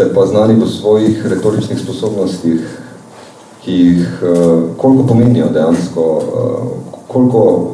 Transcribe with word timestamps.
ste 0.00 0.14
pa 0.14 0.24
znani 0.24 0.56
v 0.56 0.64
svojih 0.64 1.26
retoričnih 1.28 1.76
sposobnostih, 1.76 2.64
ki 3.60 3.72
jih, 3.72 4.08
uh, 4.24 4.72
koliko 4.76 5.04
pomenijo 5.12 5.52
dejansko, 5.52 6.00
uh, 6.00 6.24
koliko 7.08 7.40
uh, 7.44 7.68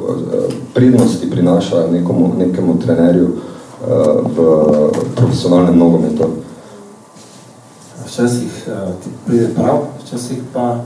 prednosti 0.74 1.30
prinaša 1.30 1.86
nekomu, 1.92 2.34
nekemu 2.38 2.78
trenerju 2.78 3.28
v 4.36 4.36
profesionalnem 5.14 5.78
nogometu? 5.78 6.26
Včasih 8.06 8.50
ti 9.04 9.10
pride 9.26 9.48
prav, 9.54 9.84
včasih 10.02 10.40
pa 10.52 10.80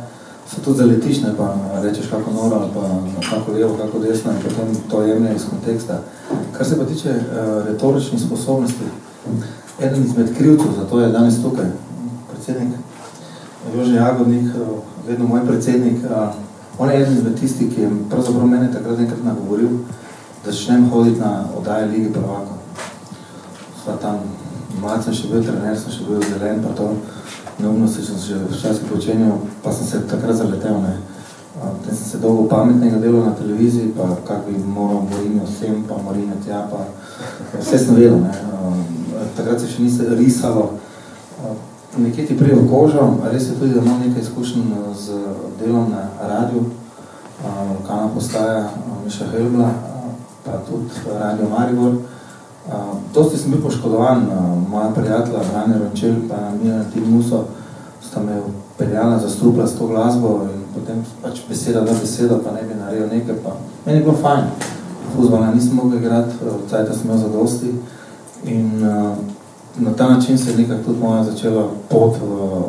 se 0.50 0.60
tudi 0.60 0.78
zaletiš, 0.78 1.22
ne 1.22 1.32
pa 1.38 1.54
rečeš 1.82 2.10
kako 2.10 2.30
noro 2.34 2.56
ali 2.56 2.70
pa 2.74 2.84
kako 3.30 3.52
levo, 3.52 3.76
kako 3.80 3.98
desno 3.98 4.32
in 4.32 4.42
potem 4.42 4.76
to 4.90 5.02
jemlje 5.02 5.34
iz 5.36 5.44
konteksta. 5.50 6.02
Kar 6.52 6.66
se 6.66 6.78
pa 6.78 6.84
tiče 6.84 7.14
retoričnih 7.66 8.20
sposobnosti, 8.22 8.84
eden 9.80 10.04
izmed 10.04 10.36
krivcev, 10.36 10.72
zato 10.78 11.00
je 11.00 11.12
danes 11.12 11.42
tukaj 11.42 11.70
predsednik 12.32 12.78
Jože 13.76 13.94
Jagodnik, 13.94 14.46
uh, 14.56 14.78
vedno 15.08 15.26
moj 15.26 15.46
predsednik, 15.46 15.98
uh, 16.04 16.34
on 16.78 16.90
je 16.90 17.02
eden 17.02 17.16
izmed 17.16 17.40
tistih, 17.40 17.74
ki 17.74 17.80
je 17.80 17.90
pravzaprav 18.10 18.46
mene 18.46 18.72
takrat 18.72 18.98
enkrat 18.98 19.24
nagovoril, 19.24 19.68
da 20.44 20.52
začnem 20.52 20.88
hoditi 20.90 21.20
na 21.20 21.44
odaje 21.58 21.86
Ligi 21.86 22.12
prvaka. 22.12 22.56
Sva 23.84 23.96
tam, 24.00 24.18
mlad 24.80 25.04
sem 25.04 25.14
še 25.14 25.28
bil 25.28 25.44
trener, 25.44 25.76
sem 25.78 25.92
še 25.92 26.06
bil 26.08 26.24
zelen, 26.24 26.62
pa 26.64 26.72
to, 26.76 26.94
neumno 27.58 27.88
se 27.88 28.02
že 28.02 28.40
včasih 28.50 28.88
počenjal, 28.88 29.38
pa 29.62 29.72
sem 29.72 29.86
se 29.86 30.06
takrat 30.08 30.36
zaletel, 30.36 30.80
ne. 30.80 30.96
Potem 31.60 31.96
sem 31.96 32.06
se 32.06 32.18
dolgo 32.18 32.48
pametnega 32.48 32.96
delal 32.96 33.26
na 33.26 33.34
televiziji, 33.36 33.92
pa 33.96 34.08
kak 34.24 34.46
bi 34.48 34.56
moral 34.64 35.04
Morinjo 35.10 35.44
sem, 35.58 35.82
pa 35.88 36.00
Morinjo 36.00 36.40
tja, 36.44 36.64
pa 36.70 36.86
vse 37.58 37.78
sem 37.78 37.94
vedel, 37.94 38.22
ne. 38.24 38.99
Takrat 39.36 39.60
se 39.60 39.68
še 39.68 39.82
ni 39.82 39.90
risalo. 40.16 40.70
Nekje 41.96 42.26
ti 42.26 42.38
prije 42.38 42.54
v 42.54 42.68
kožo, 42.70 43.06
res 43.32 43.48
je 43.48 43.56
tudi, 43.58 43.74
da 43.74 43.82
imam 43.82 44.00
nekaj 44.00 44.22
izkušenj 44.22 44.62
z 44.94 45.18
delom 45.58 45.90
na 45.90 46.06
radiju, 46.22 46.64
lokalna 47.74 48.08
postaja 48.14 48.68
Miša 49.04 49.26
Helbla, 49.32 49.70
pa 50.44 50.60
tudi 50.68 50.90
Radio 51.06 51.48
Maribor. 51.50 51.96
Dosti 53.14 53.38
sem 53.38 53.50
bil 53.50 53.62
poškodovan, 53.62 54.26
moja 54.70 54.90
prijatelja 54.94 55.42
Brane 55.50 55.78
Rončel 55.78 56.14
pa 56.28 56.36
Mila 56.62 56.84
Tim 56.92 57.10
Muso 57.10 57.44
sta 58.02 58.20
me 58.22 58.42
peljala 58.78 59.18
za 59.18 59.28
strupla 59.30 59.66
s 59.66 59.74
to 59.78 59.86
glasbo 59.86 60.46
in 60.54 60.60
potem 60.74 61.04
pač 61.22 61.40
beseda 61.48 61.80
da 61.80 61.92
beseda, 61.92 62.38
pa 62.44 62.52
ne 62.52 62.62
bi 62.62 62.74
naredil 62.74 63.08
nekaj, 63.10 63.34
pa 63.44 63.56
meni 63.86 63.98
je 63.98 64.04
bilo 64.04 64.16
fajn. 64.22 64.44
Fuzbala 65.16 65.50
nisem 65.54 65.74
mogel 65.76 65.98
igrati, 65.98 66.34
cajta 66.70 66.92
sem 66.92 67.04
imel 67.04 67.18
za 67.18 67.28
dosti 67.28 67.74
in 68.44 68.88
uh, 68.88 69.16
na 69.78 69.92
ta 69.92 70.08
način 70.08 70.38
se 70.38 70.50
je 70.50 70.56
nekako 70.56 70.82
tudi 70.84 71.00
moja 71.00 71.24
začela 71.24 71.68
pot 71.88 72.16
v, 72.16 72.62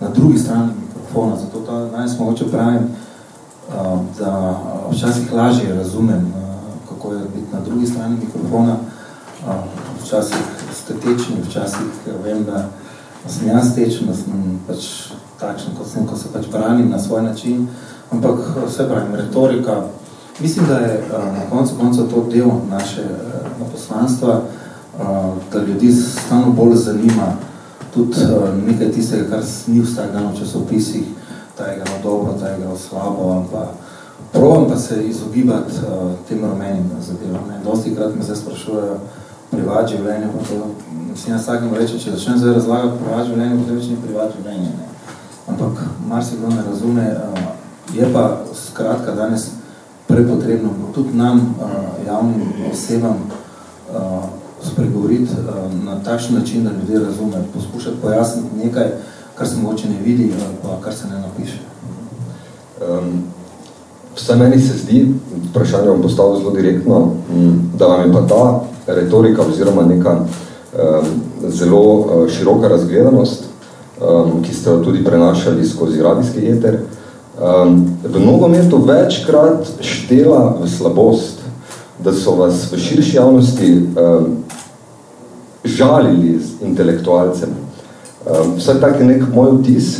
na 0.00 0.08
drugi 0.08 0.38
strani 0.38 0.72
mikrofona, 0.86 1.36
zato 1.36 1.60
ta 1.66 1.96
danes 1.96 2.18
mogoče 2.18 2.50
pravim, 2.50 2.82
uh, 3.68 4.00
da 4.18 4.60
včasih 4.90 5.32
lažje 5.32 5.74
razumem, 5.74 6.32
uh, 6.36 6.88
kako 6.88 7.12
je 7.12 7.20
biti 7.20 7.52
na 7.52 7.60
drugi 7.60 7.86
strani 7.86 8.16
mikrofona, 8.16 8.76
včasih 10.02 10.36
ste 10.74 10.94
tečni, 10.94 11.42
včasih 11.48 11.80
vem, 12.24 12.44
da 12.44 12.68
sem 13.28 13.48
jaz 13.48 13.74
tečen, 13.74 14.06
da 14.06 14.14
sem 14.14 14.60
pač 14.66 14.86
takšen, 15.40 15.76
kot 15.78 15.88
sem, 15.88 16.06
ko 16.06 16.16
se 16.16 16.28
pač 16.32 16.48
branim 16.52 16.90
na 16.90 16.98
svoj 16.98 17.22
način, 17.22 17.68
ampak 18.10 18.40
vse 18.66 18.88
pravim, 18.88 19.14
retorika, 19.14 19.82
mislim, 20.40 20.66
da 20.66 20.78
je 20.78 21.04
na 21.10 21.50
koncu 21.50 21.74
konca 21.80 22.02
to 22.02 22.24
del 22.32 22.50
naše 22.70 23.04
poslanstva, 23.72 24.40
da 25.52 25.62
ljudi 25.66 25.92
stano 25.92 26.52
bolj 26.52 26.76
zanima 26.76 27.32
tudi 27.94 28.16
nekaj 28.66 28.92
tistega, 28.92 29.30
kar 29.30 29.42
ni 29.66 29.82
dan 30.12 30.32
v 30.32 30.38
časopisih, 30.38 31.04
ta 31.58 31.64
je 31.64 31.76
igral 31.76 32.02
dobro, 32.02 32.34
ta 32.40 32.48
je 32.48 32.58
igral 32.58 32.76
slabo, 32.76 33.46
pa 33.52 33.72
probam 34.32 34.68
pa 34.68 34.76
se 34.76 35.02
izogibati 35.02 35.72
tem 36.28 36.44
rumenim 36.44 36.90
zadevam. 37.00 37.50
Dosti 37.64 37.94
krat 37.94 38.14
me 38.16 38.22
zdaj 38.22 38.36
sprašujejo, 38.36 38.96
privat 39.50 39.88
življenje, 39.90 40.28
pa 40.32 40.44
to, 40.46 40.66
mislim, 41.10 41.34
jaz 41.34 41.42
vsakem 41.42 41.74
reče, 41.74 41.98
če 41.98 42.10
začnem 42.14 42.38
zdaj 42.38 42.54
razlagati 42.54 42.98
privat 43.02 43.26
življenje, 43.26 43.56
potem 43.58 43.76
več 43.76 43.88
ni 43.90 43.96
privat 44.04 44.36
življenje, 44.36 44.70
ne. 44.78 44.86
Ampak 45.50 45.80
marsikdo 46.06 46.52
ne 46.54 46.62
razume, 46.68 47.06
je 47.94 48.12
pa 48.14 48.24
skratka 48.54 49.14
danes 49.18 49.48
prepotrebno 50.06 50.70
tudi 50.94 51.16
nam, 51.18 51.56
javnim 52.06 52.70
osebam, 52.70 53.24
spregovoriti 54.62 55.32
na 55.84 56.02
takšen 56.04 56.34
način, 56.34 56.64
da 56.64 56.70
ljudje 56.70 57.06
razume, 57.06 57.44
poskušati 57.54 57.96
pojasniti 58.02 58.56
nekaj, 58.64 58.86
kar 59.34 59.48
se 59.48 59.56
mogoče 59.56 59.88
ne 59.88 59.96
vidi, 60.04 60.32
pa 60.62 60.80
kar 60.84 60.94
se 60.94 61.08
ne 61.08 61.20
napiše. 61.20 61.58
Um, 62.80 63.22
vse 64.16 64.36
meni 64.36 64.60
se 64.60 64.78
zdi, 64.78 65.14
vprašanje 65.50 65.88
vam 65.88 66.02
postavil 66.02 66.38
zelo 66.38 66.50
direktno, 66.50 67.10
da 67.78 67.86
vam 67.86 68.06
je 68.06 68.12
pa 68.12 68.26
ta 68.26 68.60
retorika 68.86 69.42
oziroma 69.42 69.82
neka 69.82 70.16
um, 70.20 71.06
zelo 71.48 71.82
uh, 71.82 72.30
široka 72.30 72.68
razgledanost, 72.68 73.44
um, 74.00 74.42
ki 74.42 74.54
ste 74.54 74.70
jo 74.70 74.78
tudi 74.78 75.04
prenašali 75.04 75.68
skozi 75.68 76.02
radijski 76.02 76.46
eter, 76.46 76.78
um, 77.40 77.86
v 78.04 78.20
nogometu 78.26 78.82
večkrat 78.84 79.68
štela 79.80 80.56
v 80.62 80.68
slabost, 80.68 81.39
da 82.04 82.12
so 82.12 82.34
vas 82.38 82.66
v 82.72 82.78
širši 82.78 83.16
javnosti 83.16 83.70
um, 83.76 84.26
žalili 85.64 86.38
z 86.38 86.64
intelektualcem. 86.64 87.50
Um, 88.26 88.56
vsaj 88.56 88.80
tak 88.80 89.00
je 89.00 89.06
nek 89.06 89.24
moj 89.34 89.58
vtis. 89.60 89.98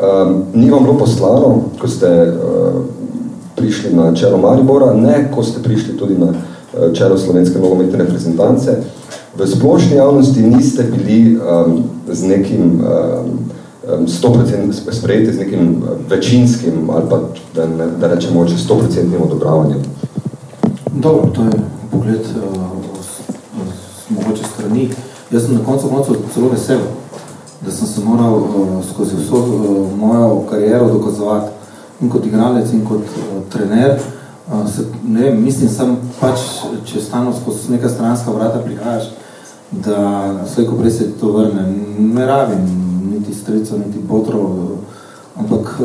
Um, 0.00 0.44
ni 0.54 0.70
vam 0.70 0.84
bilo 0.84 0.98
poslano, 0.98 1.70
ko 1.80 1.88
ste 1.88 2.08
uh, 2.08 2.80
prišli 3.56 3.92
na 3.96 4.14
čelo 4.14 4.38
Maribora, 4.38 4.94
ne, 4.94 5.28
ko 5.34 5.42
ste 5.44 5.62
prišli 5.62 5.96
tudi 5.96 6.18
na 6.18 6.32
Eh, 6.70 6.94
čelo 6.94 7.18
slovenske 7.18 7.58
nogometne 7.58 7.98
reprezentance. 7.98 8.76
V 9.36 9.46
splošni 9.46 9.96
javnosti 9.96 10.42
niste 10.42 10.84
bili 10.86 11.34
um, 11.36 11.82
z 12.06 12.26
nekim 12.28 12.80
um, 13.88 14.06
100% 14.06 14.92
sprejeti, 14.92 15.32
z 15.32 15.38
nekim 15.38 15.82
večinskim 16.08 16.90
ali 16.90 17.02
pa, 17.10 17.18
da, 17.54 17.66
ne, 17.66 17.86
da 18.00 18.14
rečemo, 18.14 18.46
če 18.46 18.54
100% 18.54 19.18
odobravanjem. 19.22 19.82
Dobro, 20.94 21.30
to 21.30 21.42
je 21.42 21.50
pogled 21.90 22.20
s, 23.00 23.08
s 24.06 24.10
mogoče 24.10 24.44
strani. 24.54 24.90
Jaz 25.30 25.44
sem 25.44 25.54
na 25.54 25.64
koncu 25.64 25.88
koncu 25.88 26.16
celo 26.34 26.48
vesel, 26.48 26.78
da 27.60 27.70
sem 27.70 27.86
se 27.86 28.04
moral 28.04 28.34
uh, 28.34 28.84
skozi 28.94 29.16
vso 29.16 29.36
uh, 29.36 29.98
mojo 29.98 30.42
kariero 30.50 30.88
dokazovati 30.88 31.50
in 32.00 32.10
kot 32.10 32.26
igralec 32.26 32.72
in 32.72 32.84
kot 32.86 32.98
uh, 33.02 33.42
trener, 33.52 34.00
se, 34.76 34.82
ne 35.04 35.22
vem, 35.22 35.42
mislim 35.42 35.70
sam 35.70 35.96
pač, 36.20 36.40
če 36.84 37.00
stano 37.00 37.32
skozi 37.40 37.70
neka 37.72 37.88
stranska 37.88 38.30
vrata 38.30 38.58
prihajaš, 38.58 39.04
da 39.70 40.32
vse, 40.44 40.66
ko 40.66 40.74
prej 40.80 40.90
se 40.90 41.10
to 41.20 41.32
vrne, 41.32 41.68
ne 41.98 42.26
rabim 42.26 42.66
niti 43.12 43.34
stricov, 43.34 43.78
niti 43.78 43.98
botrov, 43.98 44.56
ampak 45.38 45.76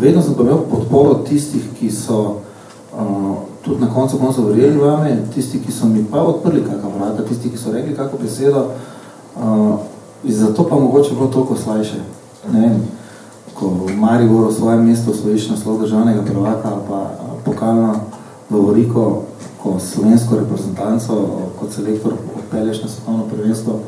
vedno 0.00 0.22
sem 0.22 0.34
pa 0.34 0.42
imel 0.42 0.64
podporo 0.70 1.14
tistih, 1.28 1.62
ki 1.78 1.90
so 1.94 2.18
uh, 2.98 3.51
tudi 3.64 3.80
na 3.80 3.94
koncu 3.94 4.18
koncu 4.18 4.46
verjeli 4.46 4.78
vame, 4.78 5.16
tisti, 5.34 5.60
ki 5.60 5.72
so 5.72 5.86
mi 5.86 6.04
pa 6.10 6.22
odprli 6.22 6.64
kakva 6.64 6.90
vrata, 6.98 7.24
tisti, 7.28 7.50
ki 7.50 7.58
so 7.58 7.72
rekli 7.72 7.94
kako 7.96 8.18
besedo, 8.22 8.66
uh, 9.36 9.78
in 10.24 10.34
zato 10.34 10.66
pa 10.68 10.78
mogoče 10.78 11.14
bilo 11.14 11.26
toliko 11.26 11.56
slajše. 11.56 12.00
Ne 12.52 12.60
vem, 12.60 12.82
ko 13.54 13.68
v 13.68 13.96
Mariboru 13.96 14.48
v 14.48 14.54
svojem 14.54 14.86
mestu 14.86 15.10
osvojiš 15.10 15.48
naslov 15.50 15.80
državnega 15.80 16.22
prvaka 16.22 16.68
ali 16.68 16.82
pa 16.88 17.10
pokalno 17.44 17.94
Lovoriko, 18.50 19.22
ko 19.62 19.78
slovensko 19.80 20.36
reprezentanco, 20.36 21.26
kot 21.60 21.72
selektor 21.72 22.12
odpelješ 22.38 22.82
na 22.82 22.88
svetovno 22.88 23.24
prvenstvo, 23.30 23.78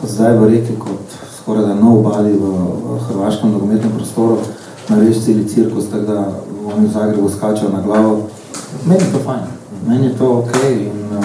kot 0.00 0.10
zdaj 0.10 0.38
v 0.38 0.48
reki, 0.48 0.76
kot 0.78 1.16
skoraj 1.38 1.66
da 1.66 1.74
nov 1.74 2.02
bali 2.06 2.32
v, 2.32 2.52
v 2.84 2.98
hrvaškem 3.08 3.52
nogometnem 3.52 3.92
prostoru, 3.92 4.38
nareš 4.88 5.24
celi 5.24 5.48
cirkus, 5.48 5.90
tako 5.90 6.06
da 6.06 6.18
oni 6.74 6.86
v 6.86 6.92
Zagrebu 6.92 7.28
skačajo 7.28 7.72
na 7.72 7.82
glavo. 7.82 8.28
Meni 8.86 9.04
je 9.04 9.12
to 9.12 9.18
fajn, 9.24 9.40
meni 9.86 10.06
je 10.06 10.16
to 10.18 10.38
ok 10.38 10.54
in 10.70 11.18
uh, 11.18 11.24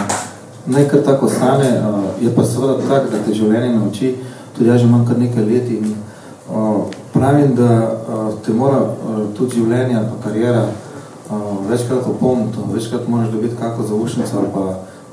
nekaj 0.68 1.04
tako 1.04 1.30
stane, 1.30 1.82
uh, 1.90 2.24
je 2.24 2.36
pa 2.36 2.46
seveda 2.46 2.78
tak, 2.90 3.12
da 3.12 3.20
te 3.26 3.34
življenje 3.34 3.76
nauči, 3.76 4.16
tudi 4.58 4.70
jaz 4.70 4.82
že 4.82 4.88
imam 4.88 5.06
kar 5.06 5.20
nekaj 5.20 5.46
let 5.46 5.70
in 5.70 5.94
uh, 5.94 6.86
pravim, 7.14 7.56
da 7.56 7.70
uh, 7.84 8.34
te 8.46 8.54
mora 8.54 8.82
uh, 8.82 9.20
tudi 9.38 9.62
življenje 9.62 9.98
ali 9.98 10.10
pa 10.10 10.30
karijera 10.30 10.66
uh, 10.66 11.70
večkrat 11.70 12.08
opomniti, 12.08 12.66
večkrat 12.74 13.08
moraš 13.08 13.30
dobiti 13.32 13.60
kako 13.60 13.84
zaušnico 13.84 14.38
ali 14.38 14.48
pa 14.54 14.66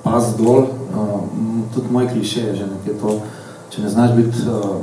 pas 0.02 0.32
dol, 0.38 0.64
uh, 0.64 1.20
tudi 1.74 1.92
moj 1.92 2.08
kliše 2.08 2.40
je 2.40 2.54
že 2.54 2.66
nekaj 2.66 3.00
to, 3.00 3.18
če 3.70 3.82
ne 3.82 3.88
znaš 3.88 4.16
biti 4.16 4.48
uh, 4.48 4.80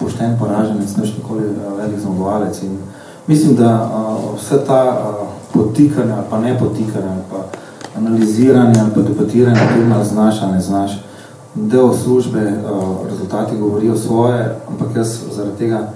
pošten 0.00 0.38
poraženec, 0.38 0.96
neš 0.96 1.16
nikoli 1.18 1.52
velik 1.76 2.00
zmagovalec. 2.00 2.62
In 2.62 2.78
mislim, 3.30 3.54
da 3.56 3.90
uh, 3.94 4.38
vse 4.38 4.64
ta 4.66 4.82
uh, 4.84 5.28
potikanja, 5.54 6.16
pa 6.30 6.38
ne 6.38 6.58
potikanja, 6.58 7.16
pa 7.30 7.44
analiziranje 7.96 8.80
ali 8.80 8.90
pa 8.94 9.00
debatiranje, 9.00 9.60
tudi 9.74 10.08
znaš, 10.08 10.42
ali 10.42 10.52
ne 10.52 10.60
znaš, 10.60 11.04
del 11.54 11.92
službe, 12.02 12.40
uh, 12.40 13.06
rezultati 13.10 13.56
govorijo 13.56 13.96
svoje, 13.96 14.56
ampak 14.68 14.96
jaz 14.96 15.18
zaradi 15.36 15.56
tega 15.58 15.92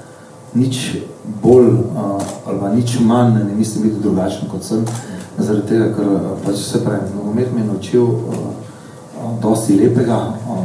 nič 0.54 0.96
bolj 1.42 1.68
uh, 1.68 2.22
ali 2.46 2.76
nič 2.76 3.00
manj 3.00 3.34
ne 3.34 3.54
mislim 3.54 3.82
biti 3.82 4.00
drugačen 4.02 4.48
kot 4.48 4.62
sem, 4.62 4.84
zaradi 5.38 5.68
tega, 5.68 5.90
ker 5.96 6.06
pač 6.46 6.56
se 6.56 6.84
pravi, 6.84 7.10
nogomet 7.16 7.52
mi 7.54 7.60
je 7.60 7.66
naučil 7.66 8.04
uh, 8.04 8.20
dosti 9.42 9.80
lepega, 9.80 10.20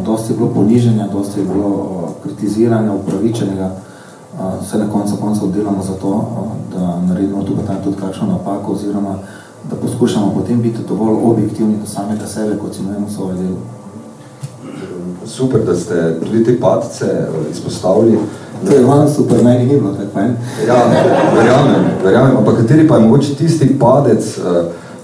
dosti 0.05 0.33
je 0.33 0.37
bilo 0.37 0.49
poniženja, 0.53 1.07
dosti 1.13 1.39
je 1.39 1.45
bilo 1.45 1.89
kritiziranja, 2.23 2.93
upravičenega, 2.93 3.71
se 4.69 4.77
na 4.77 4.89
koncu 4.91 5.15
koncev 5.21 5.51
delamo 5.51 5.83
za 5.83 5.93
to, 5.93 6.25
da 6.75 7.01
naredimo 7.07 7.43
tudi 7.43 7.67
tam 7.67 7.75
tudi 7.83 7.97
kakšno 7.97 8.27
napako 8.27 8.71
oziroma 8.71 9.15
da 9.69 9.75
poskušamo 9.75 10.33
potem 10.33 10.61
biti 10.61 10.77
dovolj 10.89 11.15
objektivni 11.23 11.75
do 11.77 11.85
samega 11.85 12.27
sebe, 12.27 12.57
kot 12.57 12.75
si 12.75 12.83
nujemo 12.83 13.09
svoje 13.09 13.35
delo. 13.35 13.57
Super, 15.25 15.61
da 15.65 15.75
ste 15.75 16.19
tudi 16.19 16.43
te 16.43 16.59
padce 16.59 17.05
eh, 17.05 17.51
izpostavili. 17.51 18.17
To 18.67 18.73
je 18.73 18.83
vam 18.83 19.09
super, 19.09 19.43
meni 19.43 19.65
ni 19.65 19.79
bilo 19.79 19.93
tako 19.93 20.09
fajn. 20.13 20.35
Ja, 20.67 20.75
verjamem, 21.35 21.85
verjamem. 22.03 22.37
Ampak 22.37 22.57
kateri 22.57 22.87
pa 22.87 22.95
je 22.95 23.05
mogoče 23.05 23.35
tisti 23.35 23.79
padec, 23.79 24.37
uh, 24.37 24.45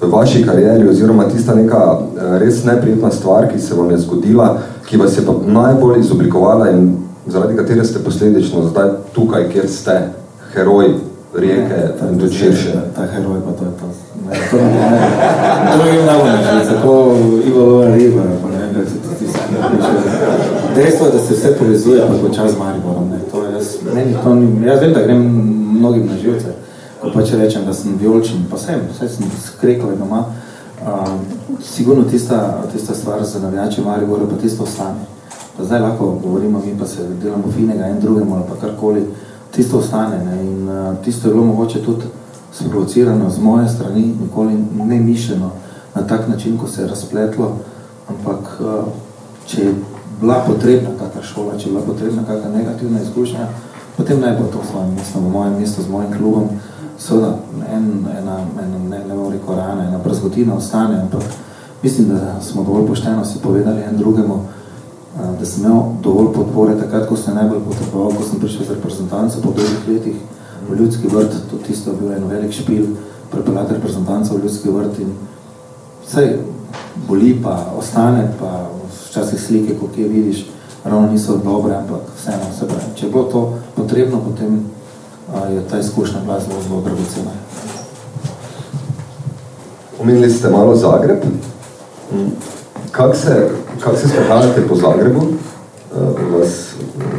v 0.02 0.12
vaši 0.12 0.44
karieri 0.44 0.90
oziroma 0.90 1.24
tista 1.30 1.56
neka 1.56 2.00
eh, 2.00 2.40
res 2.40 2.64
neprijetna 2.64 3.12
stvar, 3.12 3.48
ki 3.54 3.60
se 3.60 3.76
vam 3.76 3.92
je 3.92 3.98
zgodila, 3.98 4.58
ki 4.86 4.98
vas 4.98 5.18
je 5.18 5.26
pa 5.26 5.34
najbolj 5.48 6.00
izoblikovala 6.00 6.70
in 6.70 6.98
zaradi 7.28 7.58
katere 7.58 7.86
ste 7.86 8.00
posledično 8.00 8.68
zdaj 8.70 8.90
tukaj, 9.14 9.50
kjer 9.50 9.70
ste, 9.70 10.10
heroj 10.54 10.94
rijeke 11.36 11.74
ja, 11.74 12.10
in 12.12 12.20
tudi 12.20 12.36
širše. 12.36 12.74
Ta 12.96 13.06
heroj 13.06 13.40
pa 13.46 13.52
to 13.52 13.66
je 13.66 13.72
to. 13.80 13.86
Ne, 14.30 14.38
to 14.52 14.58
ne, 14.58 14.72
ne. 14.92 15.78
To 15.78 15.86
je 15.86 16.64
že 16.66 16.76
tako 16.76 17.16
Ivo 17.48 17.66
Lova 17.66 17.96
Riba, 17.96 18.24
pa 18.44 18.50
ne 18.50 18.74
kako 18.74 18.90
se 18.90 18.96
ti 19.20 19.26
Dejstvo 20.76 21.06
je, 21.06 21.12
da 21.12 21.20
se 21.20 21.34
vse 21.34 21.56
povezuje, 21.60 22.02
pa 22.08 22.28
počas 22.28 22.52
z 22.52 22.58
Mariborom. 22.58 23.10
Ne. 23.10 23.20
To 23.32 23.44
jaz, 23.44 23.76
meni 23.96 24.16
to 24.24 24.36
ni, 24.36 24.68
jaz 24.68 24.82
vem, 24.82 24.94
da 24.94 25.02
grem 25.02 25.22
mnogim 25.80 26.08
na 26.08 26.18
živce 26.18 26.66
ko 27.06 27.14
pa 27.14 27.24
če 27.26 27.40
rečem, 27.40 27.66
da 27.68 27.74
sem 27.74 27.98
vijolčen, 28.00 28.46
pa 28.50 28.58
sem, 28.60 28.82
vse 28.90 29.10
sem 29.14 29.34
skrekal 29.44 29.94
doma, 30.00 30.24
uh, 30.82 31.12
sigurno 31.64 32.06
tista, 32.10 32.40
tista 32.74 32.96
stvar 32.98 33.24
za 33.26 33.40
navijače 33.44 33.84
Maribora, 33.86 34.28
pa 34.30 34.40
tisto 34.42 34.64
ostane. 34.64 35.06
Pa 35.58 35.64
zdaj 35.64 35.80
lahko 35.80 36.20
govorimo 36.24 36.60
mi, 36.66 36.76
pa 36.80 36.88
se 36.88 37.08
delamo 37.24 37.52
finega 37.52 37.86
en 37.86 38.00
drugemu 38.00 38.36
ali 38.36 38.44
pa 38.50 38.68
karkoli, 38.68 39.06
tisto 39.52 39.78
ostane. 39.78 40.26
Ne? 40.26 40.44
In 40.44 40.70
uh, 40.70 40.96
tisto 41.04 41.28
je 41.28 41.34
bilo 41.34 41.46
mogoče 41.46 41.84
tudi 41.84 42.04
sprovocirano 42.52 43.30
z 43.30 43.40
moje 43.40 43.70
strani, 43.70 44.16
nikoli 44.22 44.54
ne 44.76 45.00
mišljeno 45.00 45.52
na 45.96 46.08
tak 46.08 46.28
način, 46.28 46.58
ko 46.58 46.68
se 46.68 46.82
je 46.82 46.88
razpletlo, 46.88 47.58
ampak 48.10 48.60
uh, 48.60 48.86
če 49.46 49.62
je 49.62 49.74
bila 50.22 50.44
potrebna 50.48 50.90
kakra 51.00 51.24
šola, 51.24 51.58
če 51.58 51.70
je 51.70 51.72
bila 51.72 51.86
potrebna 51.86 52.24
kakra 52.28 52.50
negativna 52.50 53.02
izkušnja, 53.02 53.48
potem 53.98 54.20
naj 54.20 54.38
bo 54.40 54.48
to 54.52 54.62
v 54.64 54.72
svojem 54.72 54.94
mestu, 54.96 55.20
v 55.20 55.32
mojem 55.32 55.60
mestu, 55.60 55.84
z 55.84 55.90
mojim 55.90 56.12
klubom, 56.18 56.50
seveda 57.00 57.36
en, 57.72 58.06
ena, 58.18 58.38
ena, 58.64 58.80
ne, 58.90 59.00
ne 59.08 59.16
bom 59.16 59.32
rekel 59.32 59.56
rana, 59.56 59.88
ena 59.88 60.00
brzgotina 60.04 60.56
ostane, 60.56 61.02
ampak 61.02 61.24
mislim, 61.84 62.10
da 62.10 62.42
smo 62.42 62.64
dovolj 62.64 62.88
pošteno 62.88 63.26
si 63.26 63.40
povedali 63.44 63.84
en 63.84 63.98
drugemu, 63.98 64.40
da 65.16 65.46
sem 65.46 65.64
imel 65.64 65.82
dovolj 66.04 66.34
podpore 66.34 66.76
takrat, 66.80 67.08
ko 67.08 67.16
sem 67.16 67.36
najbolj 67.36 67.62
potreboval, 67.70 68.12
ko 68.18 68.24
sem 68.24 68.40
prišel 68.40 68.66
z 68.66 68.76
reprezentanco 68.76 69.42
po 69.42 69.54
dolgih 69.56 69.88
letih 69.88 70.18
v 70.70 70.80
ljudski 70.80 71.08
vrt, 71.08 71.38
to 71.52 71.58
tisto 71.68 71.92
je 71.92 71.98
bil 71.98 72.12
en 72.12 72.28
velik 72.28 72.52
špil, 72.52 72.86
prepeljati 73.32 73.74
reprezentanco 73.74 74.36
v 74.36 74.44
ljudski 74.44 74.70
vrt 74.70 75.00
in 75.00 75.14
vse 76.06 76.26
boli 77.08 77.32
pa 77.44 77.56
ostane, 77.78 78.28
pa 78.40 78.68
včasih 79.10 79.40
slike, 79.42 79.78
ko 79.80 79.88
kje 79.96 80.08
vidiš, 80.08 80.46
ravno 80.84 81.12
niso 81.12 81.38
dobre, 81.38 81.76
ampak 81.76 82.02
vseeno 82.18 82.52
se 82.60 82.68
pravi. 82.68 82.96
Če 82.96 83.06
je 83.06 83.12
bilo 83.12 83.24
to 83.24 83.58
potrebno, 83.76 84.20
potem 84.20 84.60
je 85.54 85.64
ta 85.70 85.80
izkušnja 85.80 86.20
bila 86.26 86.40
zelo, 86.40 86.62
zelo 86.68 86.82
dragocena. 86.82 87.32
Omenili 90.02 90.30
ste 90.30 90.50
malo 90.50 90.76
Zagreb. 90.76 91.24
Kak 92.96 93.16
se, 93.16 93.50
kak 93.80 93.98
se 93.98 94.08
sprehajate 94.08 94.68
po 94.68 94.76
Zagrebu? 94.76 95.22
Vas 96.32 96.74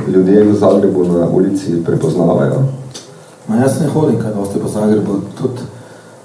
ljudje 0.09 0.45
v 0.45 0.55
Zagrebu 0.55 1.05
na 1.05 1.29
ulici 1.29 1.85
prepoznavajo? 1.85 2.63
Ma 3.49 3.57
jaz 3.57 3.81
ne 3.81 3.87
hodim 3.87 4.21
kaj 4.23 4.33
dosti 4.35 4.59
po 4.59 4.69
Zagrebu. 4.69 5.21
Tudi 5.39 5.61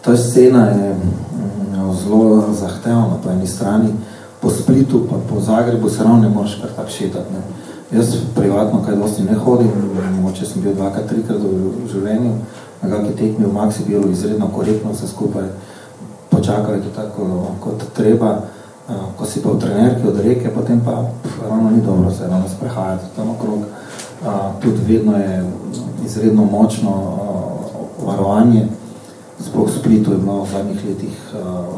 ta 0.02 0.18
scena 0.18 0.66
je 0.70 0.94
mm, 0.94 1.94
zelo 2.04 2.44
zahtevna 2.52 3.18
po 3.24 3.30
eni 3.30 3.48
strani. 3.48 3.94
Po 4.42 4.50
Splitu 4.50 5.08
pa 5.10 5.16
po 5.30 5.42
Zagrebu 5.42 5.90
se 5.90 6.04
ravno 6.04 6.22
ne 6.22 6.30
moreš 6.30 6.58
kar 6.62 6.70
tak 6.76 6.90
šetati. 6.90 7.34
Ne. 7.34 7.42
Jaz 7.98 8.16
privatno 8.36 8.84
kaj 8.86 8.96
dosti 8.96 9.24
ne 9.24 9.36
hodim, 9.36 9.72
moče 10.22 10.46
sem 10.46 10.62
bil 10.62 10.74
dvakrat, 10.74 11.08
trikrat 11.10 11.38
v 11.44 11.92
življenju, 11.92 12.32
na 12.82 12.90
kakaj 12.90 13.16
tekmi 13.20 13.46
v 13.46 13.54
Maxi 13.54 13.84
bilo 13.88 14.08
izredno 14.08 14.48
korektno 14.56 14.92
vse 14.92 15.08
skupaj, 15.08 15.44
počakali 16.30 16.82
to 16.82 16.90
tako 16.96 17.48
kot 17.60 17.84
treba, 17.94 18.38
ko 19.18 19.26
si 19.26 19.42
pa 19.42 19.50
v 19.50 19.60
trenerki 19.60 20.08
od 20.08 20.20
reke, 20.20 20.50
potem 20.50 20.82
pa 20.86 21.06
ravno 21.50 21.70
ni 21.70 21.82
dobro 21.82 22.12
se 22.12 22.28
ravno 22.28 22.50
sprehajati 22.50 23.06
tam 23.16 23.30
okrog. 23.30 23.60
Tudi 24.62 24.94
vedno 24.94 25.18
je 25.18 25.46
izredno 26.06 26.46
močno 26.46 26.94
varovanje, 28.06 28.68
sploh 29.40 29.68
v 29.68 29.80
Splitu 29.80 30.12
je 30.12 30.18
bilo 30.18 30.44
v 30.44 30.50
zadnjih 30.52 30.86
letih 30.86 31.34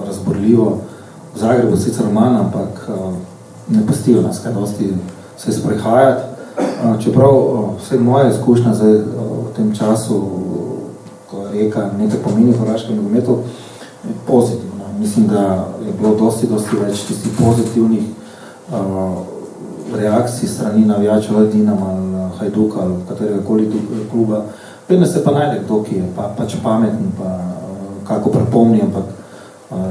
razborljivo, 0.08 0.78
v 1.36 1.40
Zagrebu 1.40 1.78
sicer 1.78 2.06
manj, 2.12 2.38
ampak 2.38 2.90
ne 3.68 3.88
postijo 3.88 4.22
nas 4.22 4.40
kaj 4.44 4.54
dosti 4.54 4.94
se 5.38 5.52
sprehajati. 5.52 6.22
Čeprav 7.00 7.32
vse 7.80 8.00
moja 8.00 8.30
izkušnja 8.30 8.74
zdaj 8.74 8.94
v 8.94 9.54
tem 9.56 9.76
času, 9.76 10.22
ko 11.32 11.48
je 11.48 11.64
reka 11.64 11.90
nekaj 11.98 12.20
pomeni 12.24 12.52
v 12.52 12.60
Hrvaškem 12.60 12.96
nogometu, 12.96 13.38
pozitivna. 14.28 14.73
Mislim, 15.04 15.28
da 15.28 15.68
je 15.86 15.94
bilo 16.00 16.16
dosti, 16.16 16.48
dosti 16.48 16.78
več 16.80 17.02
tistih 17.08 17.32
pozitivnih 17.40 18.04
reakcij 19.96 20.48
strani 20.48 20.86
navijačev 20.86 21.38
ali 21.38 21.50
Dinama 21.52 21.86
ali 21.90 22.30
Hajduka 22.40 22.80
ali 22.82 22.94
katerega 23.10 23.42
koli 23.48 23.72
kluba. 24.12 24.46
Vedno 24.90 25.06
se 25.06 25.24
pa 25.24 25.32
najde 25.32 25.62
kdo, 25.66 25.84
ki 25.84 25.96
je 25.96 26.06
pa, 26.16 26.34
pač 26.38 26.56
pameten, 26.64 27.12
pa 27.18 27.40
kako 28.08 28.30
prepomni, 28.30 28.82
ampak 28.82 29.04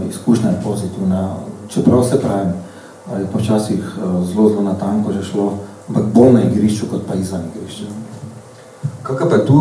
izkušnja 0.09 0.50
je 0.50 0.62
pozitivna. 0.64 1.28
Čeprav 1.69 2.04
se 2.04 2.21
pravim, 2.21 2.52
ali 3.12 3.26
pa 3.33 3.38
včasih 3.38 3.85
zelo, 4.33 4.49
zelo 4.49 4.62
na 4.62 4.75
tanko 4.75 5.12
že 5.12 5.23
šlo, 5.23 5.52
ampak 5.88 6.04
bolj 6.14 6.33
na 6.33 6.42
igrišču, 6.42 6.87
kot 6.90 7.04
pa 7.09 7.14
izvan 7.14 7.45
igrišča. 7.52 7.85
Kakva 9.02 9.28
pa 9.28 9.37
je 9.37 9.47
tu 9.47 9.61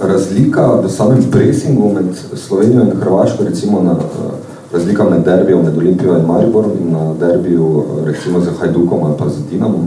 razlika 0.00 0.66
v 0.84 0.88
samem 0.88 1.26
presingu 1.30 1.92
med 1.92 2.16
Slovenijo 2.46 2.82
in 2.82 3.00
Hrvaško, 3.00 3.44
recimo 3.44 3.82
na 3.82 3.92
eh, 3.92 4.51
razlika 4.72 5.04
med 5.04 5.24
derbijo 5.24 5.62
med 5.62 5.78
Olimpijo 5.78 6.18
in 6.18 6.26
Mariborom 6.26 6.70
in 6.80 6.92
na 6.92 7.14
derbiju 7.14 7.84
recimo 8.04 8.40
z 8.40 8.48
Hajdukom 8.60 9.04
ali 9.04 9.14
pa 9.18 9.28
z 9.28 9.42
Dinamom? 9.50 9.86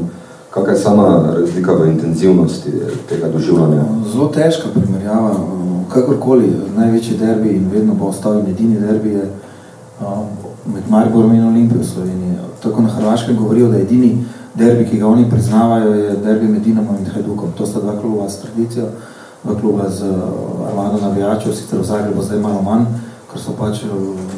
Kakva 0.49 0.73
je 0.73 0.79
sama 0.79 1.33
razlika 1.39 1.73
v 1.73 1.87
intenzivnosti 1.87 2.71
tega 3.09 3.27
doživljanja? 3.27 3.83
Zelo 4.11 4.27
težka 4.27 4.67
primerjava. 4.73 5.35
Kakorkoli, 5.93 6.53
največji 6.77 7.17
derbi 7.17 7.49
in 7.49 7.69
vedno 7.73 7.93
bo 7.93 8.05
ostal 8.05 8.39
in 8.39 8.47
edini 8.47 8.79
derbi 8.79 9.09
je 9.09 9.29
med 10.65 10.83
Mariborom 10.89 11.33
in 11.33 11.47
Olimpijo 11.47 11.81
v 11.81 11.85
Sloveniji. 11.85 12.35
Tako 12.63 12.81
na 12.81 12.89
Hrvaškem 12.89 13.37
govorijo, 13.37 13.67
da 13.67 13.77
edini 13.77 14.25
derbi, 14.55 14.85
ki 14.89 14.97
ga 14.97 15.07
oni 15.07 15.29
priznavajo, 15.29 15.93
je 15.93 16.15
derbi 16.23 16.47
med 16.47 16.61
Dinamo 16.61 16.95
in 16.99 17.05
Hajdukom. 17.05 17.51
To 17.57 17.65
sta 17.65 17.79
dva 17.79 17.99
kluba 18.01 18.29
s 18.29 18.39
tradicijo, 18.39 18.85
dva 19.43 19.59
kluba 19.59 19.89
z 19.89 20.01
uh, 20.09 20.15
armado 20.69 21.01
navijačev, 21.01 21.53
sicer 21.53 21.79
v 21.79 21.83
Zagrebu 21.83 22.23
zdaj 22.23 22.39
malo 22.39 22.61
manj, 22.61 22.85
ker 23.35 23.43
so 23.43 23.51
pač 23.59 23.83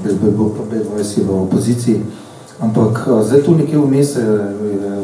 B2S 0.02 1.22
v 1.22 1.30
opoziciji. 1.30 2.02
Ampak 2.58 3.06
uh, 3.06 3.22
zdaj 3.22 3.46
tu 3.46 3.54
nekje 3.54 3.78
vmes 3.78 4.16
je 4.18 4.26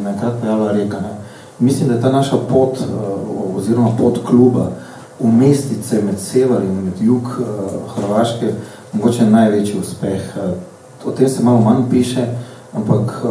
nekrat 0.01 0.41
pojavila 0.41 0.73
reka. 0.73 0.97
Ne. 0.97 1.13
Mislim, 1.61 1.93
da 1.93 1.95
je 1.95 2.01
ta 2.01 2.09
naša 2.09 2.41
pot 2.49 2.81
uh, 2.81 3.53
oziroma 3.53 3.93
pot 3.97 4.17
kluba 4.25 4.71
umestice 5.21 6.01
med 6.01 6.17
sever 6.19 6.65
in 6.65 6.73
med 6.89 6.97
jug 7.01 7.29
Hrvaške 7.95 8.53
mogoče 8.93 9.29
največji 9.29 9.79
uspeh 9.79 10.33
o 11.05 11.11
tem 11.11 11.29
se 11.29 11.43
malo 11.43 11.61
manj 11.61 11.83
piše, 11.89 12.27
ampak 12.73 13.23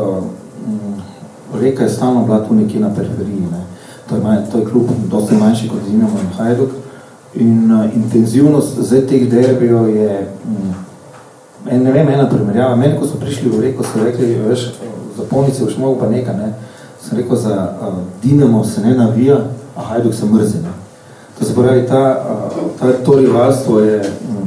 reka 1.61 1.83
je 1.83 1.91
stalno 1.91 2.25
bila 2.25 2.49
tu 2.49 2.55
nekje 2.55 2.81
na 2.81 2.95
periferiji. 2.95 3.41
Ne. 3.41 3.65
To, 4.09 4.17
je, 4.17 4.23
to 4.53 4.59
je 4.59 4.65
klub 4.65 4.87
dosti 5.11 5.35
manjši 5.35 5.69
kot 5.69 5.79
Dinamo 5.89 6.19
in 6.21 6.39
Hajduk. 6.39 6.71
In 7.35 7.73
uh, 7.73 7.97
intenzivnost 7.97 8.79
zdaj 8.79 9.07
teh 9.07 9.29
derbijo 9.31 9.87
je, 9.87 10.29
um, 10.45 10.75
ne 11.65 11.93
vem, 11.93 12.09
ena 12.09 12.29
primerjava. 12.29 12.77
Meni, 12.77 12.99
ko 12.99 13.07
so 13.07 13.21
prišli 13.21 13.49
v 13.49 13.61
reko, 13.61 13.87
so 13.87 14.05
rekli, 14.05 14.35
veš, 14.49 14.67
za 15.17 15.25
polnice 15.31 15.65
už 15.65 15.79
mogo 15.79 16.01
pa 16.01 16.11
nekaj, 16.11 16.37
ne. 16.37 16.53
Sem 17.01 17.19
rekel, 17.19 17.37
za 17.37 17.57
uh, 17.57 18.03
Dinamo 18.23 18.65
se 18.65 18.81
ne 18.81 18.95
navija, 18.95 19.39
a 19.77 19.81
Hajduk 19.81 20.15
se 20.15 20.27
mrzi. 20.27 20.61
Ne? 20.63 20.75
To 21.39 21.45
se 21.45 21.55
pravi, 21.55 21.87
ta, 21.89 22.25
ta, 22.81 22.93
to 23.05 23.17
rivalstvo 23.17 23.81
je 23.81 24.03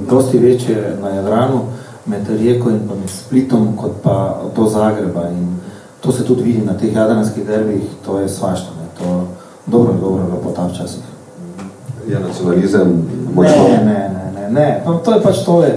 dosti 0.09 0.37
večje 0.37 0.97
na 1.01 1.09
Jadranu 1.09 1.61
med 2.05 2.29
Rijeko 2.29 2.69
in 2.69 2.79
pa 2.87 2.95
med 2.95 3.09
Splitom, 3.09 3.77
kot 3.77 3.91
pa 4.03 4.41
do 4.55 4.69
Zagreba. 4.69 5.29
In 5.29 5.57
to 6.01 6.11
se 6.11 6.25
tudi 6.25 6.43
vidi 6.43 6.61
na 6.65 6.77
teh 6.77 6.93
jadranskih 6.93 7.47
derbih, 7.47 7.81
to 8.05 8.19
je 8.19 8.29
svašta. 8.29 8.71
Ne? 8.77 8.87
To 8.99 9.27
dobro 9.65 9.93
in 9.93 9.99
dobro 9.99 10.23
bilo 10.23 10.37
po 10.43 10.51
ta 10.51 10.67
včasih. 10.67 11.14
Je 12.07 12.19
nacionalizem 12.19 13.07
močno? 13.33 13.67
Ne, 13.69 13.83
ne, 13.85 14.09
ne, 14.13 14.41
ne. 14.41 14.51
ne. 14.51 14.81
No, 14.85 14.97
to 14.97 15.13
je 15.13 15.21
pač 15.21 15.43
to 15.45 15.63
je 15.63 15.71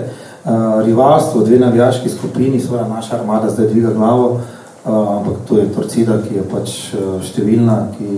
uh, 0.44 0.84
rivalstvo, 0.84 1.44
dve 1.44 1.58
navijaški 1.58 2.08
skupini, 2.08 2.60
svoja 2.60 2.88
naša 2.88 3.16
armada 3.16 3.50
zdaj 3.50 3.66
dviga 3.66 3.92
glavo, 3.92 4.30
uh, 4.30 5.16
ampak 5.16 5.34
to 5.48 5.58
je 5.58 5.72
Torcida, 5.72 6.18
ki 6.28 6.34
je 6.34 6.44
pač 6.52 6.76
uh, 6.94 7.18
številna, 7.24 7.78
ki 7.98 8.08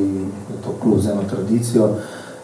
je 0.50 0.62
to 0.64 0.74
klub 0.82 1.00
z 1.00 1.14
eno 1.14 1.22
tradicijo. 1.30 1.94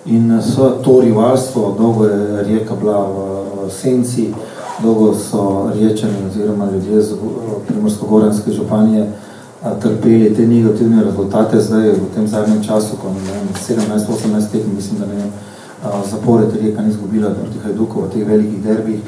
In 0.06 0.30
so 0.42 0.76
to 0.84 1.00
rivalstvo, 1.00 1.74
dolgo 1.78 2.06
je 2.06 2.42
rijeka 2.46 2.74
bila 2.78 3.00
v, 3.02 3.24
v 3.66 3.70
senci, 3.74 4.30
dolgo 4.82 5.14
so 5.18 5.70
riječani 5.74 6.28
oziroma 6.28 6.70
ljudje 6.70 7.02
z 7.02 7.16
primorsko-goranske 7.66 8.52
županije 8.52 9.06
trpeli 9.80 10.34
te 10.34 10.46
negativne 10.46 11.04
rezultate 11.04 11.60
zdaj 11.60 11.90
v 11.90 12.08
tem 12.14 12.26
zadnjem 12.26 12.62
času, 12.62 12.96
ko 13.02 13.10
ne 13.10 13.40
17-18 13.54 14.52
tekmi, 14.52 14.74
mislim, 14.74 15.00
da 15.00 15.06
ne 15.06 15.14
vem, 15.14 15.32
zapored 16.10 16.56
rijeka 16.60 16.82
ni 16.82 16.90
izgubila 16.90 17.30
proti 17.30 17.58
Hajdukov 17.64 18.02
v 18.02 18.10
teh 18.10 18.26
velikih 18.26 18.62
derbih. 18.62 19.00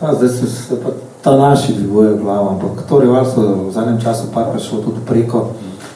Ha, 0.00 0.14
zdaj 0.14 0.28
se, 0.28 0.76
pa 0.82 0.90
ta 1.22 1.36
naši 1.36 1.74
dviguje 1.74 2.18
glavo, 2.18 2.48
ampak 2.48 2.84
to 2.88 3.00
rivalstvo 3.00 3.42
v 3.42 3.72
zadnjem 3.72 4.00
času 4.00 4.26
par 4.34 4.60
šlo 4.60 4.82
tudi 4.82 5.00
preko, 5.06 5.48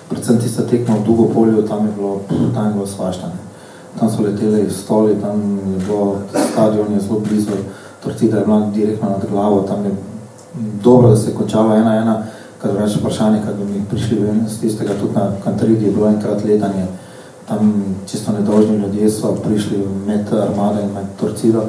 predvsem 0.08 0.40
tista 0.40 0.62
tekma 0.62 0.94
v 0.96 1.04
Dugopolju, 1.04 1.62
tam 1.68 1.86
je 1.86 1.92
bilo, 1.96 2.20
tam 2.54 2.66
je 2.66 2.72
bilo 2.72 2.86
svaštane. 2.86 3.36
Tam 4.00 4.10
so 4.10 4.22
leteli 4.22 4.70
stoli, 4.70 5.16
tam 5.20 5.58
je 5.74 5.84
bilo, 5.86 6.16
stadion 6.52 6.92
je 6.92 7.00
zelo 7.00 7.20
blizu, 7.20 7.50
torcida 8.04 8.38
je 8.38 8.44
bila 8.44 8.70
direktno 8.74 9.08
nad 9.08 9.30
glavo, 9.30 9.60
tam 9.60 9.84
je 9.84 9.90
dobro, 10.82 11.08
da 11.08 11.16
se 11.16 11.30
je 11.30 11.34
končalo 11.34 11.74
ena, 11.74 11.96
ena, 11.96 12.22
kar 12.62 12.70
reč 12.78 12.96
vprašanje, 12.96 13.42
kad 13.44 13.56
bi 13.56 13.64
mi 13.64 13.84
prišli 13.90 14.18
ven 14.18 14.48
z 14.48 14.60
tistega, 14.60 14.94
tudi 15.00 15.14
na 15.14 15.30
Kantaridi 15.44 15.84
je 15.84 15.92
bilo 15.92 16.08
enkrat 16.08 16.44
letanje, 16.44 16.86
tam 17.48 17.84
čisto 18.06 18.32
nedožni 18.32 18.76
ljudje 18.76 19.10
so 19.10 19.34
prišli 19.44 19.78
med 20.06 20.32
armada 20.32 20.80
in 20.80 20.92
med 20.92 21.04
torcido. 21.20 21.62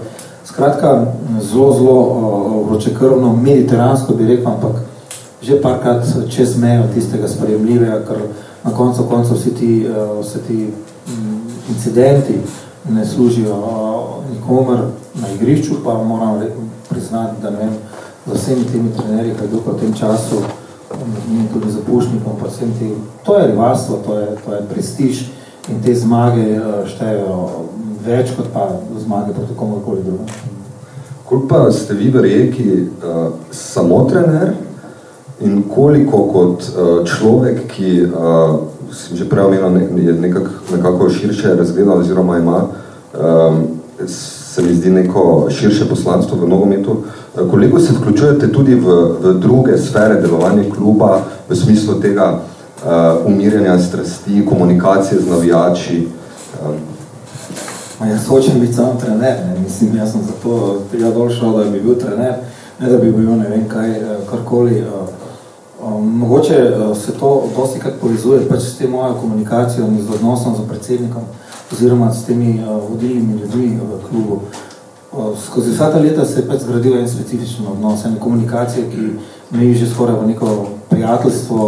Skratka, 0.46 1.06
zelo, 1.42 1.74
zelo 1.74 2.64
vročekrvno, 2.70 3.36
mediteransko 3.36 4.14
bi 4.14 4.26
rekel, 4.28 4.52
ampak 4.52 4.72
že 5.42 5.62
parkrat 5.62 6.06
čez 6.30 6.58
mejo 6.58 6.84
tistega 6.94 7.28
sprejemljivega, 7.28 8.02
ker 8.08 8.18
na 8.64 8.72
koncu 8.72 9.04
koncu 9.10 9.34
vsi 9.34 9.56
ti, 9.56 9.88
vsi 10.22 10.40
ti 10.48 10.68
incidenti 11.70 12.42
ne 12.90 13.06
služijo 13.06 13.56
nikomer 14.34 14.80
na 15.14 15.32
igrišču, 15.36 15.76
pa 15.84 16.04
moram 16.04 16.42
priznati, 16.90 17.42
da 17.42 17.50
ne 17.50 17.58
vem, 17.58 17.74
za 18.26 18.34
vsemi 18.34 18.66
temi 18.72 18.92
trenerji, 18.98 19.36
kaj 19.40 19.48
v 19.48 19.80
tem 19.80 19.94
času, 19.94 20.42
in 21.32 21.48
tudi 21.54 21.72
zapušnikom, 21.72 22.34
pa 22.42 22.48
vsem 22.48 22.74
tem, 22.80 22.96
to 23.26 23.38
je 23.38 23.48
rivalstvo, 23.48 24.00
to 24.06 24.20
je, 24.20 24.28
to 24.46 24.54
je 24.54 24.62
prestiž 24.74 25.38
in 25.70 25.82
te 25.84 25.96
zmage 25.96 26.46
štejejo 26.90 27.36
več 28.06 28.32
kot 28.38 28.50
pa 28.54 28.70
zmage 28.98 29.34
proti 29.34 29.58
komorkoli 29.58 30.04
drugom. 30.04 30.26
Koliko 31.30 31.48
pa 31.48 31.72
ste 31.72 31.94
vi 31.94 32.10
v 32.10 32.22
Rijeki 32.22 32.70
uh, 32.74 33.28
samo 33.52 34.04
trener 34.10 34.54
in 35.46 35.64
koliko 35.70 36.24
kot 36.34 36.66
uh, 36.70 37.06
človek, 37.06 37.68
ki 37.70 37.92
uh, 38.08 38.56
sem 38.90 39.18
že 39.18 39.30
prej 39.30 39.46
omenil, 39.46 39.70
ne, 39.70 40.04
je 40.04 40.14
nekak, 40.14 40.50
nekako 40.74 41.10
širše 41.14 41.54
razgledal 41.56 42.02
oziroma 42.02 42.38
ima, 42.38 42.64
um, 43.14 43.62
se 44.08 44.64
mi 44.66 44.74
zdi 44.74 44.90
neko 44.90 45.48
širše 45.54 45.86
poslanstvo 45.90 46.38
v 46.42 46.50
nogometu. 46.50 47.04
Koliko 47.52 47.80
se 47.80 47.94
vključujete 47.94 48.52
tudi 48.52 48.76
v, 48.76 48.96
v 49.22 49.34
druge 49.40 49.78
sfere 49.78 50.22
delovanja 50.22 50.64
kluba, 50.76 51.22
v 51.50 51.56
smislu 51.56 52.00
tega 52.02 52.40
uh, 52.86 53.26
umirjanja 53.26 53.80
strasti, 53.80 54.46
komunikacije 54.46 55.22
z 55.22 55.30
navijači? 55.30 56.08
Um. 56.66 56.76
Jaz 58.10 58.28
hočem 58.28 58.60
biti 58.60 58.74
samo 58.74 58.94
trener, 59.02 59.38
ne? 59.48 59.60
mislim, 59.64 59.96
jaz 59.96 60.12
sem 60.12 60.22
zato 60.22 60.82
tega 60.92 61.12
dol 61.12 61.30
šel, 61.30 61.58
da 61.58 61.64
bi 61.72 61.80
bil 61.80 61.98
trener, 62.00 62.34
ne 62.80 62.90
da 62.90 62.98
bi 62.98 63.12
bil 63.12 63.36
ne 63.36 63.50
vem 63.50 63.68
kaj, 63.70 64.00
karkoli. 64.30 64.82
Uh, 64.82 65.10
Um, 65.84 66.18
mogoče 66.18 66.72
se 67.06 67.12
to 67.12 67.44
dosti 67.56 67.80
krat 67.80 67.94
povezuje 68.02 68.48
pač 68.50 68.62
s 68.62 68.78
tem 68.78 68.92
mojo 68.92 69.14
komunikacijo 69.22 69.86
in 69.88 70.02
z 70.02 70.12
odnosom 70.16 70.56
z 70.56 70.68
predsednikom 70.68 71.22
oziroma 71.72 72.14
s 72.14 72.26
temi 72.26 72.60
uh, 72.60 72.90
vodilnimi 72.90 73.40
ljudmi 73.42 73.80
v 73.80 74.10
klubu. 74.10 74.40
Uh, 75.12 75.40
skozi 75.46 75.72
vsa 75.72 75.92
ta 75.92 76.00
leta 76.00 76.26
se 76.26 76.40
je 76.40 76.48
pač 76.48 76.62
zgradil 76.62 76.98
en 76.98 77.08
specifičen 77.10 77.68
odnos, 77.68 78.06
ena 78.06 78.20
komunikacija, 78.20 78.90
ki 78.92 79.14
me 79.52 79.74
že 79.74 79.88
skoraj 79.88 80.16
v 80.20 80.28
neko 80.28 80.68
prijateljstvo, 80.90 81.60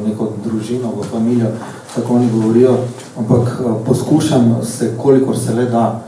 v 0.00 0.08
neko 0.08 0.32
družino, 0.44 0.92
v 0.96 1.06
familijo, 1.10 1.52
tako 1.94 2.14
oni 2.14 2.30
govorijo, 2.32 2.76
ampak 3.18 3.60
uh, 3.60 3.76
poskušam 3.86 4.56
se, 4.64 4.94
kolikor 5.02 5.38
se 5.38 5.54
le 5.54 5.64
da, 5.70 6.00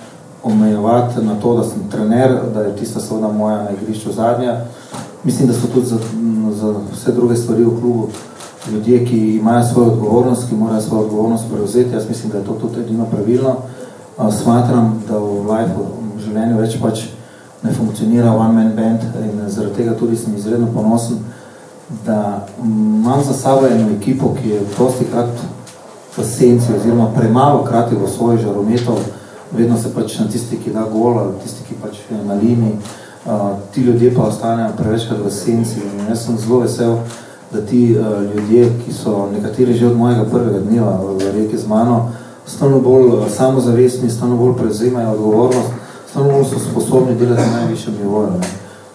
omejevati 0.42 1.22
na 1.22 1.34
to, 1.40 1.56
da 1.56 1.64
sem 1.64 1.88
trener, 1.90 2.32
da 2.54 2.60
je 2.62 2.76
tista 2.76 3.00
seveda 3.00 3.28
moja 3.32 3.62
na 3.62 3.70
igrišču 3.70 4.12
zadnja, 4.12 4.56
mislim, 5.24 5.48
da 5.48 5.54
so 5.54 5.66
tudi 5.74 5.86
za, 5.86 5.98
za 6.50 6.74
vse 6.92 7.12
druge 7.12 7.36
stvari 7.36 7.64
v 7.64 7.80
klubu 7.80 8.08
ljudje, 8.70 9.06
ki 9.06 9.36
imajo 9.36 9.64
svojo 9.64 9.88
odgovornost, 9.88 10.48
ki 10.48 10.56
morajo 10.56 10.80
svojo 10.80 11.02
odgovornost 11.04 11.44
prevzeti. 11.52 11.94
Jaz 11.94 12.08
mislim, 12.08 12.32
da 12.32 12.38
je 12.38 12.44
to 12.44 12.52
tudi 12.52 12.80
edino 12.80 13.04
pravilno. 13.04 13.56
Smatram, 14.42 15.02
da 15.08 15.18
v 15.18 15.40
life, 15.50 15.74
v 16.16 16.20
življenju 16.20 16.58
več 16.58 16.76
pač 16.82 17.06
ne 17.62 17.72
funkcionira 17.72 18.32
one-man 18.34 18.72
band 18.76 19.02
in 19.22 19.48
zaradi 19.48 19.74
tega 19.74 19.94
tudi 19.98 20.16
sem 20.16 20.36
izredno 20.36 20.68
ponosen, 20.74 21.18
da 22.06 22.46
imam 22.64 23.24
za 23.24 23.32
sabo 23.32 23.66
eno 23.66 23.90
ekipo, 23.96 24.34
ki 24.42 24.48
je 24.48 24.60
prosti 24.76 25.04
krat 25.12 25.28
v 26.16 26.24
senci 26.24 26.72
oziroma 26.76 27.10
premalo 27.14 27.64
krati 27.64 27.94
v 27.94 28.08
svoj 28.08 28.38
žarometov, 28.38 28.98
vedno 29.52 29.78
se 29.78 29.94
pač 29.94 30.18
na 30.18 30.28
tisti, 30.28 30.56
ki 30.56 30.70
da 30.70 30.84
gol 30.92 31.18
ali 31.18 31.32
tisti, 31.42 31.64
ki 31.68 31.74
pač 31.82 31.98
je 32.10 32.24
na 32.24 32.34
liniji, 32.34 32.76
ti 33.74 33.80
ljudje 33.80 34.14
pa 34.14 34.22
ostanejo 34.22 34.72
prevečkrat 34.76 35.20
v 35.20 35.30
senci 35.30 35.80
in 35.80 36.08
jaz 36.08 36.24
sem 36.26 36.38
zelo 36.38 36.60
vesel, 36.60 36.96
da 37.52 37.60
ti 37.60 37.96
uh, 37.98 38.22
ljudje, 38.34 38.72
ki 38.84 38.92
so 38.92 39.28
nekateri 39.32 39.74
že 39.74 39.86
od 39.86 39.96
mojega 39.96 40.24
prvega 40.24 40.58
dneva 40.58 41.00
v 41.04 41.32
reki 41.36 41.58
z 41.58 41.66
mano, 41.68 42.12
stano 42.46 42.80
bolj 42.80 43.06
uh, 43.06 43.28
samozavestni, 43.28 44.10
stano 44.10 44.36
bolj 44.36 44.56
prevzemajo 44.56 45.12
odgovornost, 45.12 45.68
stano 46.10 46.30
bolj 46.32 46.44
so 46.44 46.58
sposobni 46.58 47.14
delati 47.14 47.42
na 47.42 47.60
najvišjem 47.60 47.94
nivoju. 48.02 48.32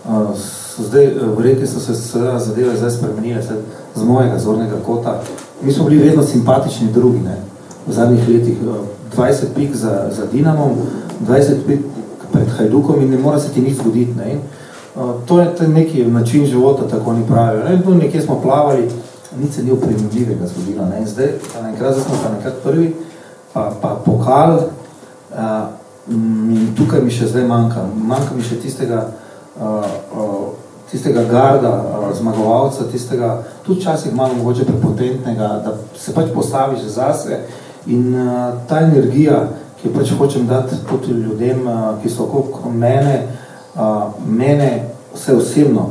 Uh, 0.05 0.35
zdaj, 0.83 1.05
v 1.37 1.41
reki 1.41 1.67
so 1.67 1.79
se 1.79 1.93
zadeve 2.39 2.77
zdaj 2.77 2.91
spremenile 2.91 3.41
zdaj, 3.41 3.57
z 3.95 4.03
mojega 4.03 4.39
zornega 4.39 4.77
kota. 4.85 5.21
Mi 5.61 5.73
smo 5.73 5.85
bili 5.85 6.03
vedno 6.09 6.23
simpatični 6.23 6.91
drugi, 6.93 7.19
ne? 7.19 7.37
v 7.87 7.93
zadnjih 7.93 8.29
letih. 8.29 8.57
20 9.15 9.45
pik 9.55 9.75
za, 9.75 10.09
za 10.11 10.25
Dinamom, 10.31 10.71
20 11.27 11.65
pik 11.67 11.79
pred 12.31 12.47
Hajdukom 12.57 13.01
in 13.01 13.09
ne 13.09 13.17
mora 13.17 13.39
se 13.39 13.49
ti 13.49 13.61
nič 13.61 13.77
zgoditi. 13.77 14.13
Ne? 14.17 14.31
In, 14.31 14.39
uh, 14.95 15.15
to 15.25 15.39
je 15.39 15.67
neki 15.67 16.05
način 16.05 16.45
života, 16.45 16.87
tako 16.87 17.09
oni 17.09 17.27
pravijo. 17.27 17.63
Ne? 17.63 17.81
Tu 17.83 17.95
nekje 17.95 18.21
smo 18.21 18.41
plavali, 18.41 18.89
nič 19.39 19.53
se 19.53 19.63
ni 19.63 19.71
upremljivega 19.71 20.47
zgodilo. 20.47 20.85
Ne? 20.85 20.99
In 20.99 21.07
zdaj, 21.07 21.31
pa 21.53 21.61
nekrat, 21.61 21.93
zdaj 21.93 22.03
smo 22.05 22.15
pa 22.23 22.35
nekrat 22.35 22.53
prvi, 22.63 22.95
pa, 23.53 23.73
pa 23.81 24.01
pokal, 24.05 24.55
uh, 24.55 25.67
in 26.09 26.67
tukaj 26.77 27.01
mi 27.01 27.11
še 27.11 27.27
zdaj 27.27 27.47
manjka. 27.47 27.87
Manjka 27.95 28.35
mi 28.35 28.43
še 28.43 28.59
tistega, 28.61 29.07
uh, 29.59 29.63
uh, 30.13 30.66
tistega 30.91 31.23
garda, 31.23 31.71
uh, 31.71 32.09
zmagovalca, 32.17 32.87
tistega, 32.91 33.43
tudi 33.65 33.81
časih 33.81 34.15
malo 34.15 34.33
mogoče 34.33 34.65
prepotentnega, 34.65 35.47
da 35.65 35.77
se 35.95 36.13
pač 36.13 36.31
postaviš 36.33 36.79
zase 36.79 37.39
in 37.85 38.15
uh, 38.15 38.53
ta 38.67 38.79
energija, 38.79 39.47
ki 39.81 39.93
pač 39.93 40.11
hočem 40.17 40.47
dati 40.47 40.75
tudi 40.89 41.13
ljudem, 41.13 41.67
ki 42.01 42.09
so 42.09 42.23
okrog 42.25 42.73
mene, 42.73 43.27
mene 44.25 44.69
vse 45.13 45.35
osebno 45.37 45.89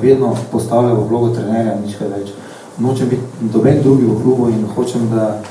vedno 0.00 0.36
postavljajo 0.52 1.00
v 1.00 1.08
vlogo 1.08 1.28
trenerja, 1.34 1.74
nič 1.84 1.98
kaj 1.98 2.08
več. 2.08 2.32
Nočem 2.80 3.10
biti 3.12 3.50
doben 3.52 3.82
drugi 3.82 4.08
v 4.08 4.16
klubu 4.22 4.48
in 4.48 4.64
hočem, 4.74 5.10
da 5.12 5.42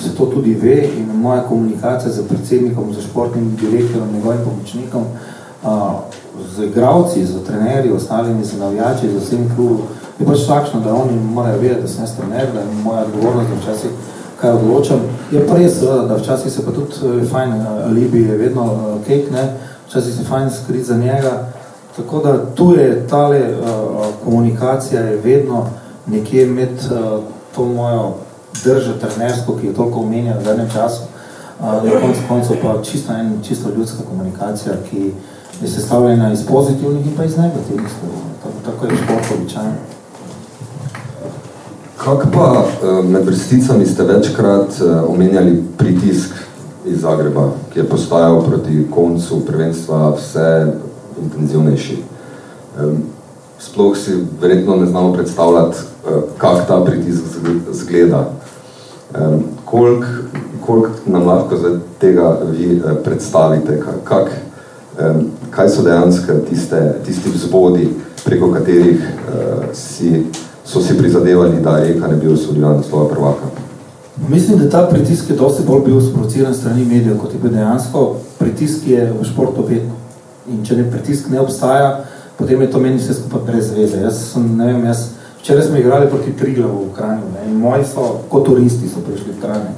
se 0.00 0.14
to 0.16 0.26
tudi 0.26 0.54
ve 0.54 0.88
in 0.88 1.10
moja 1.20 1.42
komunikacija 1.42 2.12
z 2.12 2.24
predsednikom, 2.28 2.94
z 2.94 3.02
športnim 3.02 3.56
direktorom, 3.60 4.12
njegovim 4.14 4.40
pomočnikom, 4.44 5.04
z 6.56 6.64
igravci, 6.64 7.26
z 7.26 7.44
trenerji, 7.46 7.92
ostalimi, 7.92 8.44
z 8.44 8.58
navijači, 8.58 9.08
z 9.08 9.22
vsem 9.22 9.52
klubu, 9.56 9.82
je 10.18 10.26
pač 10.26 10.46
takšno, 10.46 10.80
da 10.80 10.94
oni 10.94 11.18
morajo 11.20 11.58
vedeti, 11.58 11.82
da 11.82 11.88
sem 11.88 12.04
jaz 12.04 12.16
trener, 12.16 12.52
da 12.54 12.60
je 12.60 12.66
moja 12.84 13.04
odgovornost, 13.04 13.50
da 13.50 13.56
včasih 13.60 13.90
kaj 14.40 14.52
odločam. 14.52 15.00
Je 15.32 15.46
pa 15.46 15.56
res, 15.56 15.80
da 15.80 16.16
včasih 16.16 16.52
se 16.52 16.64
pa 16.64 16.72
tudi 16.72 16.94
eh, 17.02 17.26
fajn, 17.30 17.52
eh, 17.52 17.66
alibi 17.88 18.22
je 18.22 18.36
vedno 18.36 18.64
eh, 18.72 19.06
kek, 19.06 19.30
ne? 19.30 19.48
včasih 19.88 20.14
se 20.14 20.24
fajn 20.24 20.50
skriti 20.50 20.84
za 20.84 20.96
njega. 20.96 21.46
Tako 21.96 22.18
da 22.18 22.44
tu 22.54 22.74
je 22.74 23.06
tale 23.06 23.40
uh, 23.40 24.06
komunikacija 24.24 25.00
je 25.00 25.16
vedno 25.16 25.66
nekje 26.06 26.46
med 26.46 26.70
uh, 26.70 27.22
to 27.54 27.64
mojo 27.64 28.14
držo 28.64 28.92
trenersko, 28.92 29.56
ki 29.56 29.66
je 29.66 29.74
toliko 29.74 30.00
omenjala 30.00 30.40
v 30.40 30.44
zadnjem 30.44 30.70
času, 30.72 31.02
na 31.60 32.00
koncu 32.00 32.20
koncev 32.28 32.56
pa 32.62 32.82
čisto 32.82 33.12
en, 33.12 33.38
čisto 33.42 33.68
ljudska 33.76 33.98
komunikacija, 34.10 34.74
ki 34.90 35.12
je 35.64 35.70
sestavljena 35.70 36.32
iz 36.32 36.46
pozitivnih 36.46 37.06
in 37.06 37.12
pa 37.16 37.24
iz 37.24 37.36
negativnih 37.36 37.88
stvari. 37.96 38.54
Tako 38.64 38.86
je 38.86 38.96
šport 38.96 39.40
običajno. 39.40 39.72
Kak 41.96 42.26
pa 42.32 42.64
eh, 42.64 43.02
med 43.02 43.26
vrsticami 43.26 43.86
ste 43.86 44.02
večkrat 44.02 44.80
eh, 44.80 45.00
omenjali 45.08 45.62
pritisk 45.78 46.34
iz 46.86 47.00
Zagreba, 47.00 47.50
ki 47.72 47.78
je 47.78 47.88
postajal 47.88 48.42
proti 48.44 48.86
koncu 48.94 49.40
prvenstva 49.46 50.14
vse 50.18 50.72
intenzivnejši? 51.22 51.96
Sploh 53.58 53.96
si 53.96 54.18
verjetno 54.40 54.76
ne 54.76 54.86
znamo 54.86 55.12
predstavljati, 55.12 55.76
eh, 55.78 56.20
kak 56.38 56.66
ta 56.68 56.84
pritisk 56.84 57.22
zgleda. 57.72 58.30
Koliko 59.64 60.06
kolik 60.66 60.88
nam 61.06 61.26
lahko 61.26 61.56
za 61.56 61.78
tega 61.98 62.38
vi 62.52 62.82
predstavite? 63.04 63.82
Kak, 64.04 64.30
kaj 65.50 65.68
so 65.68 65.82
dejansko 65.82 66.32
tiste, 66.50 66.80
tisti 67.06 67.30
vzvodi, 67.34 67.88
preko 68.24 68.52
katerih 68.52 69.02
si 69.72 70.26
so 70.64 70.80
si 70.80 70.96
prizadevali, 70.98 71.60
da 71.62 71.78
Eka 71.84 72.08
ne 72.08 72.16
bi 72.16 72.28
osvojila 72.32 72.76
naslova 72.76 73.08
prvaka? 73.08 73.50
Mislim, 74.28 74.58
da 74.58 74.70
ta 74.70 74.86
pritisk 74.90 75.30
je 75.30 75.36
dosti 75.36 75.62
bolj 75.66 75.84
bil 75.84 76.00
sprovociran 76.00 76.54
strani 76.54 76.84
medijev, 76.84 77.18
kot 77.18 77.32
je 77.34 77.38
bil 77.42 77.50
dejansko. 77.50 78.16
Pritisk 78.38 78.86
je 78.86 79.12
v 79.20 79.24
športu 79.24 79.64
vedno. 79.68 79.98
In 80.48 80.64
če 80.64 80.76
ne 80.76 80.90
pritisk 80.90 81.28
ne 81.32 81.40
obstaja, 81.40 82.04
potem 82.38 82.60
je 82.62 82.70
to 82.70 82.80
meni 82.80 82.98
vse 82.98 83.14
skupaj 83.14 83.40
brez 83.46 83.70
veze. 83.76 84.00
Jaz 84.00 84.20
sem, 84.32 84.56
ne 84.56 84.66
vem, 84.66 84.84
jaz, 84.86 85.06
včeraj 85.40 85.66
smo 85.66 85.76
igrali 85.76 86.08
proti 86.10 86.32
Triglavu 86.32 86.86
v 86.86 86.96
Kranju, 86.96 87.30
ne, 87.34 87.50
in 87.50 87.58
moji 87.60 87.84
so, 87.84 88.20
kot 88.28 88.46
turisti 88.46 88.88
so 88.88 89.02
prišli 89.04 89.34
v 89.34 89.40
Kranju. 89.42 89.72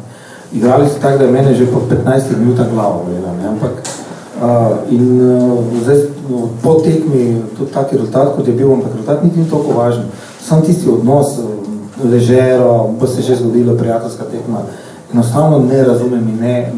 Igrali 0.52 0.88
so 0.88 1.00
tako, 1.02 1.18
da 1.18 1.24
je 1.24 1.32
mene 1.32 1.54
že 1.54 1.66
po 1.66 1.82
15 1.90 2.36
minuta 2.38 2.66
glavo 2.70 3.06
ne, 3.10 3.48
ampak 3.48 3.82
uh, 4.42 4.76
in 4.90 5.20
uh, 5.20 5.58
zdaj, 5.82 5.96
po 6.62 6.74
tekmi 6.84 7.42
tudi 7.58 7.72
tak 7.72 7.92
rezultat, 7.92 8.34
kot 8.36 8.48
je 8.48 8.54
bil, 8.54 8.72
ampak 8.72 8.92
rezultat 8.92 9.24
ni 9.24 9.50
toliko 9.50 9.78
važen 9.78 10.08
sam 10.48 10.62
tisti 10.62 10.90
odnos, 10.90 11.26
eh, 11.38 11.42
ležero, 12.08 12.90
bo 13.00 13.06
se 13.06 13.22
že 13.22 13.36
zgodilo 13.36 13.74
prijateljska 13.74 14.24
tekma, 14.24 14.58
enostavno 15.14 15.58
ne 15.58 15.84
razumem 15.84 16.28
in 16.28 16.38
ne, 16.40 16.72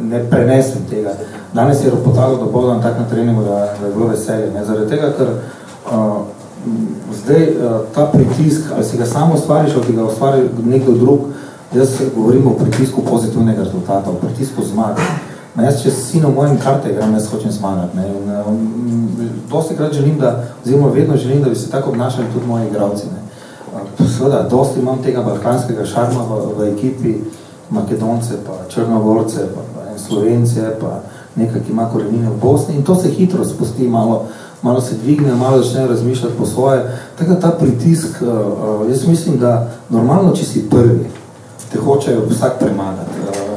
ne 0.00 0.30
prenesem 0.30 0.82
tega. 0.90 1.10
Danes 1.52 1.84
je 1.84 1.90
ropotalo 1.90 2.36
do 2.36 2.46
bodo 2.52 2.80
tak 2.82 2.98
na 2.98 3.08
treningu, 3.10 3.42
da, 3.42 3.74
da 3.80 3.86
je 3.86 3.92
bilo 3.94 4.06
veselje. 4.06 4.50
Ne? 4.54 4.64
Zaradi 4.64 4.90
tega, 4.90 5.12
ker 5.18 5.28
uh, 5.30 6.16
zdaj 7.22 7.42
uh, 7.42 7.80
ta 7.94 8.06
pritisk, 8.12 8.60
ali 8.74 8.84
si 8.84 8.98
ga 8.98 9.06
samo 9.06 9.34
ustvariš, 9.34 9.72
ali 9.76 9.96
ga 9.96 10.04
ustvari 10.04 10.48
nekdo 10.64 10.92
drug, 10.92 11.20
jaz 11.74 11.88
govorim 12.16 12.46
o 12.46 12.54
pritisku 12.54 13.02
pozitivnega 13.10 13.62
rezultata, 13.62 14.10
o 14.10 14.14
pritisku 14.14 14.64
zmaga. 14.64 15.02
Jaz, 15.58 15.80
če 15.82 15.90
si 15.90 16.20
na 16.22 16.28
mojem 16.30 16.58
karte 16.62 16.92
igram, 16.92 17.14
jaz 17.18 17.26
hočem 17.32 17.50
zmagati. 17.50 17.96
Ne? 17.98 18.06
In, 18.06 18.28
um, 18.46 19.40
dosti 19.50 19.74
krat 19.76 19.92
želim, 19.92 20.18
da, 20.18 20.44
oziroma 20.64 20.92
vedno 20.94 21.16
želim, 21.16 21.42
da 21.42 21.50
bi 21.50 21.56
se 21.56 21.70
tako 21.70 21.90
obnašali 21.90 22.30
tudi 22.32 22.46
moji 22.46 22.68
igravci. 22.68 23.06
Ne? 23.06 23.18
Seveda, 24.06 24.46
dosti 24.50 24.80
imam 24.80 25.02
tega 25.02 25.22
balkanskega 25.22 25.84
šarma 25.84 26.22
v, 26.22 26.40
v 26.58 26.68
ekipi, 26.72 27.16
Makedonce, 27.70 28.38
pa 28.46 28.52
Črnogorce, 28.68 29.46
pa, 29.54 29.62
pa 29.74 29.98
Slovence, 29.98 30.70
pa 30.80 31.00
nekaj, 31.36 31.60
ki 31.66 31.72
ima 31.72 31.88
korenine 31.90 32.30
v 32.30 32.38
Bosni 32.42 32.74
in 32.74 32.82
to 32.82 32.94
se 32.94 33.10
hitro 33.10 33.44
spusti, 33.44 33.88
malo, 33.88 34.24
malo 34.62 34.80
se 34.80 34.94
dvigne, 35.02 35.34
malo 35.34 35.62
začne 35.62 35.86
razmišljati 35.86 36.34
po 36.38 36.46
svoje. 36.46 36.98
Tako 37.18 37.34
ta 37.34 37.50
pritisk, 37.50 38.22
uh, 38.22 38.28
uh, 38.28 38.90
jaz 38.90 39.06
mislim, 39.06 39.38
da 39.38 39.70
normalno, 39.88 40.34
če 40.34 40.44
si 40.44 40.68
prvi, 40.70 41.10
te 41.72 41.78
hočejo 41.78 42.26
vsak 42.30 42.58
premagati. 42.58 43.49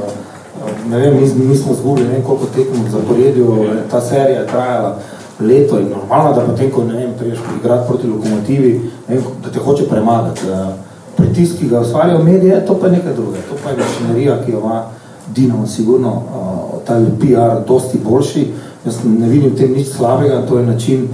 Ne 0.90 1.00
vem, 1.00 1.16
mi, 1.16 1.46
mi 1.46 1.56
smo 1.56 1.74
zgubili, 1.74 2.08
ne 2.08 2.14
vem 2.14 2.24
koliko 2.24 2.46
tekmo 2.46 2.84
v 2.84 2.92
zaporedju, 2.92 3.58
ta 3.92 4.02
serija 4.02 4.40
je 4.40 4.48
trajala 4.48 5.00
leto 5.40 5.80
in 5.80 5.88
normalno, 5.90 6.34
da 6.34 6.46
potem, 6.46 6.72
ko 6.72 6.84
ne 6.84 6.94
vem, 6.94 7.14
priješ 7.18 7.40
igrati 7.60 7.88
proti 7.88 8.08
lokomotivi, 8.08 8.82
vem, 9.08 9.22
da 9.44 9.52
te 9.52 9.60
hoče 9.60 9.88
premagati. 9.90 10.42
Pritisk, 11.18 11.60
ki 11.60 11.70
ga 11.70 11.82
ustvarjajo 11.82 12.24
medije, 12.24 12.66
to 12.66 12.78
pa 12.80 12.86
je 12.86 12.92
nekaj 12.92 13.14
druge. 13.14 13.38
To 13.50 13.56
pa 13.64 13.70
je 13.70 13.78
mašinerija, 13.78 14.44
ki 14.46 14.52
jo 14.52 14.60
ima 14.60 14.84
Dinamo 15.36 15.68
sigurno, 15.68 16.22
ta 16.86 17.00
PR 17.20 17.68
dosti 17.68 18.00
boljši. 18.04 18.48
Jaz 18.86 18.96
ne 19.04 19.30
vidim 19.30 19.56
tem 19.56 19.72
nič 19.74 19.88
slabega, 19.88 20.46
to 20.50 20.58
je 20.58 20.66
način, 20.66 21.08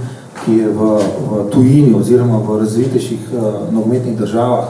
ki 0.44 0.56
je 0.56 0.68
v, 0.68 0.98
v 1.30 1.50
tujini 1.50 1.94
oziroma 1.94 2.38
v 2.38 2.58
razvitejših 2.58 3.20
uh, 3.32 3.74
nogometnih 3.74 4.18
državah 4.18 4.64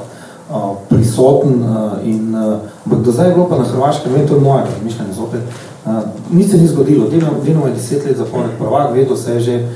prisoten 0.89 1.65
in 2.05 2.33
do 2.87 3.13
zdaj 3.13 3.29
je 3.29 3.35
bilo 3.35 3.49
pa 3.49 3.59
na 3.59 3.65
Hrvaškem, 3.65 4.13
vem, 4.13 4.29
to 4.29 4.35
je 4.35 4.41
moje 4.41 4.65
razmišljanje 4.65 5.13
zopet, 5.13 5.41
nič 6.31 6.51
se 6.51 6.59
ni 6.59 6.67
zgodilo, 6.67 7.09
Dinamo 7.45 7.67
je 7.67 7.75
deset 7.75 8.07
let 8.07 8.17
zapored 8.17 8.51
prvak, 8.59 8.95
vedo 8.95 9.17
se 9.17 9.35
je 9.35 9.41
že 9.41 9.69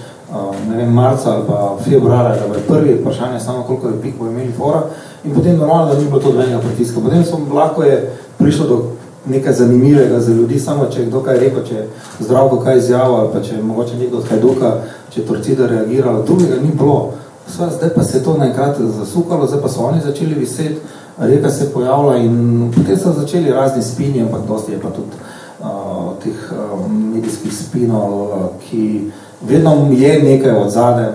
ne 0.69 0.77
vem, 0.77 0.93
marca 0.93 1.33
ali 1.33 1.45
pa 1.47 1.77
februara, 1.85 2.37
da 2.37 2.49
bo 2.49 2.55
prvi 2.69 2.95
vprašanje 2.95 3.41
samo 3.41 3.63
koliko 3.63 3.89
je 3.89 4.01
pik 4.03 4.15
bo 4.19 4.27
imeli 4.27 4.53
fora 4.53 4.83
in 5.25 5.35
potem 5.35 5.57
normalno, 5.57 5.95
da 5.95 6.01
ni 6.01 6.07
bilo 6.07 6.21
to 6.21 6.33
dvenega 6.33 6.59
pritiska. 6.59 7.01
Potem 7.01 7.25
so, 7.25 7.39
lahko 7.55 7.83
je 7.83 8.13
prišlo 8.39 8.67
do 8.67 8.91
nekaj 9.27 9.53
zanimivega 9.53 10.21
za 10.21 10.33
ljudi, 10.33 10.59
samo 10.61 10.87
če 10.87 11.01
je 11.01 11.07
kdo 11.07 11.21
kaj 11.21 11.39
rekel, 11.39 11.63
če 11.69 11.75
je 11.75 11.89
zdravko 12.21 12.59
kaj 12.61 12.79
izjavil 12.79 13.15
ali 13.15 13.29
pa 13.33 13.41
če 13.41 13.55
je 13.55 13.63
mogoče 13.63 13.97
nekdo 13.97 14.19
od 14.19 14.29
Hajduka, 14.29 14.73
če 15.11 15.21
je 15.21 15.27
Torcida 15.27 15.67
reagirala, 15.67 16.23
drugega 16.23 16.61
ni 16.63 16.73
bilo. 16.79 17.13
Sva, 17.49 17.69
zdaj 17.71 17.95
pa 17.95 18.03
se 18.03 18.19
je 18.19 18.25
to 18.25 18.37
najkrat 18.39 18.77
zasukalo, 18.81 19.47
zdaj 19.47 19.61
pa 19.63 19.69
so 19.69 19.85
oni 19.85 20.01
začeli 20.01 20.35
viseti, 20.35 20.81
reka 21.19 21.51
se 21.51 21.73
pojavila 21.73 22.17
in 22.17 22.73
potem 22.75 22.99
so 22.99 23.13
začeli 23.13 23.53
razni 23.53 23.83
spini, 23.83 24.23
ampak 24.23 24.41
dosti 24.49 24.73
je 24.73 24.81
pa 24.81 24.91
tudi 24.91 25.17
uh, 25.61 26.13
teh 26.25 26.53
uh, 26.53 26.91
medijskih 26.91 27.55
spinov, 27.55 28.23
uh, 28.23 28.31
ki 28.69 29.11
vedno 29.43 29.89
je 29.93 30.23
nekaj 30.23 30.53
od 30.53 30.71
zadaj. 30.71 31.13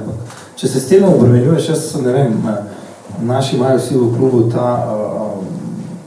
Če 0.56 0.68
se 0.68 0.80
s 0.80 0.88
tem 0.88 1.04
obremenjuješ, 1.04 1.70
jaz 1.70 1.96
ne 2.04 2.14
vem, 2.14 2.34
naši 3.22 3.56
imajo 3.56 3.78
vsi 3.78 3.98
v 3.98 4.10
klubu 4.18 4.50
ta 4.52 4.72
uh, 4.86 5.44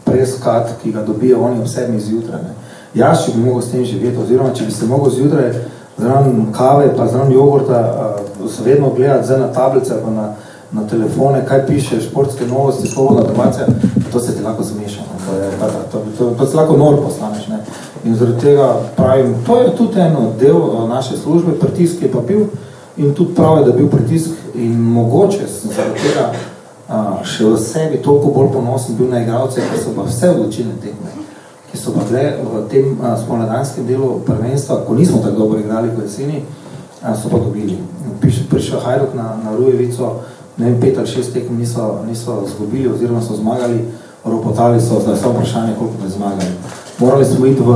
preskat, 0.05 0.77
ki 0.83 0.93
ga 0.93 1.03
dobijo 1.03 1.41
oni 1.41 1.61
ob 1.61 1.69
sedmi 1.69 2.01
zjutraj. 2.01 2.43
Ne. 2.43 2.55
Jaz, 2.95 3.25
če 3.25 3.33
bi 3.37 3.45
mogel 3.45 3.63
s 3.63 3.73
tem 3.73 3.85
živeti, 3.85 4.19
oziroma 4.21 4.53
če 4.55 4.65
bi 4.69 4.73
se 4.73 4.87
mogel 4.87 5.11
zjutraj 5.11 5.53
zraven 5.99 6.53
kave, 6.53 6.91
pa 6.97 7.07
zraven 7.09 7.33
jogurta, 7.33 7.81
uh, 7.81 8.22
vedno 8.65 8.91
gledati 8.97 9.27
zdaj 9.27 9.41
na 9.41 9.53
tablice, 9.53 9.95
pa 10.05 10.11
na, 10.11 10.35
na 10.73 10.87
telefone, 10.89 11.47
kaj 11.49 11.67
piše, 11.67 12.01
športske 12.01 12.47
novosti, 12.47 12.89
svobodna 12.89 13.23
dobacija, 13.23 13.67
to 14.13 14.21
se 14.21 14.37
ti 14.37 14.43
lahko 14.43 14.63
zmeša. 14.63 15.01
To, 15.29 15.37
je, 15.37 15.51
to, 15.61 15.67
to, 15.93 16.05
to, 16.19 16.31
to 16.31 16.47
se 16.47 16.57
lahko 16.57 16.77
nor 16.77 16.97
postaneš. 17.05 17.49
Ne? 17.49 17.59
In 18.05 18.15
zaradi 18.15 18.41
tega 18.41 18.75
pravim, 18.97 19.35
to 19.47 19.59
je 19.61 19.77
tudi 19.77 20.01
eno 20.01 20.33
del 20.41 20.57
uh, 20.57 20.89
naše 20.89 21.17
službe, 21.17 21.53
pritisk 21.61 22.03
je 22.03 22.13
pa 22.13 22.21
bil 22.21 22.47
in 22.97 23.15
tudi 23.15 23.35
prav 23.35 23.59
je, 23.59 23.65
da 23.65 23.73
bil 23.73 23.89
pritisk 23.89 24.31
in 24.55 24.81
mogoče 24.81 25.47
zaradi 25.47 26.01
tega 26.03 26.33
uh, 26.33 27.27
še 27.27 27.45
v 27.45 27.59
sebi 27.59 28.03
toliko 28.03 28.35
bolj 28.35 28.53
ponosen 28.53 28.97
bil 28.97 29.09
na 29.09 29.23
igralce, 29.23 29.61
ker 29.61 29.81
so 29.81 29.95
pa 29.97 30.09
vse 30.09 30.31
odločine 30.31 30.75
tekme 30.83 31.23
ki 31.73 31.79
so 31.81 31.93
pa 31.97 32.05
bile 32.05 32.37
v 32.45 32.69
tem 32.69 32.93
spomladanskem 33.25 33.89
delu 33.89 34.21
prvenstva, 34.27 34.85
ko 34.85 34.95
nismo 34.95 35.25
tako 35.25 35.39
dobro 35.39 35.59
igrali 35.59 35.89
kot 35.97 36.05
jeseni, 36.05 36.45
so 37.03 37.29
pa 37.29 37.39
dobili. 37.39 37.79
Prišel 38.51 38.81
Hajduk 38.81 39.15
na, 39.15 39.37
na 39.45 39.57
Rujevico, 39.57 40.21
ne 40.57 40.71
vem, 40.71 40.81
pet 40.81 40.99
ali 40.99 41.07
šest 41.07 41.33
tekem 41.33 41.59
niso, 41.59 41.99
niso 42.09 42.45
zgubili 42.55 42.89
oziroma 42.89 43.23
so 43.23 43.37
zmagali, 43.37 43.85
ropotali 44.25 44.81
so, 44.81 45.01
zdaj 45.01 45.17
so 45.17 45.33
vprašanje, 45.33 45.75
koliko 45.79 45.97
bi 46.05 46.11
zmagali. 46.11 46.53
Morali 46.99 47.25
smo 47.25 47.47
iti 47.47 47.63
v, 47.63 47.73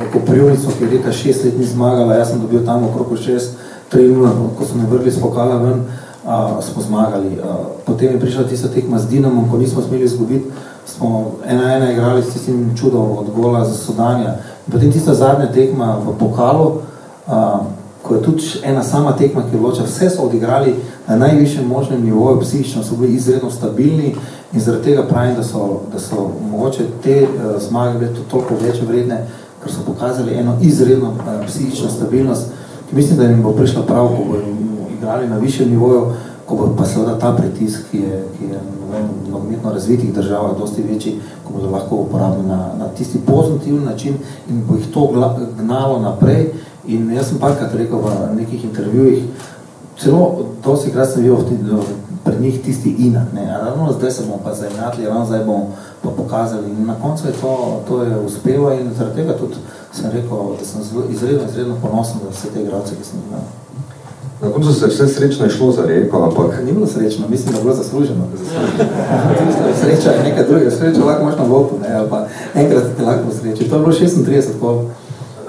v 0.00 0.12
Koprivnico, 0.12 0.70
ki 0.78 0.84
je 0.84 0.90
leta 0.90 1.12
šest 1.12 1.44
let 1.44 1.58
ni 1.58 1.66
zmagala, 1.66 2.14
jaz 2.14 2.30
sem 2.30 2.40
dobil 2.40 2.64
tam 2.66 2.84
okrog 2.84 3.18
šest, 3.18 3.58
tri 3.88 4.08
nula, 4.08 4.30
ko 4.58 4.64
so 4.64 4.78
me 4.78 4.86
vrli 4.88 5.10
z 5.10 5.20
pokala 5.20 5.56
ven, 5.56 5.84
a, 6.24 6.62
smo 6.62 6.82
zmagali. 6.82 7.36
A, 7.44 7.56
potem 7.84 8.14
je 8.14 8.20
prišla 8.20 8.44
tista 8.48 8.68
tekma 8.68 8.98
z 8.98 9.08
Dinamom, 9.08 9.50
ko 9.50 9.58
nismo 9.58 9.82
smeli 9.82 10.08
zgubiti, 10.08 10.48
smo 10.86 11.36
ena 11.44 11.76
ena 11.76 11.92
igrali 11.92 12.22
s 12.22 12.32
tistim 12.32 12.72
čudom 12.76 13.18
od 13.18 13.30
gola 13.36 13.64
za 13.64 13.74
sodanja. 13.74 14.34
Potem 14.72 14.92
tista 14.92 15.14
zadnja 15.14 15.52
tekma 15.52 15.98
v 16.00 16.16
pokalu, 16.18 16.80
a, 17.26 17.60
ko 18.12 18.16
je 18.16 18.22
tudi 18.22 18.42
ena 18.62 18.82
sama 18.82 19.16
tekma, 19.16 19.42
ki 19.42 19.56
je 19.56 19.60
vloča, 19.60 19.82
vse 19.84 20.10
so 20.10 20.22
odigrali 20.22 20.74
na 21.08 21.16
najvišjem 21.16 21.68
možnem 21.68 22.04
nivoju, 22.04 22.40
psihično 22.40 22.82
so 22.82 22.96
bili 22.96 23.14
izredno 23.14 23.50
stabilni 23.50 24.14
in 24.52 24.60
zaradi 24.60 24.84
tega 24.84 25.02
pravim, 25.02 25.34
da 25.36 25.42
so, 25.42 25.80
da 25.92 25.98
so 25.98 26.30
mogoče 26.50 26.84
te 27.02 27.22
uh, 27.22 27.62
zmage 27.62 27.98
bile 27.98 28.12
toliko 28.30 28.54
več 28.60 28.82
vredne, 28.82 29.26
ker 29.62 29.72
so 29.72 29.80
pokazali 29.86 30.34
eno 30.34 30.56
izredno 30.60 31.08
uh, 31.08 31.46
psihično 31.46 31.88
stabilnost, 31.90 32.50
ki 32.90 32.96
mislim, 32.96 33.18
da 33.18 33.24
jim 33.24 33.42
bo 33.42 33.52
prišla 33.52 33.82
prav, 33.82 34.08
ko 34.08 34.24
bo 34.24 34.36
igrali 34.98 35.28
na 35.28 35.38
višjem 35.38 35.70
nivoju, 35.70 36.12
ko 36.46 36.56
bo 36.56 36.74
pa 36.76 36.84
seveda 36.84 37.18
ta 37.18 37.32
pritisk, 37.36 37.88
ki 37.90 37.98
je, 37.98 38.24
ki 38.38 38.50
je 38.52 38.58
v 38.92 39.30
nogometno 39.30 39.72
razvitih 39.72 40.12
državah 40.14 40.58
dosti 40.58 40.82
večji, 40.82 41.14
ko 41.44 41.52
bodo 41.52 41.70
lahko 41.70 41.96
uporabili 41.96 42.48
na, 42.48 42.74
na 42.78 42.88
tisti 42.98 43.18
pozitivni 43.26 43.84
način 43.84 44.14
in 44.50 44.64
bo 44.68 44.76
jih 44.76 44.92
to 44.92 45.08
gnalo 45.58 45.98
naprej. 46.00 46.52
In 46.86 47.10
jaz 47.14 47.28
sem 47.30 47.38
parkrat 47.38 47.74
rekel 47.78 47.98
v 48.02 48.14
nekih 48.36 48.64
intervjujih, 48.64 49.24
celo 49.98 50.48
dosti 50.64 50.90
krat 50.90 51.12
sem 51.12 51.22
bil 51.22 51.36
pri 52.24 52.40
njih 52.40 52.62
tisti 52.62 52.94
inak. 52.98 53.32
Ne. 53.34 53.46
Ravno 53.46 53.92
zdaj 53.92 54.10
se 54.10 54.22
bomo 54.22 54.40
pa 54.44 54.54
zajemljatili, 54.54 55.06
ravno 55.06 55.26
zdaj 55.26 55.44
bomo 55.44 55.70
pa 56.02 56.10
pokazali. 56.10 56.70
In 56.70 56.86
na 56.86 56.94
koncu 56.94 57.26
je 57.26 57.32
to, 57.32 57.82
to 57.88 58.02
je 58.02 58.20
uspelo 58.20 58.72
in 58.72 58.94
zaradi 58.98 59.16
tega 59.16 59.38
tudi 59.38 59.54
sem 59.92 60.10
rekel, 60.10 60.38
da 60.58 60.64
sem 60.64 60.80
izredno, 61.10 61.48
izredno 61.48 61.76
ponosen 61.82 62.20
za 62.22 62.30
vse 62.30 62.48
te 62.54 62.62
igralce, 62.62 62.94
ki 62.94 63.04
sem 63.04 63.18
imel. 63.28 63.40
Na 64.42 64.50
koncu 64.50 64.72
se 64.72 64.86
vse 64.86 65.06
srečno 65.08 65.44
je 65.44 65.50
šlo 65.50 65.72
za 65.72 65.82
reko, 65.86 66.22
ampak... 66.22 66.64
Ni 66.64 66.72
bilo 66.72 66.86
srečno, 66.86 67.28
mislim, 67.28 67.52
da 67.52 67.58
je 67.58 67.64
bilo 67.64 67.74
zasluženo. 67.74 68.24
Sreča 69.80 70.10
je 70.10 70.22
nekaj 70.22 70.44
drugega, 70.44 70.70
sreča 70.70 71.04
lahko 71.04 71.22
imaš 71.22 71.36
na 71.38 71.44
vopu, 71.44 71.78
ne, 71.82 71.94
ali 71.94 72.10
pa 72.10 72.26
enkrat 72.54 72.84
ti 72.96 73.02
lahko 73.02 73.34
sreči. 73.40 73.68
To 73.68 73.76
je 73.76 73.82
bilo 73.82 73.92
36 73.92 74.42
kol. 74.60 74.84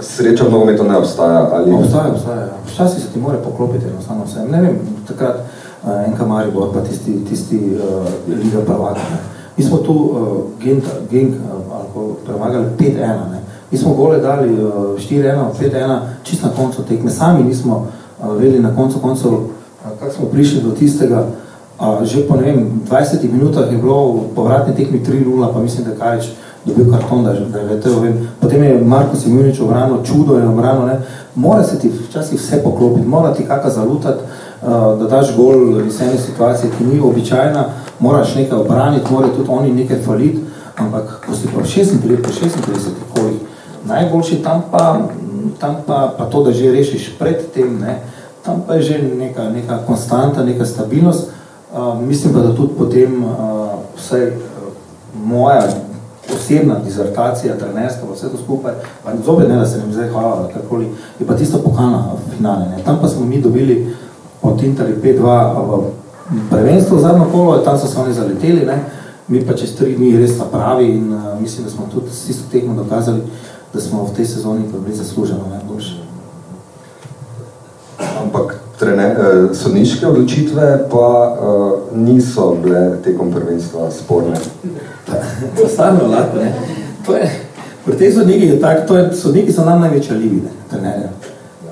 Sreča 0.04 0.44
v 0.44 0.52
nogometu 0.52 0.84
ne 0.84 0.98
obstaja, 0.98 1.50
ali... 1.54 1.72
Obstaja, 1.72 2.12
obstaja. 2.12 2.48
Včasih 2.68 3.04
se 3.04 3.10
ti 3.14 3.20
more 3.20 3.38
poklopiti 3.44 3.86
enostavno 3.86 4.24
vse. 4.28 4.46
Ne 4.52 4.62
vem, 4.62 4.80
takrat 5.08 5.36
uh, 5.40 6.04
enka 6.08 6.26
Maribor, 6.26 6.74
pa 6.74 6.82
tisti, 6.82 7.24
tisti 7.30 7.58
uh, 7.58 8.08
Liga 8.28 8.62
prvaka. 8.66 9.00
Ne. 9.00 9.18
Mi 9.58 9.64
smo 9.64 9.78
tu 9.78 9.94
uh, 9.94 10.64
Gent, 10.64 10.84
Genk 11.12 11.36
uh, 11.36 12.16
premagali 12.26 12.66
5-1. 12.80 12.98
Ne. 13.32 13.42
Mi 13.72 13.78
smo 13.78 13.94
gole 13.94 14.20
dali 14.20 14.54
uh, 14.54 15.00
4-1, 15.00 15.56
5-1, 15.60 16.00
čist 16.24 16.44
na 16.44 16.50
koncu 16.50 16.84
tekme. 16.84 17.12
Sami 17.12 17.44
nismo 17.44 17.88
vedeli 18.32 18.60
na 18.60 18.76
koncu 18.76 19.00
koncev, 19.00 19.32
kako 20.00 20.14
smo 20.14 20.26
prišli 20.26 20.62
do 20.62 20.72
tistega, 20.72 21.28
a, 21.80 22.06
že 22.06 22.28
po 22.28 22.36
ne 22.36 22.42
vem, 22.42 22.82
20 22.90 23.32
minutah 23.32 23.72
je 23.72 23.78
bilo 23.78 24.14
v 24.14 24.36
povratni 24.36 24.76
tekmi 24.76 25.02
3-0, 25.04 25.54
pa 25.54 25.60
mislim, 25.60 25.86
da 25.86 25.98
Karič 26.00 26.32
dobil 26.66 26.92
karton, 26.92 27.24
da, 27.24 27.32
je 27.32 27.66
letel, 27.70 28.00
vem. 28.00 28.30
Potem 28.40 28.64
je 28.64 28.82
Marko 28.82 29.16
Simonič 29.16 29.60
obrano, 29.60 30.04
čudo 30.04 30.38
je 30.38 30.48
obrano, 30.48 30.86
ne. 30.86 31.02
Mora 31.36 31.64
se 31.64 31.80
ti 31.80 31.92
včasih 32.10 32.40
vse 32.40 32.64
poklopiti, 32.64 33.08
mora 33.08 33.34
ti 33.34 33.46
kaka 33.46 33.70
zalutati, 33.70 34.24
da 35.00 35.08
daš 35.10 35.36
gol 35.36 35.82
iz 35.88 36.02
ene 36.02 36.18
situacije, 36.18 36.72
ki 36.78 36.84
ni 36.84 37.00
običajna, 37.00 37.66
moraš 38.00 38.36
nekaj 38.36 38.58
obraniti, 38.58 39.14
mora 39.14 39.28
tudi 39.28 39.50
oni 39.50 39.74
nekaj 39.74 40.02
faliti, 40.06 40.40
ampak 40.78 41.26
ko 41.28 41.36
si 41.36 41.48
pa 41.48 41.60
v 41.60 41.64
36, 41.64 42.00
36 42.02 42.90
kolih, 43.16 43.40
najboljši 43.86 44.44
tam 44.44 44.64
pa, 44.72 45.02
tam 45.60 45.76
pa, 45.88 46.14
pa 46.18 46.26
to, 46.26 46.44
da 46.44 46.52
že 46.52 46.72
rešiš 46.72 47.18
pred 47.20 47.52
tem, 47.54 47.80
ne, 47.80 48.00
tam 48.46 48.64
pa 48.68 48.76
je 48.76 48.82
že 48.82 49.02
neka, 49.02 49.50
neka 49.50 49.78
konstanta, 49.88 50.44
neka 50.44 50.66
stabilnost. 50.66 51.30
Uh, 51.74 52.02
mislim 52.02 52.34
pa, 52.34 52.40
da 52.40 52.56
tudi 52.56 52.74
potem 52.78 53.24
uh, 53.24 53.32
vse 53.98 54.32
uh, 54.36 54.74
moja 55.26 55.68
osebna 56.36 56.80
dizertacija, 56.86 57.58
trenerska, 57.58 58.02
vse 58.14 58.30
to 58.30 58.38
skupaj, 58.44 58.74
pa 59.04 59.12
zopet 59.26 59.50
ne, 59.50 59.56
da 59.56 59.66
se 59.66 59.78
nam 59.78 59.94
zdaj 59.94 60.10
hvala, 60.10 60.50
kakoli, 60.54 60.86
je 61.20 61.28
pa 61.28 61.36
tisto 61.36 61.58
pokana 61.58 62.12
finale. 62.38 62.66
Ne. 62.66 62.84
Tam 62.86 63.00
pa 63.02 63.08
smo 63.08 63.26
mi 63.26 63.42
dobili 63.42 63.96
od 64.42 64.64
Interi 64.64 64.96
5-2 65.04 65.56
v 65.68 65.84
prvenstvo 66.50 67.00
zadnjo 67.00 67.26
kolo, 67.32 67.58
tam 67.58 67.80
so 67.80 67.88
se 67.88 68.00
oni 68.00 68.14
zaleteli, 68.14 68.66
ne. 68.66 68.84
mi 69.28 69.46
pa 69.46 69.54
čez 69.54 69.76
tri 69.76 69.96
dni 69.96 70.18
res 70.18 70.32
pravi 70.52 70.86
in 70.86 71.14
uh, 71.14 71.42
mislim, 71.42 71.66
da 71.66 71.72
smo 71.72 71.88
tudi 71.94 72.12
s 72.12 72.26
tisto 72.26 72.44
tekmo 72.52 72.76
dokazali, 72.76 73.22
da 73.74 73.82
smo 73.82 74.04
v 74.04 74.16
tej 74.16 74.26
sezoni 74.26 74.64
pa 74.72 74.78
bili 74.78 74.96
zasluženo 74.96 75.48
najboljši 75.50 76.04
ampak 78.24 78.63
trene, 78.84 79.04
eh, 79.04 79.56
sodniške 79.56 80.08
odločitve 80.08 80.90
pa 80.92 81.08
uh, 81.40 81.72
niso 81.96 82.56
bile 82.64 82.98
tekom 83.04 83.32
prvenstva 83.32 83.92
sporne. 83.92 84.36
to 85.58 85.68
stavno 85.68 86.08
lahko, 86.08 86.38
ne. 86.38 86.54
To 87.06 87.16
je, 87.16 87.30
pri 87.86 87.98
tej 87.98 88.12
sodniki 88.12 88.48
je 88.48 88.60
tak, 88.60 88.88
to 88.88 88.98
je, 88.98 89.14
sodniki 89.16 89.52
so 89.52 89.66
nam 89.66 89.82
največja 89.82 90.16
livine, 90.16 90.52
trenerja. 90.72 91.10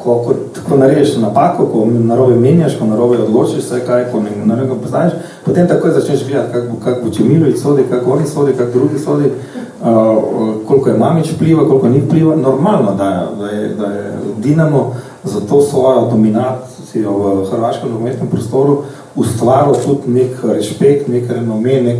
Ko, 0.03 0.15
ko, 0.25 0.33
ko 0.69 0.77
naredeš 0.77 1.17
napako, 1.21 1.65
ko 1.69 1.85
narobe 1.85 2.35
menjaš, 2.35 2.79
ko 2.79 2.87
narobe 2.89 3.19
odločiš 3.21 3.61
vse 3.63 3.83
kaj, 3.85 4.07
ko 4.11 4.23
narobe 4.45 4.79
poznaš, 4.81 5.13
potem 5.45 5.67
takoj 5.67 5.91
začneš 5.91 6.25
gledati, 6.27 6.53
kak 6.53 6.69
bo, 6.71 6.79
kak 6.85 7.03
bo 7.03 7.11
Čemilović 7.11 7.59
sodi, 7.61 7.85
kak 7.89 8.07
oni 8.07 8.27
sodi, 8.27 8.55
kak 8.57 8.73
drugi 8.73 8.99
sodi, 8.99 9.29
uh, 9.29 10.23
koliko 10.67 10.89
je 10.89 10.97
Mamič 10.97 11.31
vpliva, 11.35 11.67
koliko 11.67 11.89
ni 11.89 12.01
vpliva. 12.01 12.35
Normalno, 12.35 12.95
da, 12.95 13.29
da, 13.39 13.47
je, 13.47 13.69
da 13.75 13.85
je 13.85 14.11
Dinamo 14.37 14.95
za 15.23 15.39
to 15.49 15.61
svojo 15.61 16.09
dominacijo 16.93 17.41
v 17.41 17.49
hrvaškem 17.49 17.91
nogometnem 17.91 18.27
prostoru 18.27 18.83
ustvaril 19.15 19.75
tudi 19.85 20.11
nek 20.11 20.43
respekt, 20.43 21.07
nek 21.07 21.29
renome, 21.29 21.81
nek, 21.81 21.97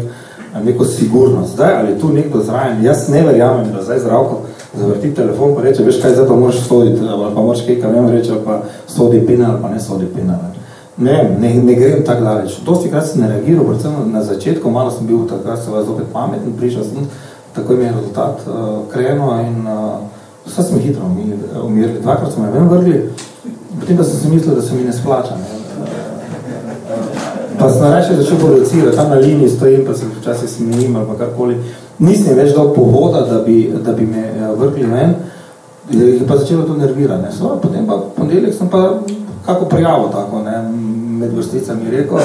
neko 0.64 0.86
sigurnost. 0.86 1.54
Zdaj, 1.54 1.76
ali 1.76 2.00
tu 2.00 2.10
nekdo 2.10 2.44
zrajen, 2.44 2.84
jaz 2.84 3.10
ne 3.10 3.24
verjamem, 3.24 3.72
da 3.74 3.84
zdaj 3.84 4.00
zdravko 4.00 4.42
zavrti 4.74 5.14
telefon 5.14 5.56
pa 5.56 5.62
reče, 5.62 5.84
veš 5.84 6.02
kaj, 6.02 6.14
zdaj 6.14 6.28
pa 6.28 6.36
moraš 6.36 6.60
soditi, 6.68 7.02
ali 7.08 7.36
pa 7.36 7.42
moraš 7.42 7.66
kaj, 7.66 7.76
vem 7.76 8.10
reči, 8.10 8.32
ali 8.32 8.42
pa 8.46 8.62
sodi 8.88 9.26
penal, 9.28 9.52
ali 9.52 9.62
pa 9.62 9.70
ne 9.70 9.80
sodi 9.80 10.06
penal. 10.16 10.40
Ne, 10.98 11.36
ne, 11.40 11.54
ne 11.54 11.76
grem 11.76 12.04
tako 12.06 12.24
daleč. 12.24 12.60
Dosti 12.66 12.90
krat 12.90 13.08
sem 13.08 13.22
ne 13.22 13.28
reagiral, 13.28 13.66
predvsem 13.66 14.12
na 14.12 14.24
začetku, 14.24 14.72
malo 14.72 14.92
sem 14.92 15.08
bil 15.08 15.26
takrat 15.28 15.64
se 15.64 15.72
vas 15.72 15.88
opet 15.88 16.06
pameten, 16.14 16.54
prišel 16.58 16.84
sem, 16.84 17.08
tako 17.56 17.74
mi 17.74 17.84
je 17.84 17.92
rezultat 17.92 18.44
uh, 18.48 18.54
kreno 18.92 19.32
in 19.42 19.68
uh, 19.68 20.00
Vse 20.46 20.64
smo 20.64 20.80
hitro 20.80 21.04
umirili, 21.64 22.00
dvakrat 22.02 22.34
smo 22.34 22.44
me 22.44 22.52
ven 22.52 22.68
vrgli, 22.68 23.10
potem 23.82 23.98
pa 23.98 24.04
sem 24.04 24.20
si 24.20 24.30
mislil, 24.30 24.56
da 24.56 24.62
se 24.62 24.76
mi 24.76 24.86
ne 24.86 24.94
splača. 24.94 25.36
Ne. 25.36 25.62
Pa 27.60 27.70
sem 27.70 27.94
reče 27.94 28.16
začel 28.22 28.38
producirati, 28.38 28.96
tam 28.98 29.10
na 29.10 29.16
liniji 29.16 29.50
stojim, 29.50 29.84
pa 29.86 29.94
se 29.94 30.06
včasih 30.22 30.50
smenim 30.50 30.96
ali 30.96 31.08
pa 31.08 31.18
karkoli. 31.26 31.58
Nisem 32.00 32.38
več 32.38 32.56
dal 32.56 32.72
povoda, 32.74 33.26
da 33.26 33.42
bi, 33.46 33.74
da 33.86 33.94
bi 33.94 34.06
me 34.06 34.24
eh, 34.30 34.48
vrgli 34.58 34.86
ven, 34.86 35.14
je 35.90 36.26
pa 36.28 36.38
začelo 36.38 36.64
to 36.64 36.78
nervirati. 36.78 37.36
So, 37.38 37.58
potem 37.62 37.86
pa 37.88 38.00
ponedeljek 38.16 38.56
sem 38.58 38.70
pa 38.70 39.00
kako 39.46 39.66
prijavo 39.66 40.08
tako, 40.14 40.42
ne, 40.42 40.62
med 41.20 41.34
vrsticami 41.36 41.92
rekel, 41.92 42.18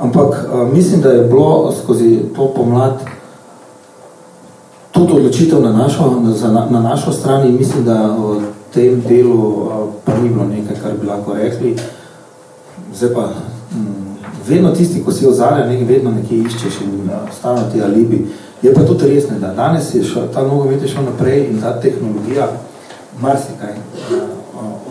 ampak 0.00 0.28
uh, 0.28 0.72
mislim, 0.72 1.00
da 1.00 1.10
je 1.10 1.24
bilo 1.24 1.72
skozi 1.82 2.18
to 2.36 2.52
pomlad 2.56 3.00
tudi 4.90 5.12
odločitev 5.12 5.62
na 5.62 5.72
našo, 5.72 6.22
na, 6.52 6.66
na 6.70 6.80
našo 6.80 7.12
stran 7.12 7.46
in 7.46 7.56
mislim, 7.56 7.84
da 7.84 8.16
v 8.18 8.40
tem 8.74 9.02
delu 9.08 9.68
pa 10.04 10.09
ni 10.22 10.28
bilo 10.28 10.46
nekaj, 10.48 10.76
kar 10.82 10.92
bi 11.00 11.06
lahko 11.06 11.34
rekli. 11.34 11.76
Zdaj 12.94 13.14
pa, 13.14 13.28
m, 13.74 14.16
vedno 14.48 14.72
tisti, 14.74 15.02
ko 15.04 15.12
si 15.12 15.26
ozarja, 15.26 15.66
nekaj 15.66 15.86
vedno 15.86 16.10
nekje 16.10 16.38
iščeš 16.38 16.80
in 16.84 17.10
stano 17.38 17.68
ti 17.72 17.82
alibi. 17.82 18.26
Je 18.62 18.74
pa 18.74 18.84
tudi 18.84 19.08
res, 19.08 19.28
da 19.40 19.54
danes 19.56 19.94
je 19.94 20.04
šel, 20.04 20.28
ta 20.34 20.42
nogomet 20.42 20.82
je 20.82 20.88
šel 20.88 21.04
naprej 21.04 21.46
in 21.48 21.60
ta 21.60 21.80
tehnologija 21.80 22.48
marsikaj 23.20 23.74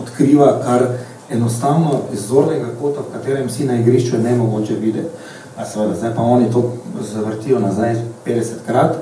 odkriva, 0.02 0.58
kar 0.64 0.86
enostavno 1.30 2.00
iz 2.12 2.26
zornega 2.26 2.72
kota, 2.80 3.00
v 3.00 3.12
katerem 3.12 3.50
si 3.50 3.64
na 3.64 3.78
igrišču 3.80 4.16
je 4.16 4.22
nemogoče 4.22 4.74
videti. 4.74 5.08
A 5.56 5.64
seveda, 5.64 5.94
zdaj 5.94 6.14
pa 6.16 6.22
oni 6.22 6.50
to 6.52 6.72
zavrtijo 7.12 7.60
nazaj 7.60 7.94
50 8.26 8.66
krat, 8.66 8.96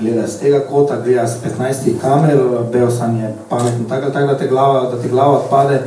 gleda 0.00 0.26
z 0.26 0.38
tega 0.38 0.60
kota, 0.60 0.96
gleda 1.04 1.26
z 1.26 1.36
15 1.58 2.00
kamer, 2.00 2.38
Beosan 2.72 3.16
je 3.16 3.34
pametno, 3.48 3.84
tako, 3.88 4.10
tako 4.10 4.26
da, 4.26 4.38
te 4.38 4.48
glava, 4.48 4.90
da 4.90 5.02
ti 5.02 5.08
glava 5.08 5.38
odpade, 5.38 5.82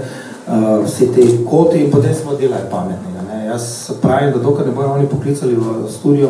uh, 0.48 0.86
vsi 0.86 1.08
te 1.16 1.22
koti 1.50 1.84
in 1.84 1.92
potem 1.92 2.14
smo 2.14 2.36
delali 2.36 2.64
pametnega. 2.72 3.22
Ne. 3.30 3.46
Jaz 3.46 3.92
pravim, 4.02 4.32
da 4.34 4.40
dokaj 4.40 4.66
ne 4.66 4.72
bojo 4.72 4.92
oni 4.94 5.08
poklicali 5.08 5.56
v 5.56 5.90
studio 5.90 6.30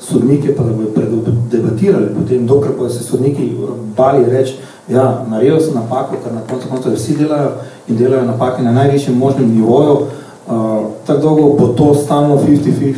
sodnike, 0.00 0.56
pa 0.56 0.62
da 0.62 0.72
bojo 0.72 0.88
predebatirali 0.94 2.14
potem, 2.20 2.46
dokaj 2.46 2.70
bojo 2.78 2.90
se 2.90 3.04
sodniki 3.04 3.56
bali 3.96 4.24
reči, 4.30 4.58
ja, 4.88 5.24
naredil 5.28 5.60
sem 5.60 5.74
napako, 5.74 6.16
ker 6.24 6.34
na 6.34 6.40
koncu 6.50 6.68
konca 6.70 6.90
vsi 6.90 7.16
delajo 7.16 7.50
in 7.88 7.96
delajo 7.96 8.24
napake 8.24 8.62
na 8.62 8.72
najvišjem 8.72 9.18
možnem 9.18 9.50
nivoju, 9.54 9.92
uh, 9.92 10.86
tako 11.06 11.20
dolgo 11.20 11.42
bo 11.58 11.66
to 11.66 11.94
stalno 11.94 12.36
50-50 12.36 12.94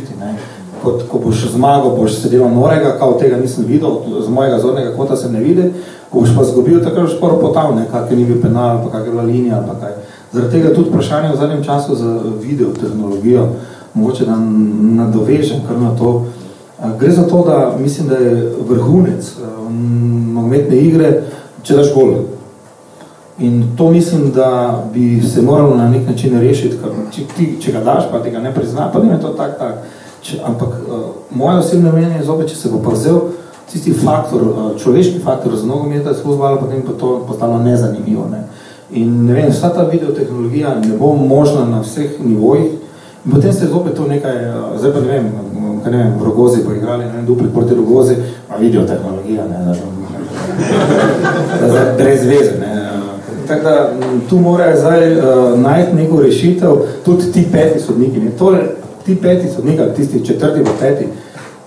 kot 0.83 1.03
ko 1.11 1.19
boš 1.19 1.47
zmagal, 1.53 1.95
boš 1.97 2.21
sedel 2.21 2.49
norega, 2.53 2.95
kao 2.99 3.17
tega 3.19 3.37
nisem 3.37 3.65
videl, 3.67 4.01
z 4.25 4.29
mojega 4.29 4.59
zornega 4.59 4.95
kota 4.97 5.15
se 5.15 5.31
ne 5.31 5.39
vidi, 5.39 5.71
ko 6.11 6.19
boš 6.19 6.35
pa 6.37 6.43
zgubil, 6.43 6.83
tako 6.83 7.01
boš 7.01 7.17
skoro 7.17 7.39
potal, 7.41 7.75
ne, 7.75 7.85
kak 7.91 8.11
je 8.11 8.17
ni 8.17 8.25
bil 8.25 8.41
penal, 8.41 8.83
pa 8.83 8.91
kak 8.97 9.05
je 9.05 9.11
bila 9.11 9.23
linija, 9.23 9.63
pa 9.67 9.75
kaj. 9.79 9.93
Zaradi 10.31 10.51
tega 10.51 10.73
tudi 10.73 10.89
vprašanje 10.89 11.31
v 11.33 11.37
zadnjem 11.37 11.63
času 11.63 11.95
za 11.95 12.19
video 12.41 12.73
tehnologijo, 12.73 13.47
mogoče 13.93 14.25
da 14.25 14.35
nadovežem 15.03 15.63
kar 15.67 15.79
na 15.79 15.95
to. 15.97 16.25
Gre 16.99 17.11
za 17.11 17.27
to, 17.27 17.43
da 17.47 17.75
mislim, 17.79 18.07
da 18.07 18.15
je 18.15 18.55
vrhunec 18.69 19.33
nogometne 20.33 20.77
igre, 20.77 21.23
če 21.63 21.75
daš 21.75 21.93
gol. 21.93 22.13
In 23.39 23.63
to 23.77 23.89
mislim, 23.91 24.31
da 24.31 24.83
bi 24.93 25.21
se 25.21 25.41
moralo 25.41 25.75
na 25.77 25.89
nek 25.89 26.07
način 26.07 26.39
rešiti, 26.39 26.77
ker 26.77 26.91
če, 27.11 27.21
ti, 27.37 27.47
če 27.61 27.71
ga 27.71 27.83
daš, 27.83 28.09
pa 28.11 28.19
tega 28.23 28.39
ne 28.39 28.53
prizna, 28.53 28.89
pa 28.93 28.99
ne 29.03 29.19
to 29.21 29.33
tak, 29.37 29.57
tak. 29.59 29.83
Če, 30.21 30.39
ampak 30.43 30.69
uh, 30.69 31.03
moje 31.31 31.59
osebne 31.59 31.91
mnenje 31.91 32.19
je 32.19 32.25
zopet, 32.27 32.49
če 32.51 32.55
se 32.55 32.71
bo 32.71 32.81
pa 32.83 32.91
vzel 32.95 33.19
tisti 33.71 33.93
faktor, 33.93 34.41
uh, 34.41 34.71
človeški 34.81 35.21
faktor 35.23 35.55
za 35.55 35.67
nogometa 35.67 36.13
skozi 36.13 36.39
potem 36.59 36.81
pa 36.81 36.95
to 36.99 37.23
postalo 37.27 37.59
nezanimivo. 37.63 38.27
Ne. 38.31 38.43
In 38.91 39.25
ne 39.25 39.33
vem, 39.33 39.51
vsa 39.51 39.69
ta 39.69 39.85
videotehnologija 39.87 40.75
ne 40.83 40.97
bo 40.97 41.13
možna 41.15 41.65
na 41.65 41.81
vseh 41.81 42.19
nivojih 42.19 42.71
in 43.25 43.31
potem 43.31 43.53
se 43.53 43.67
zopet 43.67 43.95
to 43.95 44.07
nekaj, 44.07 44.35
uh, 44.49 44.79
zdaj 44.79 44.93
pa 44.93 44.99
ne 44.99 45.07
vem, 45.07 45.31
kaj 45.83 45.91
ne 45.91 45.97
vem, 45.97 46.13
v 46.19 46.25
Rogozi 46.25 46.65
pa 46.65 46.75
igrali, 46.75 47.05
ne 47.05 47.11
vem, 47.11 47.25
dupli 47.25 47.47
proti 47.53 47.75
Rogozi, 47.75 48.15
a 48.49 48.57
videotehnologija, 48.57 49.45
ne, 49.47 49.65
da, 49.65 49.75
da, 51.61 51.67
da, 51.73 51.93
brez 51.97 52.25
veze, 52.25 52.57
ne. 52.59 52.75
Tako 53.47 53.63
da 53.63 53.91
tu 54.29 54.37
morajo 54.37 54.77
zdaj 54.77 55.17
uh, 55.17 55.59
najti 55.59 55.95
neko 55.95 56.21
rešitev, 56.21 56.75
tudi 57.05 57.31
ti 57.31 57.47
peti 57.51 57.79
sodniki, 57.79 58.19
ne. 58.19 58.31
To 58.39 58.51
ti 59.05 59.15
peti 59.21 59.49
so 59.49 59.63
nekaj, 59.63 59.93
tisti 59.93 60.25
četrti 60.25 60.63
pa 60.63 60.71
peti, 60.79 61.07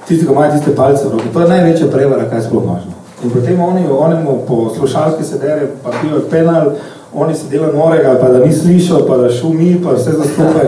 tisti, 0.09 0.27
ko 0.27 0.33
imajo 0.33 0.53
tiste 0.53 0.75
palce 0.77 1.07
v 1.09 1.13
roki, 1.13 1.33
to 1.33 1.41
je 1.41 1.49
največja 1.49 1.87
prevara, 1.87 2.31
kaj 2.31 2.43
sploh 2.43 2.67
možno. 2.67 2.93
In 3.25 3.31
potem 3.31 3.61
oni, 3.61 3.87
onemu 3.91 4.39
po 4.49 4.71
slušalki 4.77 5.25
se 5.25 5.39
dere, 5.39 5.69
pa 5.83 5.91
pijo 6.01 6.23
penal, 6.31 6.73
oni 7.15 7.35
se 7.35 7.49
delajo 7.51 7.73
norega, 7.73 8.19
pa 8.21 8.29
da 8.29 8.39
ni 8.39 8.53
slišal, 8.53 9.07
pa 9.09 9.17
da 9.17 9.31
šumi, 9.31 9.81
pa 9.85 9.95
vse 9.95 10.13
za 10.13 10.25
skupaj. 10.25 10.67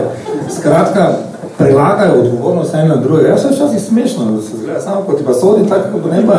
Skratka, 0.59 1.13
prelagajo 1.57 2.19
odgovornost 2.21 2.73
eno 2.73 2.95
na 2.95 3.01
druge. 3.01 3.27
Jaz 3.27 3.41
sem 3.41 3.51
včasih 3.53 3.81
smešno, 3.81 4.25
da 4.31 4.41
se 4.41 4.57
zgleda 4.57 4.81
samo, 4.81 5.01
ko 5.01 5.13
ti 5.13 5.23
pa 5.25 5.33
sodi 5.33 5.69
tako, 5.69 5.99
kot 6.03 6.11
ne 6.11 6.23
pa, 6.27 6.33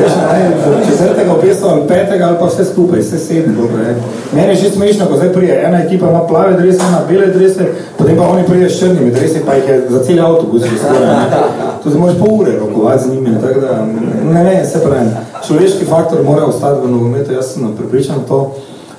veš, 0.00 0.12
ne, 0.32 0.50
četrtega 0.90 1.32
opestva 1.32 1.70
ali 1.70 1.88
petega 1.88 2.24
ali 2.26 2.36
pa 2.40 2.46
vse 2.46 2.64
skupaj, 2.64 3.00
vse 3.00 3.18
sedem, 3.18 3.56
dobro 3.60 3.82
je. 3.82 3.96
Meni 4.32 4.48
je 4.48 4.54
že 4.54 4.70
smešno, 4.70 5.06
ko 5.06 5.16
zdaj 5.16 5.32
prije, 5.32 5.64
ena 5.64 5.82
ekipa 5.82 6.08
ima 6.08 6.26
plave 6.26 6.52
drese, 6.52 6.80
ena 6.88 7.00
bele 7.08 7.26
drese, 7.26 7.64
potem 7.98 8.16
pa 8.16 8.28
oni 8.28 8.42
prije 8.46 8.70
s 8.70 8.78
črnimi 8.78 9.10
drese, 9.10 9.40
pa 9.46 9.54
jih 9.54 9.68
je 9.68 9.86
za 9.88 10.04
cel 10.04 10.26
avtobus 10.26 10.62
že 10.62 10.78
skoraj, 10.78 11.06
ne. 11.06 11.26
To 11.84 11.90
se 11.90 11.98
možeš 11.98 12.18
pol 12.18 12.40
ure 12.40 12.52
rokovati 12.58 13.04
z 13.04 13.10
njimi, 13.10 13.40
tako 13.42 13.60
da, 13.60 13.86
ne, 14.32 14.44
ne, 14.44 14.64
se 14.64 14.80
pravim. 14.84 15.10
Človeški 15.46 15.84
faktor 15.84 16.24
mora 16.24 16.44
ostati 16.44 16.86
v 16.86 16.90
nogometu, 16.90 17.32
jaz 17.32 17.52
sem 17.54 17.76
pripričan 17.76 18.16
to. 18.28 18.54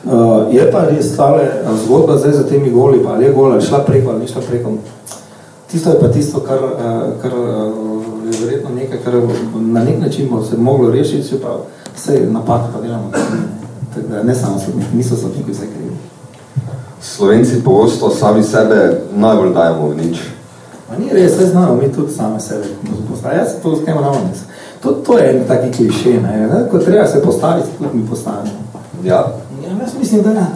Uh, 0.05 0.53
je 0.55 0.71
pa 0.71 0.85
res 0.87 1.13
stale 1.13 1.43
zgodba 1.83 2.17
zdaj 2.17 2.31
za 2.31 2.43
temi 2.47 2.69
goli, 2.69 3.03
pa 3.03 3.09
ali 3.09 3.25
je 3.25 3.31
gola, 3.31 3.53
ali 3.53 3.65
šla 3.65 3.79
preko, 3.79 4.09
ali 4.09 4.19
ni 4.19 4.27
šla 4.27 4.41
preko. 4.49 4.71
Tisto 5.71 5.89
je 5.89 5.99
pa 5.99 6.07
tisto, 6.07 6.39
kar, 6.39 6.57
eh, 6.57 7.21
kar 7.21 7.31
eh, 7.31 7.71
je 8.31 8.45
verjetno 8.45 8.69
nekaj, 8.75 8.99
kar 9.03 9.13
na 9.55 9.83
nek 9.83 9.99
način 9.99 10.29
bo 10.29 10.43
se 10.43 10.57
moglo 10.57 10.91
rešiti, 10.91 11.29
če 11.29 11.39
pa 11.41 11.59
vse 11.95 12.19
napad 12.31 12.61
pa 12.73 12.81
delamo. 12.81 13.11
Tako 13.95 14.07
da 14.09 14.23
ne 14.23 14.35
samo 14.35 14.59
sodniki, 14.59 14.95
niso 14.95 15.15
sodniki 15.15 15.51
vse 15.51 15.67
krivi. 15.67 15.95
Slovenci 17.01 17.63
pogosto 17.63 18.09
sami 18.09 18.43
sebe 18.43 19.01
najbolj 19.15 19.53
dajemo 19.53 19.87
v 19.87 19.95
nič. 19.95 20.19
Ma 20.89 20.97
ni 20.97 21.09
res, 21.11 21.33
vse 21.33 21.45
znamo, 21.45 21.75
mi 21.75 21.91
tudi 21.93 22.13
same 22.13 22.39
sebe 22.39 22.63
postavimo. 23.09 23.41
Jaz 23.41 23.51
se 23.51 23.61
to 23.63 23.75
s 23.75 23.85
tem 23.85 23.97
ravno 23.97 24.19
nisem. 24.29 24.47
To, 24.83 24.91
to 24.91 25.17
je 25.17 25.29
en 25.29 25.47
taki 25.47 25.71
kliše, 25.71 26.21
ne? 26.21 26.49
Ko 26.71 26.79
treba 26.79 27.07
se 27.07 27.21
postaviti, 27.21 27.67
tudi 27.77 27.97
mi 27.97 28.07
postavimo. 28.07 28.53
Ja. 29.03 29.15
Ja, 29.63 29.69
jaz 29.81 29.91
mislim, 29.99 30.23
da 30.23 30.33
ne. 30.33 30.47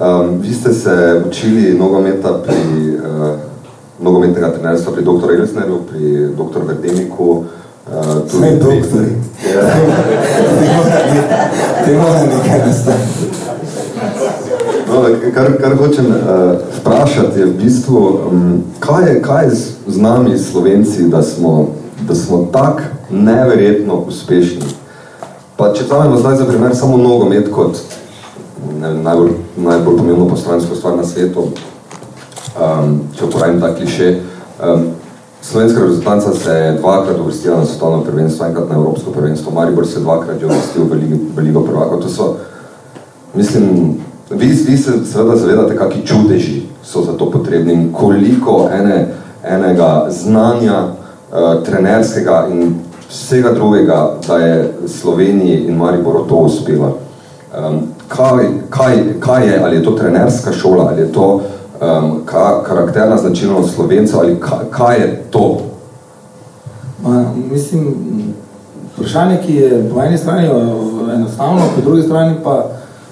Um, 0.00 0.38
vi 0.40 0.54
ste 0.54 0.72
se 0.72 1.22
učili 1.28 1.78
nogometa 1.78 2.42
pri 2.42 2.96
uh, 2.96 3.53
nogometnega 3.98 4.52
trenerstva 4.52 4.92
pri 4.92 5.04
dr. 5.04 5.34
Elsnerju, 5.38 5.78
pri 5.90 6.28
dr. 6.36 6.60
Verdeniku. 6.66 7.44
Uh, 7.84 8.24
Sme 8.30 8.56
doktori. 8.56 9.12
Ja. 9.54 9.62
Te 11.84 11.92
mora 11.92 12.22
nekaj 12.24 12.58
nastaviti. 12.66 13.24
No, 14.88 15.02
kar, 15.34 15.52
kar 15.60 15.76
hočem 15.76 16.06
uh, 16.06 16.56
vprašati 16.80 17.40
je 17.40 17.46
v 17.46 17.54
bistvu, 17.58 18.00
um, 18.30 18.62
kaj, 18.80 19.08
je, 19.08 19.22
kaj 19.22 19.44
je 19.44 19.50
z, 19.50 19.72
z 19.86 20.00
nami 20.00 20.38
Slovenci, 20.38 21.08
da 21.08 21.22
smo, 21.22 21.68
da 22.08 22.14
smo 22.14 22.48
tak 22.52 22.82
neverjetno 23.10 24.04
uspešni. 24.08 24.64
Pa 25.56 25.72
če 25.72 25.84
zamemo 25.84 26.16
zdaj 26.16 26.36
za 26.36 26.44
primer 26.44 26.76
samo 26.76 26.96
nogomet 26.96 27.50
kot 27.52 27.78
ne, 28.80 28.94
najbolj, 28.94 29.30
najbolj 29.56 29.96
pomembno 29.96 30.28
postransko 30.28 30.74
stvar 30.74 30.96
na 30.96 31.04
svetu, 31.04 31.48
um, 32.54 33.00
če 33.16 33.24
uporabim 33.24 33.60
ta 33.60 33.74
kliše. 33.74 34.20
Um, 34.62 34.86
slovenska 35.42 35.80
reprezentanca 35.80 36.34
se 36.34 36.50
je 36.50 36.72
dvakrat 36.72 37.18
uvrstila 37.20 37.58
na 37.58 37.66
svetovno 37.66 38.04
prvenstvo, 38.04 38.46
enkrat 38.46 38.68
na 38.68 38.74
evropsko 38.74 39.10
prvenstvo, 39.10 39.52
Maribor 39.52 39.86
se 39.86 39.98
je 39.98 40.02
dvakrat 40.02 40.40
že 40.40 40.46
uvrstil 40.46 40.84
v, 40.84 40.92
ligi, 40.92 41.20
v 41.36 41.38
Ligo 41.38 41.60
prvako. 41.60 41.96
To 41.96 42.08
so, 42.08 42.36
mislim, 43.34 43.96
vi, 44.30 44.46
vi 44.46 44.76
se 44.76 45.04
seveda 45.04 45.36
zavedate, 45.36 45.76
kakvi 45.76 46.06
čudeži 46.06 46.62
so 46.84 47.02
za 47.02 47.12
to 47.12 47.30
potrebni 47.30 47.92
koliko 47.92 48.68
ene, 48.72 49.14
enega 49.44 50.06
znanja 50.10 50.84
uh, 50.84 51.64
trenerskega 51.64 52.46
in 52.50 52.74
vsega 53.10 53.52
drugega, 53.52 54.16
da 54.26 54.38
je 54.38 54.74
Sloveniji 54.86 55.66
in 55.68 55.76
Mariboru 55.76 56.24
to 56.28 56.34
uspela. 56.34 56.92
Um, 57.58 57.82
kaj, 58.08 58.46
kaj, 58.70 59.04
kaj 59.20 59.46
je, 59.46 59.60
ali 59.64 59.76
je 59.76 59.82
to 59.84 59.90
trenerska 59.90 60.52
šola, 60.52 60.88
ali 60.92 61.02
je 61.02 61.12
to 61.12 61.42
um, 61.84 62.20
ka, 62.24 62.62
karakterna 62.62 63.16
značilnost 63.16 63.74
Slovencev, 63.74 64.18
ali 64.20 64.40
kaj, 64.40 64.58
kaj 64.70 64.96
je 64.96 65.24
to? 65.30 65.60
Ma, 67.02 67.24
mislim, 67.52 67.94
vprašanje, 68.94 69.38
ki 69.46 69.54
je 69.54 69.90
po 69.94 70.02
eni 70.02 70.18
strani 70.18 70.48
enostavno, 71.14 71.60
po 71.74 71.80
drugi 71.80 72.02
strani 72.02 72.34
pa 72.44 72.66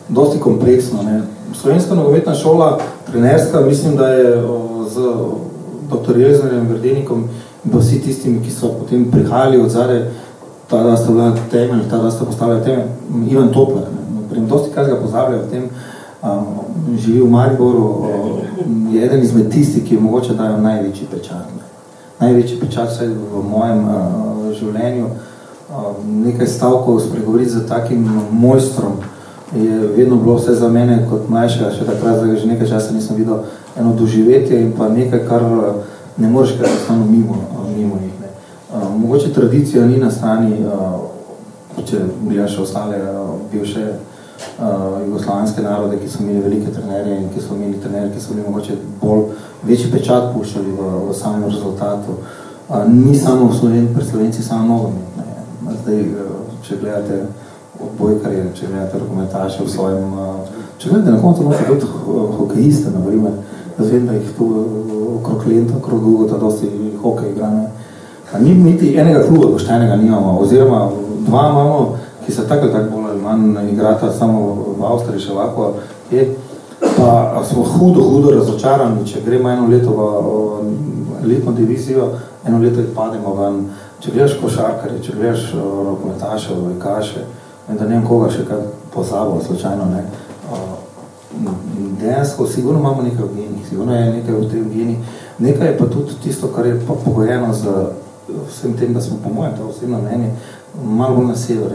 dosti 0.09 0.41
kompleksno. 0.41 1.03
Ne. 1.03 1.23
Slovenska 1.55 1.95
nogometna 1.95 2.35
šola, 2.35 2.79
trenerska, 3.07 3.61
mislim, 3.61 3.97
da 3.97 4.09
je 4.09 4.43
z 4.89 5.01
dr. 5.91 6.19
Jelznerjem 6.19 6.69
Verdenikom 6.69 7.25
in 7.65 7.71
pa 7.71 7.79
vsi 7.79 8.01
tistimi, 8.01 8.43
ki 8.45 8.51
so 8.51 8.73
potem 8.81 9.11
prihajali 9.11 9.61
od 9.61 9.71
zare, 9.71 10.11
ta 10.71 10.83
da 10.83 10.97
sta 10.97 11.13
bila 11.13 11.33
temelj, 11.51 11.89
ta 11.91 11.99
da 11.99 12.11
sta 12.11 12.25
postavila 12.25 12.61
temelj, 12.61 12.85
Ivan 13.31 13.53
Topler, 13.53 13.85
ne. 13.93 14.47
Dosti 14.49 14.71
kaj 14.75 14.87
ga 14.87 14.97
pozabljajo 14.97 15.43
v 15.43 15.51
tem, 15.51 15.69
um, 16.23 16.97
živi 16.97 17.21
v 17.21 17.31
Mariboru, 17.31 17.85
um, 17.85 18.95
je 18.95 19.05
eden 19.05 19.23
izmed 19.23 19.51
tistih, 19.51 19.85
ki 19.85 20.01
mogoče 20.01 20.35
dajo 20.35 20.61
največji 20.61 21.07
pečat. 21.11 21.47
Ne. 21.57 21.63
Največji 22.21 22.61
pečat 22.61 22.91
vse 22.91 23.09
v 23.09 23.43
mojem 23.51 23.85
uh, 23.85 24.53
življenju. 24.59 25.07
Uh, 25.07 25.97
nekaj 26.05 26.47
stavkov 26.47 27.01
spregovoriti 27.01 27.51
za 27.51 27.67
takim 27.67 28.07
mojstrom 28.31 29.01
je 29.57 29.79
vedno 29.97 30.17
bilo 30.17 30.37
vse 30.37 30.55
za 30.55 30.69
mene 30.69 31.03
kot 31.11 31.29
mlajšega, 31.29 31.71
še 31.77 31.85
takrat, 31.85 32.23
da 32.23 32.37
že 32.37 32.49
nekaj 32.49 32.69
časa 32.69 32.95
nisem 32.95 33.17
videl 33.17 33.43
eno 33.77 33.93
doživetje 33.97 34.61
in 34.61 34.73
pa 34.77 34.89
nekaj, 34.89 35.27
kar 35.29 35.45
ne 36.17 36.29
moreš 36.29 36.57
kar 36.61 36.71
ostano 36.71 37.05
mimo, 37.05 37.37
mimo 37.77 37.99
njih. 38.01 38.15
Ne. 38.21 38.31
Uh, 38.73 38.89
mogoče 38.97 39.33
tradicija 39.33 39.85
ni 39.87 39.99
na 39.99 40.11
strani, 40.11 40.63
uh, 40.65 41.85
če 41.85 42.01
gledaš 42.23 42.59
ostale 42.59 43.01
uh, 43.03 43.37
bivše 43.53 43.85
uh, 43.91 44.13
jugoslovanske 45.07 45.63
narode, 45.63 45.99
ki 45.99 46.09
so 46.09 46.23
imeli 46.23 46.41
velike 46.41 46.73
trenerje 46.73 47.17
in 47.21 47.29
ki 47.35 47.41
so 47.41 47.55
imeli 47.55 47.81
trenerje, 47.81 48.13
ki 48.15 48.21
so 48.21 48.35
bili 48.35 48.47
mogoče 48.47 48.77
bolj 49.01 49.23
večji 49.63 49.91
pečat 49.93 50.33
puščali 50.35 50.73
v, 50.79 50.91
v 51.09 51.15
samem 51.15 51.45
rezultatu. 51.51 52.17
Uh, 52.69 52.85
ni 52.89 53.15
samo 53.19 53.49
v 53.51 53.57
Sloven, 53.59 53.89
pri 53.95 54.05
Slovenci 54.05 54.43
samo 54.43 54.69
nogomet. 54.69 55.09
Zdaj, 55.83 56.05
če 56.63 56.79
gledate 56.81 57.19
odbojkarje, 57.81 58.45
če 58.55 58.71
gledate 58.71 58.99
rokometaše 58.99 59.65
v 59.65 59.71
svojem, 59.71 60.15
uh, 60.15 60.63
če 60.79 60.91
gledate 60.91 61.17
na 61.17 61.23
koncu 61.23 61.49
noče 61.49 61.69
tudi 61.69 61.91
hokejiste, 62.39 62.95
na 62.95 63.05
primer, 63.07 63.39
jaz 63.79 63.91
vem, 63.91 64.07
da 64.07 64.17
jih 64.19 64.35
tu 64.39 64.49
okrog 65.19 65.47
lenta, 65.47 65.77
okrog 65.79 66.03
Gugota 66.03 66.39
dosti 66.39 66.71
hokej 67.03 67.33
igra. 67.35 67.51
Ne. 67.51 67.69
Ni 68.41 68.55
niti 68.55 68.95
enega 68.97 69.27
kluba 69.27 69.51
poštenega 69.53 69.97
nimamo, 69.97 70.39
oziroma 70.41 70.87
dva 71.27 71.49
imamo, 71.51 71.97
ki 72.25 72.33
se 72.33 72.49
tako 72.49 72.71
tako 72.73 73.02
manj 73.23 73.73
igrata 73.73 74.13
samo 74.13 74.75
v 74.79 74.85
Avstriji 74.85 75.27
še 75.27 75.37
lahko, 75.37 75.75
je, 76.11 76.27
pa 76.81 77.43
smo 77.49 77.65
hudo, 77.65 78.03
hudo 78.03 78.35
razočarani, 78.35 79.07
če 79.07 79.23
gremo 79.25 79.51
eno 79.51 79.69
leto 79.71 79.95
v 79.95 81.23
elitno 81.23 81.53
divizijo, 81.53 82.09
eno 82.47 82.59
leto 82.59 82.83
jih 82.83 82.91
pademo 82.95 83.35
ven, 83.39 83.63
če 84.03 84.11
gledaš 84.11 84.37
košarkarje, 84.43 85.01
če 85.07 85.17
gledaš 85.17 85.47
rokometaše, 85.55 86.59
vojkaše, 86.59 87.25
da 87.69 87.87
ne 87.87 87.95
vem 87.95 88.07
koga 88.07 88.31
še 88.35 88.45
kaj 88.49 88.67
pozabo, 88.95 89.41
slučajno 89.47 89.89
ne. 89.93 90.05
Dejansko, 92.03 92.47
sigurno 92.47 92.81
imamo 92.81 93.03
nekaj 93.07 93.25
v 93.25 93.37
genih, 93.37 93.69
sigurno 93.69 93.95
je 93.97 94.11
nekaj 94.19 94.35
v 94.35 94.49
tem 94.51 94.65
geni, 94.73 94.97
nekaj 95.39 95.71
je 95.71 95.77
pa 95.79 95.87
tudi 95.89 96.19
tisto, 96.23 96.51
kar 96.53 96.67
je 96.67 96.81
pa 96.87 96.99
pogojeno 97.05 97.55
z 97.55 97.77
vsem 98.49 98.75
tem, 98.77 98.93
da 98.95 99.01
smo 99.01 99.17
po 99.23 99.31
mojem, 99.35 99.57
to 99.57 99.69
osebno 99.69 99.99
mnenje, 100.03 100.31
malo 100.85 101.17
bolj 101.17 101.27
na 101.27 101.37
severu, 101.37 101.71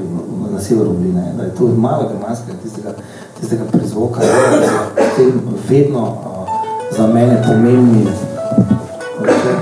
na 0.53 0.59
severu 0.59 0.93
bili, 0.93 1.13
ne, 1.13 1.33
da 1.37 1.43
je 1.43 1.55
to 1.55 1.67
malo 1.67 2.09
germanskega, 2.11 2.57
tistega, 2.63 2.93
tistega 3.39 3.63
prizvoka, 3.71 4.19
da 4.95 5.01
je 5.01 5.09
tem 5.15 5.41
vedno 5.69 6.01
uh, 6.01 6.49
za 6.97 7.07
mene 7.07 7.43
pomembni, 7.47 8.07
reče, 9.19 9.55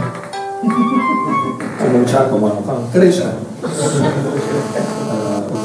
ne 1.93 2.07
čakam, 2.11 2.41
malo, 2.41 2.57
pa, 2.65 2.73
kreče, 2.93 3.23
uh, 3.63 3.69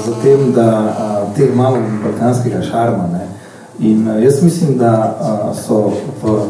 za 0.06 0.12
tem, 0.22 0.52
da 0.52 0.78
uh, 0.78 1.36
teh 1.36 1.56
malo 1.56 1.78
balkanskega 2.04 2.62
šarma, 2.62 3.06
ne, 3.12 3.28
in 3.78 4.06
jaz 4.22 4.42
mislim, 4.42 4.78
da 4.78 5.16
so 5.66 5.92
v 6.22 6.40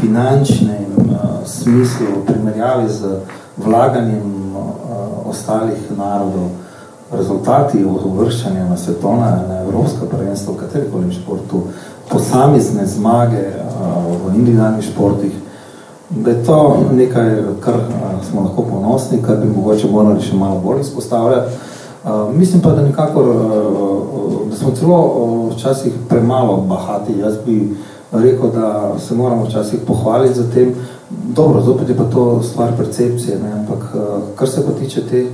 finančnem 0.00 0.84
smislu 1.46 2.06
v 2.16 2.26
primerjavi 2.26 2.88
z 2.88 3.20
vlaganjem 3.56 4.44
ostalih 5.34 5.90
narodov, 5.96 6.48
rezultati 7.12 7.84
uvrščanja 7.84 8.68
na 8.68 8.76
svetovna, 8.76 9.30
na 9.48 9.60
evropska 9.66 10.06
prvenstva, 10.10 10.54
v 10.54 10.62
katerikoli 10.64 11.12
športu, 11.12 11.62
posamezne 12.08 12.86
zmage 12.86 13.42
uh, 13.50 14.08
v 14.26 14.34
individualnih 14.36 14.84
športih, 14.84 15.32
da 16.10 16.30
je 16.30 16.44
to 16.44 16.58
nekaj, 16.92 17.30
kar 17.60 17.74
uh, 17.74 18.18
smo 18.30 18.46
lahko 18.48 18.66
ponosni, 18.70 19.22
kar 19.22 19.36
bi 19.42 19.52
mogoče 19.52 19.90
morali 19.90 20.22
še 20.22 20.36
malo 20.36 20.60
bolj 20.64 20.80
izpostavljati. 20.86 21.56
Uh, 22.04 22.34
mislim 22.34 22.62
pa, 22.62 22.74
da 22.76 22.82
nekako, 22.82 23.20
uh, 23.20 24.50
da 24.50 24.56
smo 24.56 24.74
celo 24.76 25.00
uh, 25.00 25.54
včasih 25.54 25.92
premalo 26.08 26.56
bahati. 26.68 27.18
Jaz 27.18 27.38
bi 27.46 27.76
rekel, 28.12 28.50
da 28.50 28.98
se 28.98 29.14
moramo 29.14 29.44
včasih 29.44 29.80
pohvaliti 29.86 30.34
za 30.34 30.50
tem, 30.54 30.74
Dobro, 31.10 31.60
zopet 31.60 31.88
je 31.88 31.96
pa 31.96 32.04
to 32.04 32.42
stvar 32.42 32.76
percepcije, 32.76 33.38
ne? 33.38 33.52
ampak 33.52 33.94
kar 34.34 34.48
se 34.48 34.66
pa 34.66 34.72
tiče 34.72 35.06
te 35.06 35.26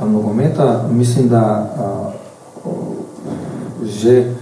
nogometa, 0.00 0.88
mislim, 0.90 1.28
da 1.28 1.70
že 3.84 4.34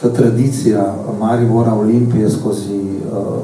ta 0.00 0.12
tradicija 0.12 0.94
Maribora 1.18 1.74
Olimpije 1.74 2.30
skozi 2.30 2.80
uh, 2.80 3.38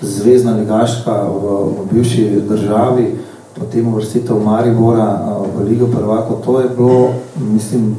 zvezdna 0.00 0.56
ligaška 0.56 1.22
v, 1.22 1.46
v 1.64 1.92
bivši 1.92 2.40
državi, 2.48 3.14
potem 3.54 3.94
vrstitev 3.94 4.40
Maribora 4.44 5.20
uh, 5.20 5.46
v 5.56 5.68
Ligo 5.68 5.86
prvako, 5.86 6.34
to 6.44 6.60
je 6.60 6.68
bilo, 6.76 7.10
mislim, 7.52 7.96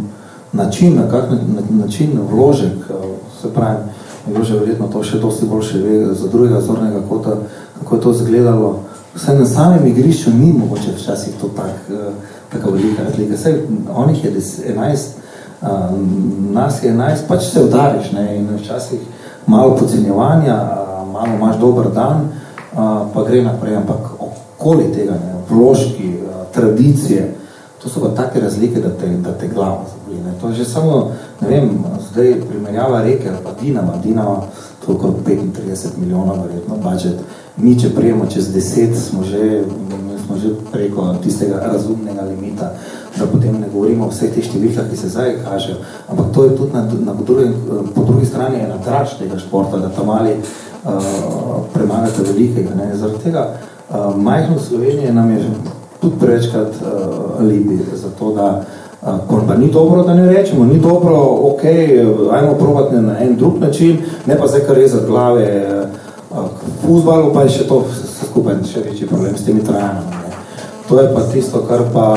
način, 0.52 0.96
na 0.96 1.10
kak 1.12 1.24
način 1.70 2.20
vložek, 2.32 2.78
uh, 2.90 2.96
se 3.42 3.54
pravi, 3.54 3.78
je 4.28 4.44
že 4.44 4.60
verjetno 4.60 4.88
to 4.88 5.04
še 5.04 5.20
dosti 5.20 5.46
boljše 5.46 5.80
ve, 5.80 6.14
za 6.14 6.28
drugega 6.28 6.62
zornega 6.62 7.02
kota, 7.10 7.38
kako 7.80 7.96
je 7.96 8.02
to 8.02 8.12
izgledalo. 8.12 8.80
Vse 9.16 9.36
na 9.36 9.46
samem 9.46 9.88
igrišču 9.88 10.32
ni 10.34 10.54
mogoče 10.54 10.92
včasih 10.98 11.34
to 11.42 11.48
tak, 11.56 11.76
uh, 11.90 12.14
taka 12.52 12.70
velika 12.70 13.04
razlika. 13.04 13.36
Vse, 13.36 13.62
onih 13.96 14.26
je 14.26 14.32
11, 14.74 15.26
nas 16.52 16.84
je 16.84 16.94
naj, 16.94 17.16
pač 17.28 17.44
se 17.44 17.64
udariš 17.64 18.12
ne, 18.12 18.38
in 18.38 18.50
včasih 18.58 19.00
malo 19.48 19.76
podcenjevanja, 19.78 20.58
malo 21.14 21.36
imaš 21.36 21.58
dober 21.60 21.90
dan, 21.94 22.30
pa 23.14 23.24
gre 23.28 23.42
naprej, 23.44 23.76
ampak 23.76 24.12
okoli 24.20 24.92
tega, 24.94 25.12
ne, 25.12 25.42
vložki, 25.50 26.20
tradicije, 26.54 27.36
to 27.84 27.90
so 27.90 28.02
pa 28.02 28.10
take 28.16 28.40
razlike, 28.40 28.82
da 28.82 28.90
te, 28.90 29.08
da 29.08 29.32
te 29.32 29.48
glava 29.48 29.86
zaboli. 29.94 30.24
Ne. 30.24 30.34
To 30.42 30.50
je 30.50 30.56
že 30.56 30.66
samo, 30.66 31.12
ne 31.42 31.48
vem, 31.48 31.70
zdaj 32.12 32.42
primerjava 32.50 33.02
reke, 33.02 33.32
pa 33.44 33.52
Dinama, 33.62 33.98
Dinama, 34.04 34.42
to 34.86 34.92
je 34.92 34.98
35 34.98 35.98
milijonov 35.98 36.42
verjetno 36.42 36.76
budget, 36.78 37.20
mi 37.58 37.80
če 37.80 37.90
prijemo 37.96 38.26
čez 38.26 38.54
10, 38.54 38.96
smo 38.96 39.24
že, 39.24 39.64
smo 40.26 40.38
že 40.38 40.50
preko 40.72 41.14
tistega 41.24 41.60
razumnega 41.72 42.22
limita, 42.22 42.72
da 43.18 43.26
potem 43.26 43.60
ne 43.62 43.70
govorimo 43.74 44.06
o 44.06 44.12
vseh 44.12 44.34
teh 44.36 44.44
številkah, 44.44 44.90
ki 44.90 44.98
se 44.98 45.10
zdaj 45.10 45.38
kažejo, 45.46 45.78
ampak 46.12 46.34
to 46.36 46.44
je 46.44 46.56
tudi 46.58 46.74
na, 46.74 46.84
na 47.12 47.14
drugi, 47.22 47.48
po 47.96 48.04
drugi 48.04 48.26
strani 48.26 48.60
je 48.60 48.68
nadrač 48.68 49.16
tega 49.20 49.40
športa, 49.40 49.80
da 49.80 49.90
ta 49.90 50.04
mali 50.04 50.36
uh, 50.36 51.64
premagate 51.74 52.28
velikega. 52.28 52.76
Ne. 52.76 52.92
Zaradi 52.96 53.24
tega 53.24 53.46
uh, 53.56 54.12
majhno 54.18 54.60
Slovenije 54.60 55.14
nam 55.14 55.32
je 55.32 55.46
tudi 56.02 56.16
prevečkrat 56.20 56.68
uh, 56.68 57.46
libi 57.46 57.80
za 57.94 58.10
to, 58.20 58.32
da 58.32 58.64
uh, 59.02 59.48
pa 59.48 59.56
ni 59.56 59.72
dobro, 59.72 60.04
da 60.04 60.14
ne 60.14 60.34
rečemo, 60.34 60.66
ni 60.66 60.80
dobro, 60.80 61.16
ok, 61.42 61.62
ajmo 62.32 62.54
probati 62.54 62.96
na 62.96 63.20
en 63.20 63.36
drug 63.36 63.60
način, 63.60 63.98
ne 64.26 64.38
pa 64.38 64.48
zdaj 64.48 64.62
kar 64.62 64.76
rezati 64.76 65.08
glave 65.08 65.66
uh, 66.32 66.44
k 66.44 66.88
fuzbalu, 66.88 67.34
pa 67.34 67.42
je 67.42 67.50
še 67.50 67.68
to 67.68 67.84
skupaj 68.24 68.56
še 68.74 68.82
večji 68.82 69.08
problem 69.08 69.38
s 69.38 69.46
temi 69.46 69.64
trajanami. 69.64 70.26
To 70.90 71.00
je 71.00 71.14
pa 71.14 71.22
tisto, 71.34 71.64
kar 71.66 71.82
pa 71.94 72.08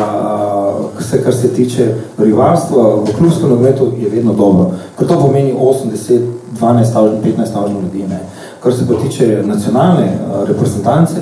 vse, 0.99 1.23
kar 1.25 1.35
se 1.35 1.49
tiče 1.49 1.95
rivalstva 2.19 2.95
v 2.95 3.15
klubskem 3.19 3.49
nogometu, 3.49 3.93
je 3.97 4.11
vedno 4.11 4.33
dobro. 4.33 4.71
Ker 4.99 5.09
to 5.09 5.21
pomeni 5.21 5.55
80, 5.55 6.21
12, 6.61 7.23
15 7.25 7.47
stavžno 7.47 7.81
ljudi. 7.81 8.05
Ne. 8.09 8.21
Kar 8.61 8.75
se 8.75 8.89
pa 8.89 8.95
tiče 9.03 9.43
nacionalne 9.47 10.19
reprezentance, 10.49 11.15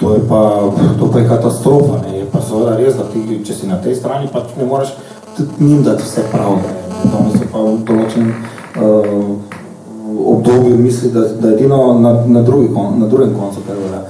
to 0.00 0.14
je 0.14 0.20
pa, 0.28 0.72
to 0.98 1.10
pa 1.12 1.18
je 1.18 1.28
katastrofa. 1.28 2.00
Ne. 2.06 2.18
Je 2.18 2.26
pa 2.32 2.40
seveda 2.40 2.76
res, 2.76 2.96
da 2.96 3.04
ti, 3.12 3.40
če 3.44 3.54
si 3.54 3.68
na 3.68 3.76
tej 3.82 3.94
strani, 4.00 4.30
pa 4.32 4.42
ne 4.56 4.66
moraš 4.66 4.94
njim 5.60 5.82
dati 5.82 6.02
vse 6.02 6.24
prav. 6.32 6.56
Oni 7.18 7.32
so 7.32 7.48
pa 7.52 7.60
v 7.64 7.76
določenem 7.88 8.32
uh, 8.32 9.60
obdobju 10.32 10.78
misli, 10.78 11.12
da, 11.12 11.26
da 11.40 11.52
edino 11.52 11.98
na, 12.00 12.14
na, 12.26 12.42
drugi, 12.42 12.68
na 12.72 13.06
drugem 13.06 13.34
koncu, 13.36 13.64
kar 13.66 13.76
velja. 13.76 14.02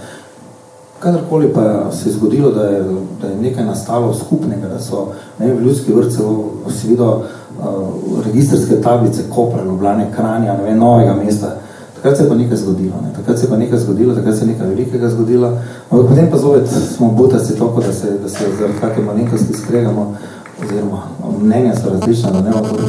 Kadarkoli 1.00 1.48
pa 1.54 1.90
se 1.92 2.08
je 2.08 2.12
zgodilo, 2.12 2.50
da 2.52 2.66
je, 2.68 2.80
da 3.22 3.28
je 3.30 3.36
nekaj 3.40 3.64
nastalo 3.64 4.12
skupnega, 4.14 4.68
da 4.68 4.80
so 4.82 5.08
ne 5.38 5.46
vem, 5.46 5.62
ljudski 5.64 5.94
vrtce 5.96 6.26
si 6.76 6.90
videl 6.92 7.08
uh, 7.08 8.24
registrske 8.26 8.80
tablice 8.82 9.26
Kopra, 9.30 9.64
Ljubljane, 9.64 10.10
Kranja, 10.14 10.58
ne 10.58 10.66
vem, 10.66 10.78
novega 10.78 11.14
mesta, 11.14 11.54
takrat 12.00 12.16
se 12.16 12.22
je 12.22 12.28
pa 12.28 12.34
nekaj 12.34 12.56
zgodilo. 12.56 12.96
Ne? 13.02 13.12
Takrat 13.16 13.38
se 13.38 13.44
je 13.44 13.50
pa 13.50 13.56
nekaj 13.56 13.78
zgodilo, 13.78 14.14
takrat 14.14 14.34
se 14.36 14.44
je 14.44 14.48
nekaj 14.48 14.68
velikega 14.68 15.08
zgodilo. 15.08 15.48
Ampak 15.90 16.08
potem 16.08 16.30
pa 16.30 16.38
zopet 16.38 16.68
smo 16.96 17.10
butasti 17.12 17.58
toliko, 17.58 17.80
da 17.80 17.92
se, 17.92 18.18
da 18.22 18.28
se 18.28 18.38
zaradi 18.58 18.78
kakve 18.80 19.04
malenkosti 19.04 19.52
skregamo, 19.52 20.16
oziroma 20.64 21.02
mnenja 21.42 21.76
so 21.76 21.90
različna, 21.90 22.30
da 22.30 22.40
ne 22.40 22.50
bo 22.50 22.60
kaj 22.62 22.80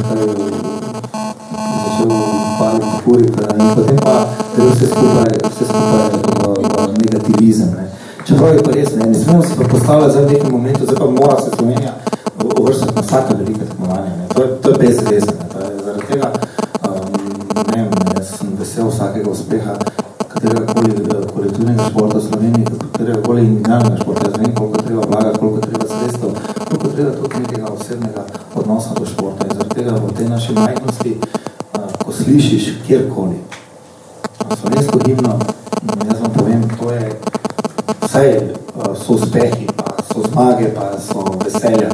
začel 1.84 2.08
paliti 2.58 2.86
kuriti 3.04 3.42
in 3.60 3.74
potem 3.74 3.96
pa 3.96 4.26
gre 4.56 4.66
vse 4.70 4.86
skupaj, 4.86 5.32
vse 5.50 5.64
skupaj 5.64 6.08
v, 6.12 6.54
v 6.88 6.98
negativizem. 7.04 7.68
Ne? 7.76 7.90
Čeprav 8.26 8.54
je 8.54 8.62
pa 8.62 8.70
res, 8.70 8.94
ne, 8.96 9.06
ne 9.06 9.14
smemo 9.14 9.42
se 9.42 9.56
pa 9.58 9.68
postavljati 9.68 10.12
zdaj 10.12 10.24
v 10.24 10.32
nekem 10.32 10.50
momentu, 10.52 10.84
zdaj 10.84 10.96
pa 10.96 11.10
mora 11.10 11.40
se 11.40 11.50
Slovenija 11.56 11.92
uvrstiti 12.58 12.94
na 12.94 13.00
vsake 13.00 13.34
velike 13.38 13.60
tekmovanje. 13.60 14.10
Ne. 14.18 14.28
To 14.34 14.42
je, 14.42 14.48
to 14.62 14.70
je 14.70 14.78
bezvezne. 14.78 15.32
Zaradi 15.84 16.06
tega, 16.10 16.32
um, 16.88 17.12
ne 17.76 17.82
vem, 17.82 17.90
jaz 18.16 18.30
sem 18.38 18.48
vesel 18.72 18.88
vsakega 18.88 19.30
uspeha 19.30 19.74
katerega 20.28 20.72
koli 20.72 20.90
eh, 20.90 21.26
kolektivnega 21.34 21.90
športa 21.90 22.18
v 22.18 22.22
Sloveniji, 22.22 22.64
katerega 22.92 23.22
koli 23.22 23.40
individualnega 23.44 23.96
športa. 24.00 24.28
Jaz 24.28 24.38
vem, 24.40 24.54
koliko 24.54 24.82
treba 24.82 25.02
vlagati, 25.06 25.38
koliko 25.38 25.60
treba 25.60 25.84
sredstev, 25.88 26.30
koliko 26.68 26.88
treba 26.88 27.10
tudi 27.12 27.40
nekega 27.40 27.66
osebnega 27.72 28.24
odnosa 28.54 28.94
do 28.94 29.06
športa. 29.06 29.46
In 29.46 29.56
zaradi 29.56 29.74
tega 29.74 29.92
v 29.92 30.12
tej 30.16 30.28
naši 30.28 30.52
majhnosti, 30.52 31.12
uh, 31.20 31.90
ko 32.04 32.12
slišiš 32.12 32.70
kjerkoli, 32.86 33.36
slovensko 34.60 34.98
himno, 35.06 35.36
jaz 36.08 36.20
vam 36.20 36.32
povem, 36.32 36.64
to 36.80 36.90
je 36.90 37.04
vse 38.00 38.24
eh, 38.24 38.48
so 38.96 39.12
uspehi, 39.12 39.68
pa 39.76 40.00
so 40.00 40.24
zmage, 40.32 40.72
pa 40.74 40.96
so 40.96 41.28
veselja, 41.44 41.92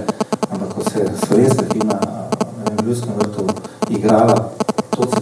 ampak 0.51 0.69
ko 0.75 0.87
se 0.91 1.11
slovenska 1.27 1.67
himna 1.75 1.99
eh, 1.99 2.71
na 2.71 2.87
ljudskem 2.87 3.19
vrtu 3.19 3.47
igrala, 3.91 4.55
to 4.99 5.03
se 5.11 5.21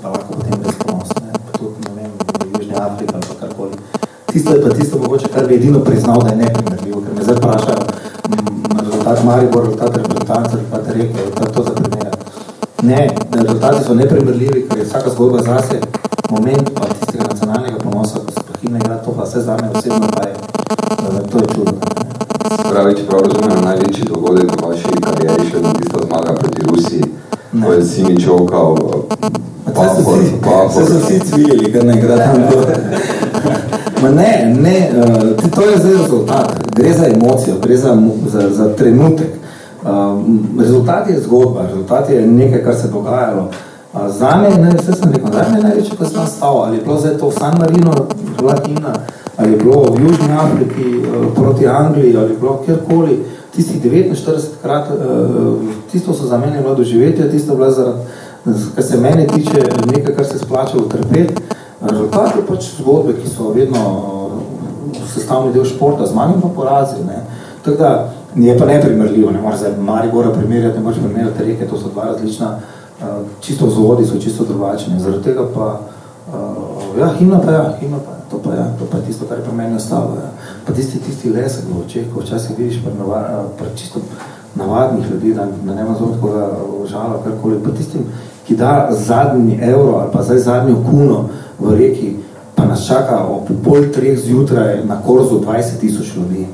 Afriki 2.87 3.15
ali 3.15 3.27
pa 3.29 3.35
karkoli. 3.41 3.79
Tisto 4.33 4.55
je 4.55 4.63
pa 4.63 4.75
tisto 4.75 4.99
mogoče, 4.99 5.29
kar 5.35 5.47
bi 5.47 5.55
edino 5.55 5.81
priznal, 5.85 6.23
da 6.23 6.31
je 6.31 6.37
neprimerljivo, 6.37 7.01
ker 7.01 7.15
me 7.17 7.25
zdaj 7.25 7.37
prašajo, 7.37 7.87
na 8.75 8.83
rezultat 8.83 9.25
Maribor, 9.25 9.65
rezultat 9.65 9.97
reprezentanca, 9.97 10.57
rezultat 10.57 10.89
Reke, 10.97 11.19
rezultat 11.19 11.55
to 11.55 11.63
za 11.63 11.71
primer. 11.71 12.17
Ne, 12.83 13.09
rezultati 13.33 13.85
so 13.85 13.95
neprimerljivi, 13.95 14.67
ker 14.69 14.79
je 14.79 14.85
vsaka 14.85 15.11
zgodba 15.11 15.43
zase 15.43 15.81
moment 16.31 16.71
pa 16.75 17.06
so 30.87 30.99
vsi 30.99 31.21
cvilili, 31.21 31.73
ker 31.73 31.85
ne 31.85 31.99
igra 31.99 32.17
tam 32.17 32.43
Ma 34.03 34.11
ne, 34.11 34.55
ne, 34.61 34.91
uh, 34.93 35.51
to 35.51 35.63
je 35.63 35.79
zdaj 35.79 35.93
rezultat. 35.93 36.53
Gre 36.77 36.93
za 36.93 37.07
emocijo, 37.07 37.55
gre 37.63 37.77
za, 37.77 37.97
za, 38.27 38.51
za 38.51 38.75
trenutek. 38.75 39.29
Uh, 39.83 39.91
rezultat 40.61 41.11
je 41.11 41.21
zgodba, 41.21 41.67
rezultat 41.67 42.11
je 42.11 42.27
nekaj, 42.27 42.65
kar 42.65 42.75
se 42.75 42.89
dogajalo. 42.89 43.49
Uh, 43.93 44.01
zame, 44.09 44.49
ne, 44.49 44.75
vse 44.79 44.93
sem 44.93 45.13
rekel, 45.13 45.33
zame 45.33 45.59
je 45.59 45.63
največji, 45.63 45.97
ko 45.97 46.05
sem 46.05 46.21
nastal, 46.21 46.57
ali 46.65 46.77
je 46.77 46.83
bilo 46.83 46.99
zdaj 47.01 47.17
to 47.19 47.31
San 47.31 47.55
Marino, 47.59 47.95
bila 48.39 48.57
himna, 48.67 48.93
ali 49.37 49.53
je 49.53 49.57
bilo 49.57 49.83
v 49.83 50.01
Južni 50.03 50.33
Afriki 50.33 50.99
uh, 50.99 51.27
proti 51.35 51.69
Angliji, 51.69 52.17
ali 52.17 52.31
je 52.31 52.39
bilo 52.41 52.63
kjerkoli, 52.67 53.23
tistih 53.57 53.83
49 53.85 54.41
krat, 54.63 54.91
uh, 54.91 55.57
tisto 55.93 56.13
so 56.13 56.27
za 56.27 56.39
mene 56.39 56.61
bilo 56.61 56.75
doživetje, 56.75 57.31
tisto 57.31 57.55
bilo 57.55 57.71
zaradi, 57.71 57.99
kar 58.75 58.85
se 58.85 59.01
mene 59.01 59.27
tiče, 59.27 59.63
nekaj, 59.87 60.15
kar 60.15 60.25
se 60.25 60.39
splača 60.39 60.79
utrpeti. 60.79 61.35
Rezultat 61.81 62.37
je 62.37 62.47
pač 62.49 62.71
zgodbe, 62.81 63.15
ki 63.21 63.29
so 63.29 63.51
vedno 63.53 63.83
uh, 63.91 65.03
sestavni 65.15 65.53
del 65.53 65.65
športa, 65.65 66.07
z 66.07 66.15
manjim 66.15 66.41
pa 66.41 66.49
porazi. 66.55 67.05
Ne. 67.07 67.23
Tako 67.65 67.77
da 67.77 68.13
je 68.35 68.59
pa 68.59 68.67
neprimerljivo, 68.67 69.31
ne 69.31 69.41
moraš 69.41 69.59
zdaj 69.59 69.77
Maribora 69.79 70.33
primerjati, 70.33 70.79
ne 70.79 70.85
moraš 70.85 70.99
primerjati 70.99 71.45
reke, 71.45 71.69
to 71.69 71.79
so 71.79 71.93
dva 71.93 72.05
različna, 72.05 72.57
uh, 72.57 73.07
čisto 73.41 73.67
vzvodi 73.67 74.07
so 74.07 74.21
čisto 74.21 74.45
drugačni. 74.45 75.01
Zaradi 75.01 75.25
tega 75.25 75.49
pa, 75.55 75.81
uh, 76.33 76.99
ja, 77.01 77.13
himna 77.19 77.41
pa 77.45 77.53
ja, 77.53 77.73
himna 77.81 77.99
pa 77.99 78.11
ja 78.11 78.17
to 78.31 78.39
pa, 78.39 78.55
ja, 78.55 78.67
to 78.79 78.87
pa 78.91 78.99
je 78.99 79.05
tisto, 79.05 79.27
kar 79.27 79.39
je 79.39 79.45
pa 79.45 79.53
meni 79.53 79.77
ostalo. 79.77 80.17
Ja. 80.19 80.31
Pa 80.67 80.73
tisti, 80.73 80.99
tisti 80.99 81.31
lesek 81.31 81.65
v 81.71 81.81
očeh, 81.85 82.07
ko 82.15 82.21
včasih 82.21 82.59
vidiš 82.59 82.83
pa, 82.85 82.91
navad, 82.99 83.55
pa 83.59 83.65
čisto 83.77 84.01
navadnih 84.55 85.11
ljudi, 85.11 85.35
da, 85.35 85.47
da 85.65 85.75
nema 85.75 85.95
zelo 85.99 86.17
koga 86.21 86.51
žala, 86.89 87.21
karkoli, 87.25 87.61
pa 87.65 87.71
tistim, 87.71 88.07
ki 88.47 88.57
da 88.57 88.89
zadnji 88.91 89.59
evro 89.63 89.97
ali 90.01 90.13
pa 90.13 90.23
zdaj 90.23 90.39
zadnjo 90.39 90.77
kuno 90.91 91.29
v 91.59 91.75
reki, 91.75 92.13
pa 92.55 92.65
nas 92.65 92.87
čaka 92.87 93.25
ob 93.29 93.49
pol 93.65 93.91
treh 93.95 94.19
zjutraj 94.19 94.85
na 94.85 95.03
korzu 95.07 95.41
20 95.41 95.81
tisoč 95.81 96.17
ljudi. 96.17 96.47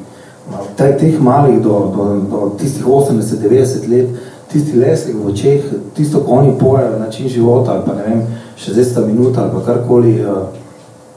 Taj, 0.77 0.97
teh 0.99 1.21
malih 1.21 1.63
do, 1.63 1.93
do, 1.97 2.05
do 2.31 2.53
tistih 2.59 2.87
80-90 2.87 3.89
let, 3.89 4.09
tisti 4.53 4.77
lesek 4.77 5.17
v 5.17 5.27
očeh, 5.33 5.65
tisto, 5.97 6.21
ko 6.21 6.33
oni 6.33 6.53
pojejo 6.61 6.99
način 6.99 7.29
života 7.29 7.73
ali 7.73 7.83
pa 7.87 7.95
ne 7.95 8.03
vem, 8.03 8.23
60 8.59 9.07
minuta 9.07 9.43
ali 9.43 9.51
pa 9.53 9.61
karkoli, 9.73 10.21
uh, 10.21 10.43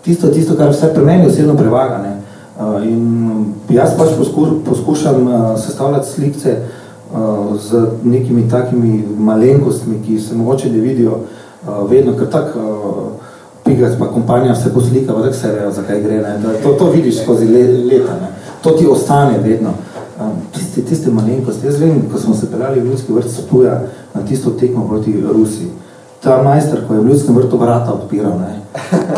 tisto, 0.06 0.28
tisto, 0.28 0.56
kar 0.56 0.70
vse 0.70 0.94
pri 0.94 1.06
meni 1.06 1.28
osebno 1.28 1.58
prevaga, 1.58 1.98
ne. 1.98 2.16
In 2.88 3.46
jaz 3.70 3.98
pač 3.98 4.14
poskušam 4.66 5.28
sestavljati 5.58 6.10
slikce 6.10 6.58
z 7.60 7.88
nekimi 8.04 8.50
takimi 8.50 9.04
malenkostmi, 9.18 10.02
ki 10.06 10.20
se 10.20 10.36
mogoče 10.36 10.70
ne 10.72 10.80
vidijo 10.80 11.20
vedno, 11.90 12.14
ker 12.18 12.30
tak 12.30 12.56
pigac 13.66 13.98
pa 14.00 14.08
kompanija 14.08 14.56
se 14.56 14.74
poslika, 14.74 15.14
pa 15.14 15.22
tako 15.22 15.34
se 15.34 15.52
vejo, 15.52 15.72
zakaj 15.72 16.02
gre. 16.02 16.22
Ne? 16.22 16.40
To, 16.64 16.74
to 16.74 16.90
vidiš 16.92 17.24
skozi 17.24 17.46
leta. 17.46 18.14
Ne? 18.22 18.28
To 18.62 18.70
ti 18.70 18.88
ostane 18.88 19.40
vedno. 19.40 19.74
Tiste, 20.54 20.82
tiste 20.82 21.12
malenkosti. 21.12 21.66
Jaz 21.66 21.80
vem, 21.80 22.02
ko 22.12 22.20
smo 22.20 22.36
se 22.36 22.52
peljali 22.52 22.80
v 22.80 22.86
Ljudski 22.86 23.14
vrt 23.14 23.32
Spuja 23.32 23.82
na 24.14 24.22
tisto 24.22 24.52
tekmo 24.52 24.88
proti 24.88 25.24
Rusiji, 25.34 25.68
ta 26.26 26.42
majster, 26.44 26.80
ko 26.88 26.94
je 26.94 27.00
v 27.00 27.08
ljudskem 27.08 27.36
vrtu 27.36 27.58
vrata 27.58 27.94
odpiral, 27.94 28.40
ne. 28.40 28.54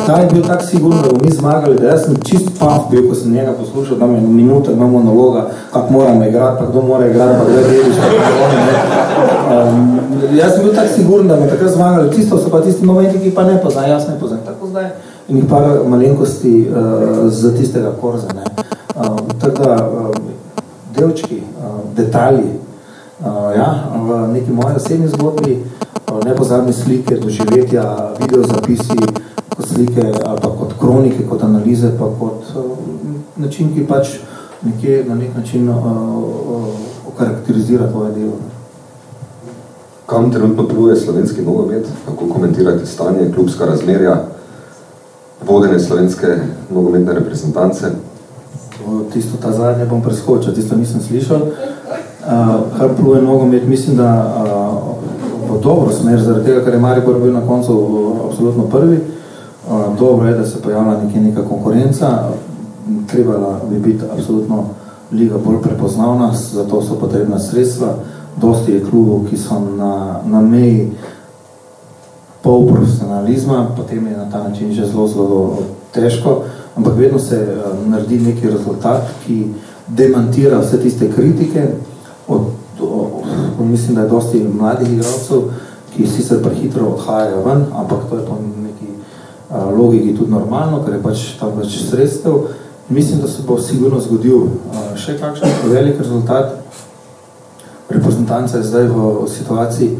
Ta 0.07 0.19
je 0.19 0.27
bil 0.33 0.43
tak 0.43 0.63
sigurno, 0.69 1.01
da 1.01 1.07
bomo 1.07 1.23
mi 1.23 1.31
zmagali, 1.31 1.77
da 1.79 1.87
jaz 1.87 2.03
sem 2.05 2.15
čist 2.29 2.49
paf 2.59 2.89
bil, 2.91 3.07
ko 3.09 3.15
sem 3.15 3.31
njega 3.31 3.53
poslušal, 3.59 3.97
da 3.97 4.07
me 4.07 4.19
minuta 4.21 4.71
ima 4.71 4.87
monologa, 4.87 5.45
kak 5.73 5.89
moramo 5.89 6.25
igrati, 6.25 6.59
pa 6.59 6.69
kdo 6.69 6.81
mora 6.81 7.07
igrati, 7.07 7.39
pa 7.39 7.45
kdo 7.45 7.57
je 7.59 7.63
deliš, 7.63 7.95
pa 7.97 8.09
kdo 8.09 8.49
ne. 8.57 8.67
Um, 9.47 9.99
jaz 10.35 10.53
sem 10.53 10.63
bil 10.63 10.75
tak 10.75 10.89
sigurno, 10.95 11.27
da 11.35 11.39
me 11.39 11.49
takrat 11.49 11.71
zmagali, 11.71 12.11
tisto 12.11 12.37
so 12.37 12.49
pa 12.49 12.61
tisti 12.61 12.85
momenti, 12.85 13.19
ki 13.19 13.31
pa 13.35 13.43
ne 13.43 13.61
poznam, 13.63 13.89
jaz 13.89 14.07
ne 14.07 14.19
poznam, 14.19 14.43
tako 14.45 14.67
zdaj. 14.67 14.89
In 15.29 15.37
jih 15.37 15.45
par 15.49 15.63
malenkosti 15.87 16.67
uh, 16.69 17.31
z 17.31 17.55
tistega 17.57 17.95
korza, 18.01 18.27
ne. 18.35 18.43
Um, 18.95 19.39
tako 19.39 19.63
da, 19.63 19.89
um, 19.93 20.31
delčki, 20.97 21.39
uh, 21.39 21.79
detalji, 21.95 22.51
ja, 23.55 23.69
v 23.95 24.27
neki 24.33 24.51
moji 24.51 24.75
osebni 24.75 25.07
zgodbi, 25.07 25.63
nepozabne 26.25 26.73
slike, 26.73 27.15
doživetja, 27.15 28.13
video 28.19 28.43
zapisi, 28.43 28.97
kot 29.55 29.65
slike 29.67 30.01
ali 30.25 30.41
pa 30.41 30.49
kot 30.49 30.73
kronike, 30.79 31.27
kot 31.29 31.43
analize, 31.43 31.91
pa 31.99 32.09
kot 32.19 32.43
uh, 32.55 32.77
način, 33.35 33.73
ki 33.73 33.87
pač 33.87 34.17
nekje 34.61 35.05
na 35.07 35.15
nek 35.15 35.35
način 35.35 35.69
uh, 35.69 35.75
uh, 35.75 36.67
okarakterizira 37.13 37.91
tvoje 37.91 38.11
delo. 38.11 38.37
Kam 40.05 40.31
trenutno 40.31 40.67
pluje 40.67 40.95
slovenski 40.95 41.41
nogomet? 41.41 41.87
Kako 42.05 42.27
komentirate 42.33 42.85
stanje, 42.85 43.31
klubska 43.35 43.65
razmerja, 43.65 44.21
vodene 45.47 45.79
slovenske 45.79 46.27
nogometne 46.73 47.13
reprezentance? 47.13 47.91
Tisto 49.13 49.37
ta 49.41 49.51
zadnje 49.51 49.85
bom 49.85 50.01
preskočil, 50.01 50.53
tisto 50.53 50.75
nisem 50.75 51.01
slišal. 51.01 51.41
Uh, 52.27 52.77
kar 52.77 52.89
pluje 52.99 53.21
nogomet, 53.21 53.67
mislim, 53.67 53.97
da 53.97 54.09
uh, 54.45 55.55
v 55.57 55.61
dobro 55.63 55.93
smer, 55.93 56.19
zaradi 56.21 56.45
tega, 56.45 56.63
ker 56.65 56.73
je 56.73 56.79
Maribor 56.79 57.19
bil 57.19 57.33
na 57.33 57.41
koncu 57.47 57.77
absolutno 58.29 58.63
prvi. 58.63 58.99
Dobro 59.99 60.27
je, 60.27 60.37
da 60.37 60.45
se 60.45 60.61
pojavila 60.61 61.03
nekaj 61.03 61.21
neka 61.21 61.41
konkurenca, 61.49 62.07
trebala 63.07 63.59
bi 63.69 63.79
biti 63.79 64.03
absolutno 64.13 64.63
liga 65.11 65.35
bolj 65.45 65.61
prepoznavna, 65.61 66.33
zato 66.53 66.81
so 66.81 66.95
potrebna 66.95 67.39
sredstva. 67.39 67.87
Dosti 68.41 68.71
je 68.71 68.85
klubov, 68.89 69.25
ki 69.29 69.37
so 69.37 69.59
na, 69.59 70.19
na 70.25 70.41
meji 70.41 70.91
pol 72.41 72.67
profesionalizma, 72.67 73.67
potem 73.77 74.07
je 74.07 74.17
na 74.17 74.31
ta 74.31 74.43
način 74.43 74.71
že 74.71 74.85
zelo, 74.85 75.07
zelo 75.07 75.57
težko, 75.93 76.43
ampak 76.75 76.93
vedno 76.95 77.19
se 77.19 77.57
naredi 77.87 78.19
neki 78.19 78.49
rezultat, 78.49 79.01
ki 79.25 79.47
demantira 79.87 80.59
vse 80.59 80.79
tiste 80.81 81.11
kritike, 81.11 81.67
mislim, 83.67 83.95
da 83.95 84.01
je 84.01 84.09
dosti 84.09 84.43
mladih 84.59 84.93
igralcev, 84.93 85.49
ki 85.95 86.07
sicer 86.07 86.41
prehitro 86.43 86.85
odhajajo 86.93 87.43
ven, 87.45 87.65
ampak 87.75 88.09
to 88.09 88.15
je 88.15 88.25
po 88.25 88.37
neki 88.63 88.89
uh, 89.49 89.79
logiki 89.79 90.15
tudi 90.17 90.31
normalno, 90.31 90.83
ker 90.85 90.93
je 90.93 91.03
pač 91.03 91.25
tam 91.39 91.57
več 91.57 91.79
sredstev. 91.89 92.51
Mislim, 92.89 93.21
da 93.21 93.27
se 93.27 93.41
bo 93.47 93.57
sigurno 93.59 93.99
zgodil 93.99 94.37
uh, 94.45 94.91
še 94.95 95.17
kakšen 95.19 95.71
velik 95.71 95.99
rezultat. 95.99 96.53
Reprezentanta 97.89 98.57
je 98.57 98.67
zdaj 98.67 98.87
v 98.91 99.27
situaciji, 99.31 99.97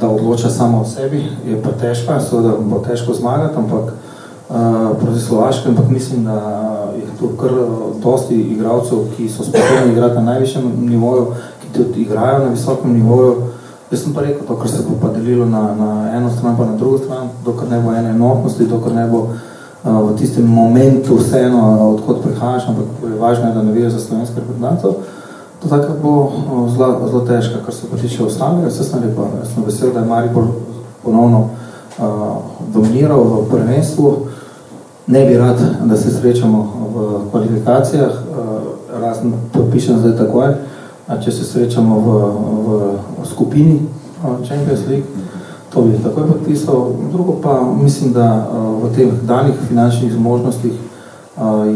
da 0.00 0.08
odloča 0.08 0.50
samo 0.50 0.80
o 0.80 0.88
sebi, 0.88 1.22
je 1.46 1.58
pa 1.62 1.72
težko, 1.78 2.16
seveda 2.22 2.56
bo 2.58 2.80
težko 2.84 3.14
zmagati, 3.14 3.58
ampak 3.58 3.92
uh, 3.92 4.96
proti 5.00 5.20
Slovaškem, 5.20 5.76
ampak 5.76 5.90
mislim, 5.90 6.24
da 6.24 6.38
je 6.96 7.06
tu 7.18 7.30
kar 7.40 7.54
dosti 8.02 8.34
igralcev, 8.54 9.06
ki 9.16 9.28
so 9.28 9.44
sposobni 9.44 9.92
igrati 9.92 10.14
na 10.14 10.22
najvišjem 10.32 10.72
nivoju, 10.90 11.26
tudi 11.76 12.02
igrajo 12.02 12.44
na 12.44 12.50
visokem 12.50 12.92
nivoju. 12.92 13.36
Jaz 13.90 14.04
sem 14.04 14.14
pa 14.14 14.22
rekel, 14.22 14.46
to, 14.46 14.56
kar 14.56 14.70
se 14.70 14.82
bo 14.86 14.94
pa 15.02 15.08
delilo 15.10 15.46
na, 15.46 15.74
na 15.74 16.16
eno 16.16 16.30
stran, 16.30 16.56
pa 16.56 16.64
na 16.64 16.76
drugo 16.76 16.98
stran, 16.98 17.28
dokar 17.44 17.68
ne 17.70 17.80
bo 17.80 17.92
ene 17.92 18.10
enotnosti, 18.10 18.66
dokar 18.70 18.94
ne 18.94 19.06
bo 19.10 19.18
uh, 19.18 20.10
v 20.10 20.16
tistem 20.18 20.46
momentu 20.46 21.16
vseeno, 21.18 21.58
uh, 21.58 21.94
odkot 21.94 22.22
prihajaš, 22.22 22.68
ampak 22.68 23.02
je 23.02 23.18
važno, 23.18 23.50
da 23.54 23.62
ne 23.62 23.72
vidiš 23.72 23.92
za 23.92 24.00
slovenske 24.00 24.40
reprezentantov, 24.40 24.94
to 25.62 25.68
takrat 25.68 25.98
bo 26.02 26.14
uh, 26.22 26.70
zelo, 26.70 27.08
zelo 27.08 27.24
težko, 27.26 27.64
kar 27.64 27.74
se 27.74 27.90
pa 27.90 27.96
tiče 27.96 28.22
ostalega. 28.24 28.70
Jaz 28.70 28.78
sem 28.78 29.02
rekel, 29.02 29.26
jaz 29.42 29.54
sem 29.54 29.66
vesel, 29.66 29.92
da 29.92 30.00
je 30.00 30.06
Maribor 30.06 30.46
ponovno 31.02 31.48
uh, 31.98 32.36
dominiral 32.74 33.24
v 33.24 33.44
prvenstvu. 33.50 34.16
Ne 35.06 35.26
bi 35.26 35.34
rad, 35.36 35.58
da 35.84 35.96
se 35.96 36.14
srečamo 36.14 36.66
v 36.94 37.08
kvalifikacijah, 37.30 38.12
uh, 38.12 39.00
razen 39.02 39.34
podpišem 39.52 39.98
zdaj 39.98 40.16
takoj, 40.16 40.54
če 41.18 41.32
se 41.32 41.44
srečamo 41.44 41.98
v, 41.98 42.08
v, 42.66 42.78
v 43.22 43.26
skupini 43.26 43.80
Champions 44.46 44.86
League, 44.86 45.06
to 45.72 45.82
bi 45.82 45.98
takoj 46.02 46.28
podpisal. 46.28 46.92
Drugo 47.12 47.38
pa 47.42 47.62
mislim, 47.82 48.12
da 48.12 48.46
v 48.82 48.90
teh 48.94 49.10
danih 49.26 49.54
finančnih 49.68 50.12
zmožnostih 50.12 50.72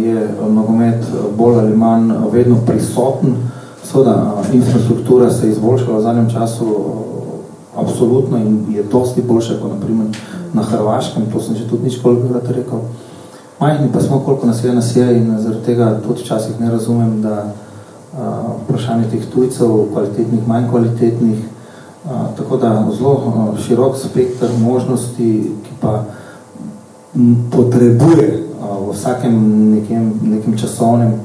je 0.04 0.28
nogomet 0.50 1.04
bolj 1.38 1.58
ali 1.58 1.76
manj 1.76 2.12
vedno 2.32 2.56
prisoten. 2.66 3.36
Seveda, 3.84 4.42
infrastruktura 4.52 5.30
se 5.30 5.46
je 5.46 5.52
izboljšala 5.52 5.98
v 5.98 6.02
zadnjem 6.02 6.30
času 6.30 6.66
absolutno 7.76 8.38
in 8.38 8.64
je 8.70 8.82
dosti 8.82 9.22
boljša 9.22 9.58
kot 9.62 9.72
naprimer 9.72 10.06
na 10.52 10.62
Hrvaškem, 10.62 11.26
to 11.32 11.40
sem 11.40 11.56
že 11.56 11.68
tudi 11.68 11.84
nič 11.84 11.98
koliko 12.02 12.40
rekel. 12.48 12.78
Majhni 13.60 13.88
pa 13.92 14.00
smo, 14.00 14.20
koliko 14.20 14.46
nas 14.46 14.64
je 14.64 14.74
nas 14.74 14.96
je 14.96 15.18
in 15.18 15.38
zaradi 15.38 15.64
tega 15.64 16.00
tudi 16.06 16.22
včasih 16.22 16.60
ne 16.60 16.70
razumem, 16.70 17.22
da 17.22 17.52
vprašanje 18.64 19.10
teh 19.10 19.26
tujcev, 19.32 19.88
kvalitetnih, 19.92 20.48
manj 20.48 20.68
kvalitetnih, 20.70 21.38
tako 22.36 22.56
da 22.56 22.86
zelo 22.98 23.54
širok 23.66 23.96
spektr 23.98 24.46
možnosti, 24.60 25.30
ki 25.64 25.72
pa 25.80 26.04
potrebuje 27.50 28.42
v 28.60 28.92
vsakem 28.92 29.34
nekem, 29.74 30.12
nekem 30.22 30.58
časovnem 30.58 31.20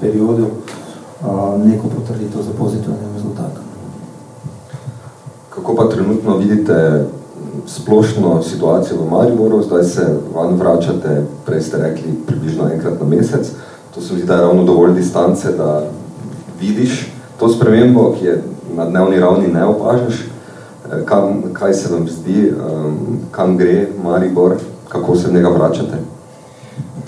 periodu 0.00 0.46
neko 1.64 1.88
potrditev 1.88 2.42
za 2.42 2.52
pozitivni 2.58 2.96
rezultat. 3.14 3.52
Kako 5.50 5.74
pa 5.76 5.88
trenutno 5.88 6.36
vidite 6.36 7.06
splošno 7.66 8.42
situacijo 8.42 9.02
v 9.02 9.10
Mariboru? 9.10 9.62
Zdaj 9.62 9.84
se 9.84 10.18
van 10.34 10.54
vračate, 10.54 11.24
prej 11.46 11.62
ste 11.62 11.76
rekli, 11.78 12.12
približno 12.26 12.70
enkrat 12.72 13.00
na 13.00 13.06
mesec. 13.06 13.52
To 13.94 14.00
se 14.00 14.14
mi 14.14 14.18
zdi, 14.20 14.28
da 14.28 14.34
je 14.34 14.40
ravno 14.40 14.64
dovolj 14.64 14.94
distance, 14.94 15.52
da 15.52 15.84
vidiš 16.60 17.12
to 17.38 17.48
spremembo, 17.48 18.14
ki 18.18 18.24
je 18.24 18.42
na 18.76 18.84
dnevni 18.84 19.20
ravni 19.20 19.48
ne 19.48 19.64
opažaš, 19.64 20.14
eh, 20.14 21.04
kam, 21.04 21.42
kaj 21.52 21.74
se 21.74 21.92
vam 21.92 22.08
zdi, 22.08 22.52
um, 22.52 23.18
kam 23.30 23.56
gre 23.56 23.88
Maribor, 24.02 24.56
kako 24.88 25.16
se 25.16 25.28
v 25.28 25.34
njega 25.34 25.48
vračate? 25.48 25.98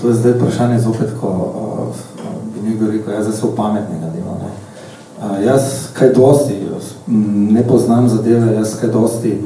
To 0.00 0.09
je 0.09 0.14
zdaj 0.14 0.32
vprašanje 0.32 0.78
zopet, 0.80 1.11
ko 1.20 1.28
uh, 1.28 1.96
bi 2.55 2.68
nekdo 2.68 2.90
rekel, 2.90 3.12
jaz 3.12 3.40
sem 3.40 3.48
pametnega 3.57 4.07
dela. 4.14 4.36
Ne? 4.42 4.50
Uh, 5.18 5.44
jaz 5.44 5.62
kaj 5.92 6.12
dosti, 6.12 6.62
ne 7.50 7.66
poznam 7.68 8.09
zadeve, 8.09 8.55
jaz 8.55 8.80
kaj 8.80 8.90
dosti 8.90 9.38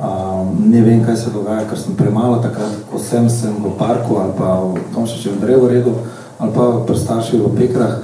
um, 0.00 0.70
ne 0.70 0.80
vem, 0.82 1.04
kaj 1.04 1.16
se 1.16 1.30
dogaja, 1.30 1.66
ker 1.68 1.78
sem 1.78 1.96
premalo 1.96 2.38
takrat, 2.42 2.72
ko 2.90 2.98
sem, 2.98 3.28
sem 3.30 3.52
v 3.52 3.74
parku 3.78 4.16
ali 4.20 4.32
pa 4.38 4.56
v 4.60 4.80
tom 4.94 5.06
še 5.06 5.20
če 5.22 5.34
v 5.36 5.40
drevo 5.44 5.68
redu 5.68 5.94
ali 6.40 6.52
pa 6.56 6.70
pri 6.88 6.96
starših 6.96 7.42
v 7.44 7.52
pekrah, 7.58 7.98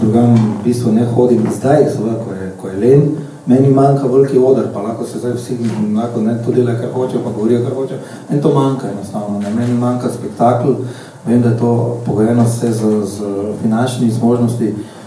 drugam 0.00 0.34
v 0.34 0.64
bistvu 0.64 0.92
ne 0.92 1.06
hodim 1.06 1.46
zdaj, 1.58 1.84
seveda, 1.96 2.18
ko 2.24 2.34
ko 2.62 2.68
je 2.68 2.80
len, 2.80 3.08
meni 3.46 3.68
manjka 3.68 4.06
veliki 4.06 4.38
odr, 4.38 4.68
pa 4.74 4.82
lahko 4.82 5.04
se 5.04 5.18
zdaj 5.18 5.32
vsi 5.32 5.58
lahko 5.96 6.20
ne 6.20 6.36
to 6.44 6.52
delajo, 6.52 6.78
kar 6.80 6.92
hočejo, 6.94 7.22
pa 7.24 7.30
govorijo, 7.30 7.64
kar 7.64 7.74
hočejo. 7.74 8.00
Meni 8.30 8.42
to 8.42 8.54
manjka 8.54 8.88
enostavno, 8.90 9.40
ne? 9.40 9.50
meni 9.54 9.78
manjka 9.78 10.08
spektakl, 10.12 10.74
vem, 11.26 11.42
da 11.42 11.48
je 11.48 11.58
to 11.58 12.00
pogojeno 12.06 12.44
vse 12.44 12.72
z, 12.72 12.92
z 13.04 13.32
finančnimi 13.62 14.12
zmožnosti. 14.12 14.74
Uh, 14.74 15.04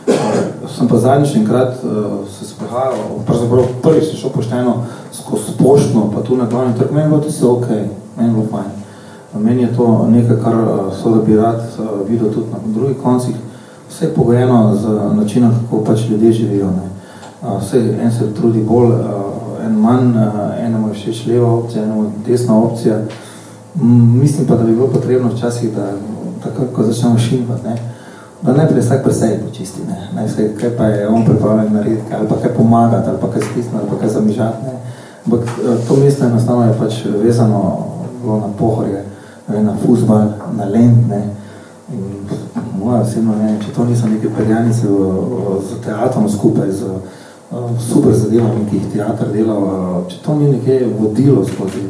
sem 0.75 0.87
pa 0.87 0.97
zadnjič 0.97 1.35
enkrat 1.35 1.83
uh, 1.83 2.27
se 2.29 2.45
sprehajal, 2.45 2.95
pravzaprav 3.25 3.65
prvi 3.81 4.01
se 4.01 4.17
šel 4.17 4.29
pošteno 4.29 4.75
skozi 5.13 5.57
poštno, 5.59 6.11
pa 6.15 6.21
tu 6.21 6.37
na 6.37 6.45
glavni 6.45 6.77
trg, 6.77 6.91
meni 6.91 7.09
bilo 7.09 7.21
tisto 7.21 7.51
ok, 7.51 7.67
meni 8.17 8.33
bilo 8.33 8.45
fajn. 8.51 8.71
Meni 9.43 9.61
je 9.61 9.75
to 9.75 10.07
nekaj, 10.09 10.37
kar 10.43 10.55
uh, 10.55 10.93
so 11.01 11.09
da 11.09 11.21
bi 11.21 11.35
rad 11.35 11.61
uh, 11.79 12.09
videl 12.09 12.29
tudi 12.33 12.51
na 12.51 12.57
drugih 12.65 12.97
koncih, 13.03 13.35
vse 13.97 14.05
je 14.05 14.13
pogojeno 14.13 14.75
z 14.75 15.15
načinom, 15.15 15.51
kako 15.51 15.83
pač 15.83 15.99
ljudje 16.09 16.31
živijo. 16.31 16.65
Ne. 16.65 16.89
Vse, 17.61 17.97
en 18.03 18.11
se 18.11 18.33
trudi 18.33 18.63
bolj, 18.63 18.91
en 19.65 19.73
manj, 19.73 20.13
enemu 20.61 20.87
je 20.87 20.93
všeč 20.93 21.25
leva 21.27 21.53
opcija, 21.53 21.83
enemu 21.83 22.11
desna 22.27 22.57
opcija. 22.57 22.99
Mislim 24.21 24.47
pa, 24.47 24.55
da 24.55 24.63
bi 24.63 24.75
bilo 24.75 24.87
potrebno 24.87 25.29
včasih, 25.29 25.73
da 25.75 25.91
tako, 26.43 26.65
ko 26.75 26.83
začnemo 26.83 27.17
šimpat, 27.17 27.63
ne, 27.63 27.75
da 28.41 28.53
najprej 28.53 28.81
vsak 28.81 29.03
pri 29.03 29.13
sebi 29.13 29.43
počisti, 29.47 29.81
ne. 29.87 30.09
Najprej, 30.15 30.53
kaj 30.59 30.77
pa 30.77 30.85
je 30.85 31.07
on 31.07 31.25
pripravljen 31.25 31.73
narediti, 31.73 32.13
ali 32.19 32.27
pa 32.27 32.35
kaj 32.41 32.53
pomagati, 32.53 33.09
ali 33.09 33.17
pa 33.21 33.27
kaj 33.31 33.41
stisniti, 33.41 33.77
ali 33.81 33.89
pa 33.89 33.97
kaj 33.99 34.09
zamižati, 34.09 34.65
ne. 34.65 34.73
Ampak 35.25 35.39
to 35.87 35.95
mesto 35.95 36.25
enostavno 36.25 36.65
je 36.65 36.77
pač 36.79 36.93
vezano 37.23 37.77
bilo 38.21 38.37
na 38.37 38.53
pohorje, 38.59 39.03
na 39.47 39.73
fuzbal, 39.85 40.29
na 40.57 40.65
lent, 40.65 41.09
ne. 41.09 41.21
In 41.93 42.03
moja 42.79 43.01
osebno, 43.01 43.35
ne, 43.39 43.53
če 43.63 43.71
to 43.75 43.85
niso 43.87 44.09
neke 44.11 44.29
perjanice 44.35 44.87
z 45.69 45.77
teatrom 45.85 46.27
skupaj, 46.29 46.71
z 46.71 46.97
super 47.79 48.11
zadevami, 48.11 48.65
ki 48.67 48.81
jih 48.81 48.89
teatr 48.97 49.31
delal, 49.31 50.03
če 50.11 50.19
to 50.25 50.35
ni 50.35 50.51
nekje 50.51 50.81
vodilo 50.99 51.45
skozi 51.47 51.85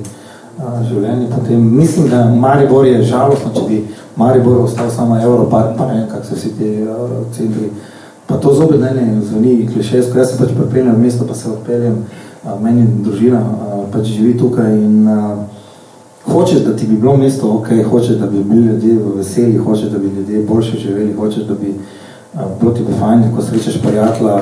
življenje, 0.88 1.28
potem 1.34 1.66
mislim, 1.78 2.10
da 2.10 2.26
Maribor 2.30 2.86
je 2.86 3.02
žalostno, 3.10 3.52
če 3.54 3.66
bi 3.68 3.82
Maribor 4.18 4.64
ostal 4.64 4.90
samo 4.94 5.18
Europark, 5.22 5.76
pa 5.78 5.90
ne 5.90 6.00
vem, 6.00 6.08
kak 6.12 6.26
se 6.26 6.38
vsi 6.38 6.54
uh, 6.86 7.20
centri. 7.34 7.70
Pa 8.28 8.38
to 8.44 8.54
zopet 8.54 8.82
ne, 8.82 8.92
ne 8.94 9.22
zvoni 9.24 9.68
klišejsko, 9.70 10.18
jaz 10.18 10.34
se 10.34 10.40
pač 10.40 10.54
prepeljem 10.58 10.96
v 10.96 11.06
mesto, 11.06 11.26
pa 11.26 11.36
se 11.38 11.48
odpeljem, 11.50 12.02
meni 12.62 12.84
družina 13.06 13.40
pač 13.94 14.10
živi 14.10 14.34
tukaj 14.40 14.74
in 14.74 15.08
uh, 15.08 15.46
hočeš, 16.32 16.60
da 16.60 16.76
ti 16.76 16.88
bi 16.88 16.96
bilo 16.96 17.18
mesto 17.18 17.50
ok, 17.52 17.68
hočeš, 17.90 18.16
da 18.16 18.28
bi 18.28 18.44
bili 18.44 18.68
ljudje 18.68 19.00
veseli, 19.16 19.58
hočeš, 19.58 19.90
da 19.90 19.98
bi 19.98 20.08
ljudje 20.08 20.44
boljše 20.44 20.78
živeli, 20.78 21.14
hočeš, 21.14 21.44
da 21.44 21.54
bi 21.54 21.70
uh, 22.34 22.42
bilo 22.60 22.72
ti 22.72 22.84
fajn, 23.00 23.24
ko 23.36 23.42
srečeš 23.42 23.82
prijatla, 23.82 24.42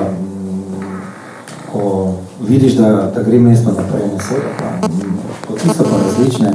ko 1.72 2.12
vidiš, 2.48 2.74
da, 2.74 3.12
da 3.14 3.22
gre 3.22 3.38
mesto 3.38 3.70
naprej 3.70 4.02
in 4.12 4.18
vsega, 4.18 4.50
pa 4.58 4.88
poti 5.48 5.68
so 5.68 5.84
pa 5.84 5.96
različne, 6.04 6.52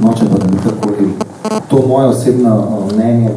nočem 0.00 0.28
pa, 0.28 0.38
da 0.38 0.46
bi 0.46 0.56
takoli 0.56 1.12
to 1.70 1.86
moje 1.88 2.06
osebno 2.06 2.68
mnenje 2.94 3.30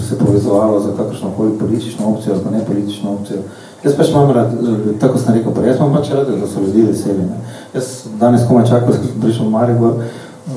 se 0.00 0.18
povezovalo 0.18 0.80
za 0.80 0.92
kakršno 0.96 1.30
koli 1.36 1.58
politično 1.58 2.06
opcijo, 2.08 2.34
ali 2.34 2.44
pa 2.44 2.50
ne 2.50 2.64
politično 2.64 3.12
opcijo. 3.12 3.38
Jaz 3.84 3.96
pač 3.96 4.10
imam 4.10 4.30
rad, 4.30 4.52
tako 5.00 5.18
sem 5.18 5.34
rekel, 5.34 5.52
pa 5.54 5.60
jaz 5.60 5.76
imam 5.76 5.92
pač 5.92 6.10
rad, 6.10 6.26
da 6.40 6.46
so 6.46 6.60
ljudi 6.60 6.82
veseli. 6.82 7.18
Ne. 7.18 7.36
Jaz 7.74 7.84
danes 8.20 8.46
komaj 8.48 8.66
čakal, 8.66 8.88
da 8.88 8.94
sem 8.94 9.20
prišel 9.20 9.46
v 9.46 9.50
Maribor, 9.50 9.94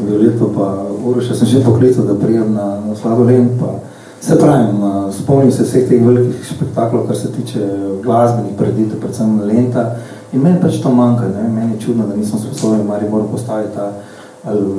Violeto 0.02 0.52
pa 0.56 0.86
Uroša, 1.06 1.36
sem 1.36 1.48
že 1.48 1.64
poklical, 1.64 2.06
da 2.06 2.16
prijem 2.16 2.54
na, 2.54 2.80
na 2.88 2.96
Sladolem, 2.96 3.50
pa 3.60 3.80
se 4.22 4.36
pravim, 4.36 4.82
spomnim 5.12 5.52
se 5.52 5.64
vseh 5.64 5.88
teh 5.88 6.02
velikih 6.04 6.48
spektaklov, 6.56 7.08
kar 7.08 7.16
se 7.16 7.32
tiče 7.32 7.62
glasbenih 8.04 8.58
preditev, 8.58 9.00
predvsem 9.00 9.40
Lenta, 9.46 9.96
In 10.36 10.42
meni 10.44 10.60
pač 10.60 10.82
to 10.84 10.92
manjka, 10.92 11.30
ne? 11.32 11.48
meni 11.48 11.74
je 11.74 11.86
čudno, 11.86 12.08
da 12.08 12.16
nisem 12.16 12.40
sposoben 12.40 12.82
v 12.82 12.90
Mariboru 12.90 13.30
postaviti 13.32 13.76
ta 13.76 13.92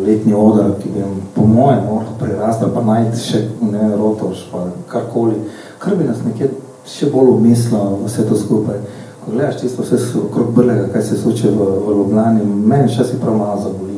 letni 0.04 0.34
odar, 0.34 0.74
ki 0.82 0.90
bi 0.94 1.04
po 1.34 1.46
mojem 1.46 1.88
lahko 1.88 2.12
prerastal, 2.20 2.70
pa 2.74 2.84
najti 2.84 3.22
še 3.22 3.40
ne, 3.64 3.88
rotovš, 3.96 4.44
pa 4.52 4.66
karkoli, 4.92 5.40
kar 5.82 5.96
bi 5.96 6.06
nas 6.06 6.20
nekje 6.26 6.50
še 6.86 7.08
bolj 7.10 7.32
umislo 7.38 7.80
vse 8.04 8.28
to 8.28 8.36
skupaj. 8.38 8.78
Ko 9.24 9.32
gledaš 9.32 9.62
čisto 9.62 9.82
vse 9.82 9.98
okrog 10.26 10.52
brlega, 10.54 10.90
kaj 10.92 11.08
se 11.08 11.18
suče 11.22 11.50
v, 11.50 11.70
v 11.86 11.96
Ljubljani, 11.98 12.44
meni 12.44 12.92
včasih 12.92 13.18
prav 13.22 13.40
malo 13.40 13.58
zaboli. 13.64 13.95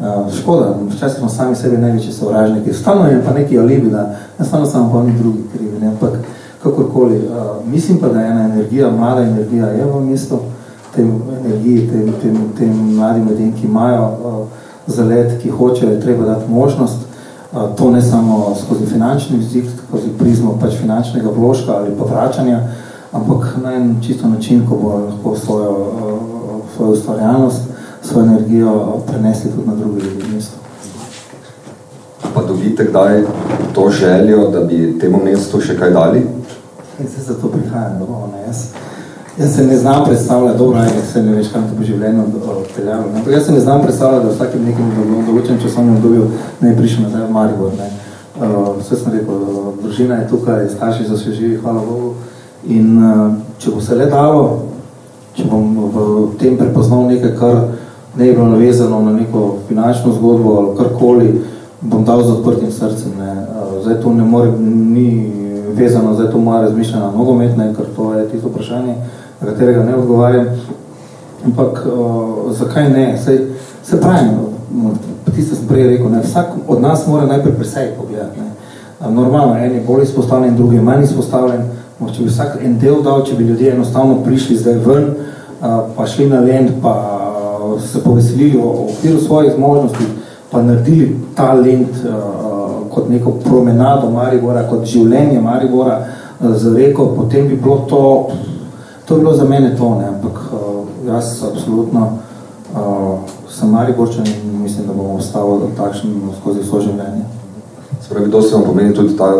Uh, 0.00 0.32
škoda, 0.34 0.74
včasih 0.88 1.18
smo 1.18 1.28
sami 1.28 1.56
sebi 1.56 1.76
največji 1.76 2.12
sovražniki. 2.12 2.72
Stalno 2.72 3.06
je 3.06 3.22
pa 3.24 3.32
neki 3.32 3.58
alibi, 3.58 3.90
da 3.90 4.16
ne 4.38 4.44
stalno 4.44 4.66
samo 4.66 4.92
pa 4.92 5.02
ni 5.02 5.18
drugi 5.18 5.42
krivi, 5.52 5.78
ne? 5.80 5.86
ampak 5.86 6.12
kakorkoli. 6.62 7.16
Uh, 7.16 7.66
mislim 7.72 7.98
pa, 7.98 8.08
da 8.08 8.20
je 8.20 8.30
ena 8.30 8.44
energija, 8.44 8.90
mlada 8.90 9.22
energija 9.22 9.66
je 9.66 9.84
v 9.84 10.00
mestu, 10.00 10.38
tem 10.94 11.22
energiji, 11.44 11.88
tem, 11.88 12.12
tem, 12.22 12.36
tem 12.58 12.94
mladim 12.96 13.28
ljudem, 13.28 13.52
ki 13.52 13.66
imajo 13.66 14.02
uh, 14.04 14.46
zalet, 14.86 15.42
ki 15.42 15.50
hočejo, 15.50 15.90
je 15.90 16.00
treba 16.00 16.24
dati 16.24 16.50
možnost, 16.50 16.96
uh, 17.52 17.76
to 17.76 17.90
ne 17.90 18.02
samo 18.02 18.54
skozi 18.64 18.86
finančni 18.86 19.36
vizik, 19.36 19.64
skozi 19.88 20.08
prizmo 20.18 20.58
pač 20.60 20.74
finančnega 20.80 21.28
vložka 21.36 21.72
ali 21.72 21.92
pa 21.98 22.04
vračanja, 22.04 22.60
ampak 23.12 23.56
na 23.62 23.74
en 23.74 23.96
čisto 24.06 24.28
način, 24.28 24.66
ko 24.68 24.76
bo 24.76 24.98
lahko 24.98 25.36
svojo, 25.36 25.70
uh, 25.70 26.60
svojo 26.76 26.92
ustvarjalnost, 26.92 27.69
svojo 28.02 28.26
energijo 28.26 29.02
prenesli 29.06 29.50
tudi 29.50 29.68
na 29.68 29.74
druge 29.74 30.00
ljudi 30.02 30.34
mesto. 30.34 30.56
Pa 32.34 32.42
dobite 32.42 32.84
kdaj 32.84 33.22
to 33.74 33.90
željo, 33.90 34.50
da 34.50 34.60
bi 34.60 34.98
temu 35.00 35.20
mestu 35.24 35.60
še 35.60 35.78
kaj 35.78 35.90
dali? 35.90 36.26
In 37.00 37.08
se 37.08 37.22
zato 37.22 37.48
prihajam, 37.48 37.98
dobro, 37.98 38.28
ne, 38.32 38.42
jaz. 38.46 38.64
Jaz 39.38 39.56
se 39.56 39.66
ne 39.66 39.76
znam 39.76 40.04
predstavljati, 40.04 40.58
dobro, 40.58 40.78
aj, 40.78 40.88
se 41.12 41.22
ne 41.22 41.32
veš, 41.32 41.48
kam 41.52 41.62
to 41.62 41.76
bo 41.78 41.84
življenje 41.84 42.22
odpeljalo. 42.58 43.04
Ampak 43.16 43.32
jaz 43.32 43.46
se 43.46 43.52
ne 43.52 43.60
znam 43.60 43.82
predstavljati, 43.82 44.26
da 44.26 44.32
vsakim 44.32 44.64
nekim 44.64 44.90
določenim 45.26 45.60
časovnim 45.62 45.96
obdobju 45.96 46.26
ne 46.60 46.74
prišel 46.76 47.06
nazaj 47.06 47.24
v 47.26 47.30
Maribor. 47.32 47.72
Ne. 47.78 47.88
Uh, 48.40 48.74
vse 48.80 48.98
sem 49.00 49.14
rekel, 49.14 49.46
družina 49.82 50.20
je 50.20 50.28
tukaj, 50.28 50.66
starši 50.74 51.06
so 51.08 51.16
še 51.16 51.32
živi, 51.38 51.56
hvala 51.62 51.80
Bogu. 51.86 52.14
In 52.68 52.98
uh, 52.98 53.22
če 53.62 53.72
bo 53.72 53.80
se 53.80 53.96
le 53.96 54.10
dalo, 54.12 54.44
če 55.38 55.48
bom 55.48 55.72
v 55.94 56.04
tem 56.40 56.58
prepoznal 56.60 57.08
nekaj, 57.08 57.34
kar 57.40 57.62
ne 58.16 58.26
je 58.26 58.32
bilo 58.32 58.48
navezano 58.48 59.00
na 59.00 59.12
neko 59.12 59.56
finančno 59.68 60.12
zgodbo 60.12 60.54
ali 60.54 60.76
karkoli, 60.76 61.42
bom 61.80 62.04
dal 62.04 62.22
z 62.22 62.30
odprtim 62.30 62.72
srcem. 62.72 63.12
Ne. 63.18 63.32
Uh, 63.32 63.82
zdaj 63.82 64.00
to 64.02 64.12
ne 64.12 64.24
more, 64.24 64.50
ni 64.68 65.32
vezano, 65.72 66.14
zdaj 66.14 66.30
to 66.30 66.38
moja 66.38 66.60
razmišljena 66.60 67.10
nogometne, 67.10 67.74
ker 67.74 67.84
to 67.96 68.14
je 68.14 68.28
tisto 68.28 68.48
vprašanje, 68.48 68.94
na 69.40 69.46
katerega 69.46 69.84
ne 69.84 69.94
odgovarjam. 69.94 70.46
Ampak 71.44 71.86
uh, 71.86 72.52
zakaj 72.52 72.90
ne? 72.90 73.18
Sej, 73.24 73.38
se 73.84 74.00
pravim, 74.00 74.30
tisto 75.34 75.56
sem 75.56 75.66
prej 75.68 75.88
rekel, 75.88 76.10
ne? 76.10 76.20
vsak 76.20 76.46
od 76.68 76.82
nas 76.82 77.06
mora 77.06 77.26
najprej 77.26 77.54
pri 77.54 77.66
sebi 77.66 77.96
pogledati. 77.98 78.40
Ne? 78.40 78.50
Normalno, 79.10 79.56
en 79.56 79.74
je 79.74 79.84
bolj 79.86 80.02
izpostavljen, 80.02 80.56
drugi 80.56 80.76
je 80.76 80.82
manj 80.82 81.04
izpostavljen. 81.04 81.62
Če 82.00 82.22
bi 82.22 82.28
vsak 82.28 82.58
en 82.64 82.78
del 82.80 83.02
dal, 83.04 83.24
če 83.24 83.34
bi 83.36 83.44
ljudje 83.44 83.72
enostavno 83.74 84.22
prišli 84.24 84.56
zdaj 84.56 84.78
ven, 84.84 85.08
uh, 85.60 85.80
pa 85.96 86.06
šli 86.06 86.28
na 86.28 86.40
lent, 86.40 86.70
pa 86.82 86.94
uh, 87.74 87.82
se 87.82 88.02
poveselili 88.04 88.58
v 88.58 88.66
okviru 88.66 89.20
svojih 89.20 89.52
zmožnosti, 89.56 90.04
pa 90.50 90.62
naredili 90.62 91.16
ta 91.34 91.52
lent 91.52 91.90
uh, 92.04 92.88
kot 92.90 93.08
neko 93.08 93.30
promenado 93.44 94.10
Maribora, 94.10 94.66
kot 94.68 94.84
življenje 94.84 95.40
Maribora 95.40 96.00
uh, 96.00 96.56
z 96.56 96.74
reko, 96.76 97.12
potem 97.16 97.48
bi 97.48 97.56
bilo 97.56 97.84
to 97.88 98.30
To 99.10 99.16
je 99.16 99.20
bilo 99.20 99.32
za 99.32 99.44
mene 99.44 99.76
to, 99.76 99.94
ne, 99.98 100.08
ampak 100.08 100.32
uh, 100.52 100.86
jaz 101.06 101.42
absolutno 101.42 102.12
uh, 102.74 103.18
sem 103.48 103.70
Mariborčan 103.70 104.26
in 104.26 104.62
mislim, 104.62 104.86
da 104.86 104.92
bom 104.92 105.16
ostal 105.16 105.60
takšen 105.76 106.14
skozi 106.40 106.62
svoje 106.62 106.84
življenje. 106.84 107.24
Spravi, 108.02 108.30
to 108.30 108.42
se 108.42 108.54
vam 108.54 108.64
pomeni 108.64 108.94
tudi 108.94 109.16
ta 109.18 109.32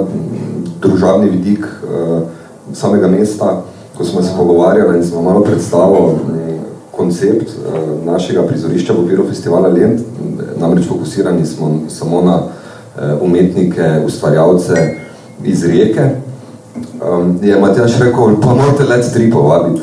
družabni 0.82 1.30
vidik 1.30 1.62
uh, 1.62 2.26
samega 2.72 3.06
mesta, 3.08 3.60
ko 3.98 4.04
smo 4.04 4.22
se 4.22 4.34
pogovarjali 4.36 4.98
in 4.98 5.06
smo 5.06 5.22
malo 5.22 5.44
predstavili 5.46 6.18
koncept 7.00 7.50
uh, 7.56 7.90
našega 8.06 8.46
prizorišča 8.46 8.92
v 8.92 9.04
okviru 9.04 9.28
festivala 9.28 9.72
Lent, 9.72 10.00
namreč 10.60 10.88
fokusirani 10.88 11.46
smo 11.46 11.74
samo 11.88 12.22
na 12.22 12.36
uh, 12.36 13.22
umetnike, 13.24 14.04
ustvarjalce 14.06 14.90
iz 15.44 15.64
rijeke, 15.64 16.10
Um, 17.00 17.38
je 17.42 17.60
Matjaš 17.60 17.98
rekel, 17.98 18.40
pa 18.42 18.54
morate 18.54 18.84
let 18.84 19.12
tri 19.12 19.30
povabiti. 19.30 19.80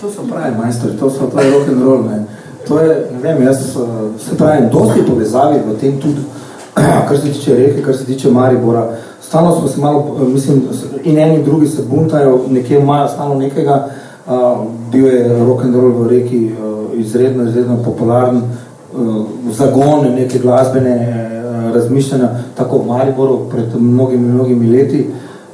To 0.00 0.10
so 0.10 0.22
pravi 0.30 0.56
majstori, 0.56 0.96
to 0.98 1.10
so, 1.10 1.40
je 1.40 1.50
rock 1.50 1.68
and 1.68 1.82
roll, 1.82 2.02
ne. 2.02 2.24
To 2.68 2.78
je, 2.78 3.10
ne 3.12 3.18
vem, 3.22 3.42
jaz 3.42 3.76
se 4.18 4.36
pravim, 4.38 4.68
dosti 4.72 5.02
povezavi 5.08 5.58
v 5.66 5.78
tem 5.80 6.00
tudi, 6.00 6.22
kar 7.08 7.18
se 7.18 7.32
tiče 7.32 7.54
reke, 7.54 7.82
kar 7.82 7.96
se 7.96 8.04
tiče 8.04 8.30
Maribora. 8.30 8.88
Stalno 9.20 9.56
smo 9.58 9.68
se 9.68 9.80
malo, 9.80 10.16
mislim, 10.34 10.62
in 11.02 11.18
eni 11.18 11.44
drugi 11.44 11.66
se 11.66 11.82
buntajo, 11.82 12.40
nekje 12.50 12.78
imajo 12.78 13.08
stalno 13.08 13.34
nekega, 13.34 13.88
uh, 14.26 14.64
bil 14.92 15.06
je 15.06 15.44
rock 15.46 15.64
and 15.64 15.74
roll 15.74 15.90
v 15.90 16.08
reki 16.08 16.52
uh, 16.52 16.98
izredno, 16.98 17.48
izredno 17.48 17.76
popularen, 17.84 18.36
uh, 18.36 19.24
zagon 19.50 20.14
neke 20.14 20.38
glasbene 20.38 20.96
uh, 20.96 21.74
razmišljanja, 21.74 22.28
tako 22.56 22.78
v 22.78 22.86
Mariboru 22.86 23.38
pred 23.50 23.80
mnogimi, 23.80 24.28
mnogimi 24.28 24.70
leti, 24.76 25.06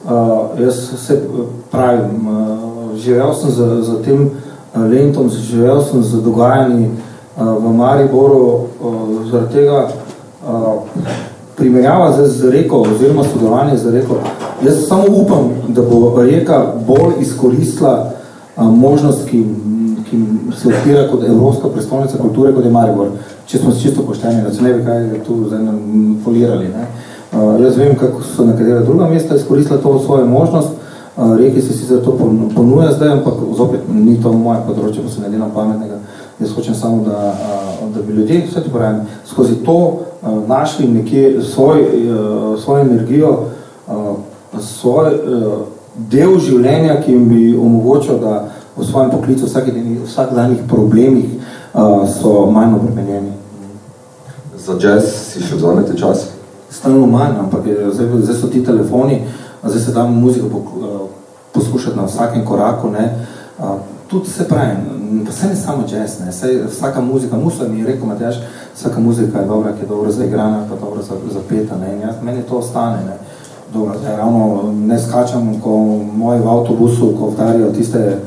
uh, 0.04 0.10
jaz 0.60 0.74
se 1.06 1.22
pravim, 1.70 2.28
uh, 2.28 2.96
živel 2.96 3.34
sem 3.34 3.50
za, 3.50 3.82
za 3.82 4.02
tem 4.02 4.30
lentom, 4.74 5.30
živel 5.30 5.82
sem 5.84 6.02
za 6.02 6.20
dogajanji 6.20 6.88
uh, 6.88 7.64
v 7.64 7.76
Mariboru, 7.76 8.44
uh, 8.80 9.30
zaradi 9.30 9.52
tega 9.52 9.88
uh, 9.88 10.82
primerjava 11.56 12.12
z, 12.12 12.26
z 12.26 12.50
reko 12.50 12.84
oziroma 12.86 13.24
sodelovanje 13.24 13.76
z 13.76 13.90
reko. 13.90 14.14
Jaz 14.64 14.86
samo 14.88 15.04
upam, 15.10 15.50
da 15.68 15.82
bo 15.82 16.22
reka 16.22 16.66
bolj 16.86 17.12
izkoristila 17.20 18.10
možnost, 18.64 19.28
ki, 19.28 19.44
ki 20.10 20.22
se 20.56 20.68
odpira 20.68 21.08
kot 21.10 21.24
Evropska 21.24 21.68
prestolnica 21.68 22.18
kulture, 22.18 22.52
kot 22.54 22.64
je 22.64 22.70
Maribor. 22.70 23.12
Če 23.46 23.58
smo 23.58 23.72
čisto 23.82 24.02
pošteni, 24.02 24.42
da 24.42 24.52
se 24.52 24.62
ne 24.62 24.74
bi 24.74 24.84
kaj 24.84 25.22
tu 25.26 25.36
folirali. 26.24 26.68
Ne? 26.68 26.88
Uh, 27.32 27.60
jaz 27.60 27.76
vem, 27.76 27.94
kako 27.96 28.22
so 28.22 28.44
nekatera 28.44 28.80
druga 28.80 29.08
mesta 29.08 29.36
izkoristila 29.36 29.78
to 29.78 29.98
svojo 29.98 30.26
možnost. 30.26 30.68
Uh, 31.16 31.36
reki 31.36 31.60
se 31.60 31.72
sicer 31.72 32.04
to 32.04 32.18
ponuja 32.54 32.92
zdaj, 32.92 33.08
ampak 33.08 33.34
zopet 33.56 33.80
ni 33.92 34.16
to 34.22 34.32
moje 34.32 34.60
področje, 34.66 35.02
pa 35.02 35.10
se 35.10 35.20
ne 35.20 35.30
delam 35.30 35.50
pametnega. 35.54 35.98
Jaz 36.38 36.52
hočem 36.54 36.74
samo, 36.74 37.02
da, 37.04 37.32
uh, 37.34 37.88
da 37.94 38.02
bi 38.02 38.12
ljudje, 38.12 38.44
vse 38.46 38.62
ti 38.64 38.72
pravim, 38.72 39.02
skozi 39.26 39.58
to 39.66 39.78
uh, 39.78 40.38
našli 40.48 40.88
nekje 40.88 41.42
svoj, 41.42 41.82
uh, 41.82 42.60
svojo 42.62 42.86
energijo, 42.86 43.32
uh, 43.88 44.60
svoj 44.60 45.14
uh, 45.14 45.77
del 45.98 46.38
življenja, 46.38 47.00
ki 47.02 47.12
jim 47.12 47.26
bi 47.28 47.42
omogočil, 47.58 48.20
da 48.22 48.48
v 48.76 48.86
svojem 48.86 49.10
poklicu 49.10 49.46
vsak, 49.46 49.72
vsak 50.06 50.34
danih 50.34 50.62
problemih 50.70 51.34
uh, 51.34 52.06
so 52.06 52.46
manj 52.50 52.78
obremenjeni. 52.78 53.34
Za 54.58 54.78
jazz 54.78 55.10
si 55.32 55.42
še 55.42 55.58
vzamete 55.58 55.98
čas? 55.98 56.28
Stalno 56.70 57.08
manj, 57.10 57.38
ampak 57.42 57.66
je, 57.66 57.90
zdaj, 57.90 58.22
zdaj 58.22 58.38
so 58.38 58.50
ti 58.52 58.62
telefoni, 58.64 59.22
zdaj 59.64 59.80
se 59.82 59.94
damo 59.96 60.14
muziko 60.14 60.50
po, 60.52 60.58
uh, 60.58 61.06
poskušati 61.52 61.96
na 61.96 62.06
vsakem 62.06 62.44
koraku. 62.46 62.92
Ne? 62.94 63.08
Uh, 63.58 63.80
tudi 64.08 64.30
se 64.30 64.48
pravi, 64.48 64.76
vse 65.28 65.48
ne 65.48 65.56
samo 65.56 65.84
jazz, 65.88 66.20
ne, 66.20 66.32
Saj, 66.32 66.62
vsaka 66.70 67.00
muzika, 67.00 67.36
musla 67.36 67.68
mi 67.68 67.80
je 67.80 67.86
rekel, 67.86 68.06
Matjaž, 68.06 68.36
vsaka 68.74 69.00
muzika 69.00 69.40
je 69.40 69.46
dobra, 69.46 69.72
ki 69.72 69.82
je 69.82 69.88
dobro 69.88 70.12
zaigrana, 70.12 70.64
pa 70.70 70.76
dobro 70.80 71.02
zapeta, 71.32 71.76
ne, 71.76 71.92
in 71.92 72.00
jaz, 72.00 72.14
meni 72.22 72.42
to 72.42 72.56
ostane, 72.56 73.04
ne, 73.04 73.18
dobro, 73.72 73.94
zdaj, 73.98 74.16
ravno 74.16 74.72
ne 74.72 74.98
skačam, 74.98 75.60
ko 75.60 75.76
moji 76.16 76.40
v 76.40 76.48
avtobusu, 76.48 77.12
ko 77.18 77.30
vdarijo 77.30 77.70
tiste 77.72 78.18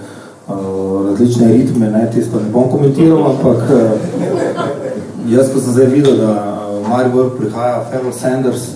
uh, 0.47 1.09
različne 1.09 1.47
ritme, 1.47 1.89
ne, 1.89 2.11
tisto 2.11 2.39
ne 2.39 2.49
bom 2.49 2.69
komentiral, 2.71 3.31
ampak 3.31 3.57
uh, 3.57 3.91
jaz, 5.27 5.53
ko 5.53 5.59
sem 5.59 5.73
zdaj 5.73 5.85
videl, 5.85 6.17
da 6.17 6.31
uh, 6.31 6.89
Maribor 6.89 7.31
prihaja 7.37 7.83
Feral 7.91 8.13
Sanders, 8.13 8.67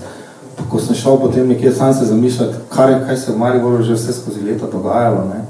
ko 0.69 0.79
sem 0.79 0.95
šel 0.95 1.19
potem 1.21 1.47
nekje 1.47 1.73
sam 1.73 1.93
se 1.93 2.05
zamišljati, 2.05 2.65
kar, 2.69 2.93
kaj 3.05 3.17
se 3.17 3.31
v 3.31 3.37
Mariboru 3.37 3.83
že 3.83 3.93
vse 3.93 4.13
skozi 4.13 4.41
leta 4.41 4.65
dogajalo, 4.71 5.27
ne, 5.33 5.45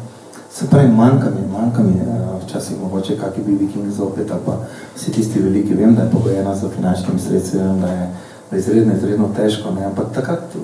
Se 0.56 0.66
pravi, 0.72 0.88
manjka 0.88 1.30
mi, 1.36 1.42
manjka 1.52 1.84
mi 1.84 1.94
uh, 2.00 2.44
včasih 2.44 2.78
mogoče 2.82 3.18
kakšni 3.20 3.44
BB 3.44 3.74
King 3.74 3.92
zopet, 3.92 4.32
ali 4.32 4.40
pa 4.46 4.54
vsi 4.96 5.12
tisti 5.12 5.40
veliki, 5.40 5.74
vem, 5.74 5.96
da 5.96 6.04
je 6.04 6.12
pogojena 6.12 6.56
za 6.56 6.70
finančnimi 6.70 7.20
sredstvi, 7.20 7.60
vem, 7.60 7.82
da 7.82 7.88
je 7.88 8.06
izredno, 8.54 8.94
izredno 8.94 9.30
težko, 9.36 9.72
ne? 9.72 9.86
ampak 9.86 10.14
takrat, 10.14 10.56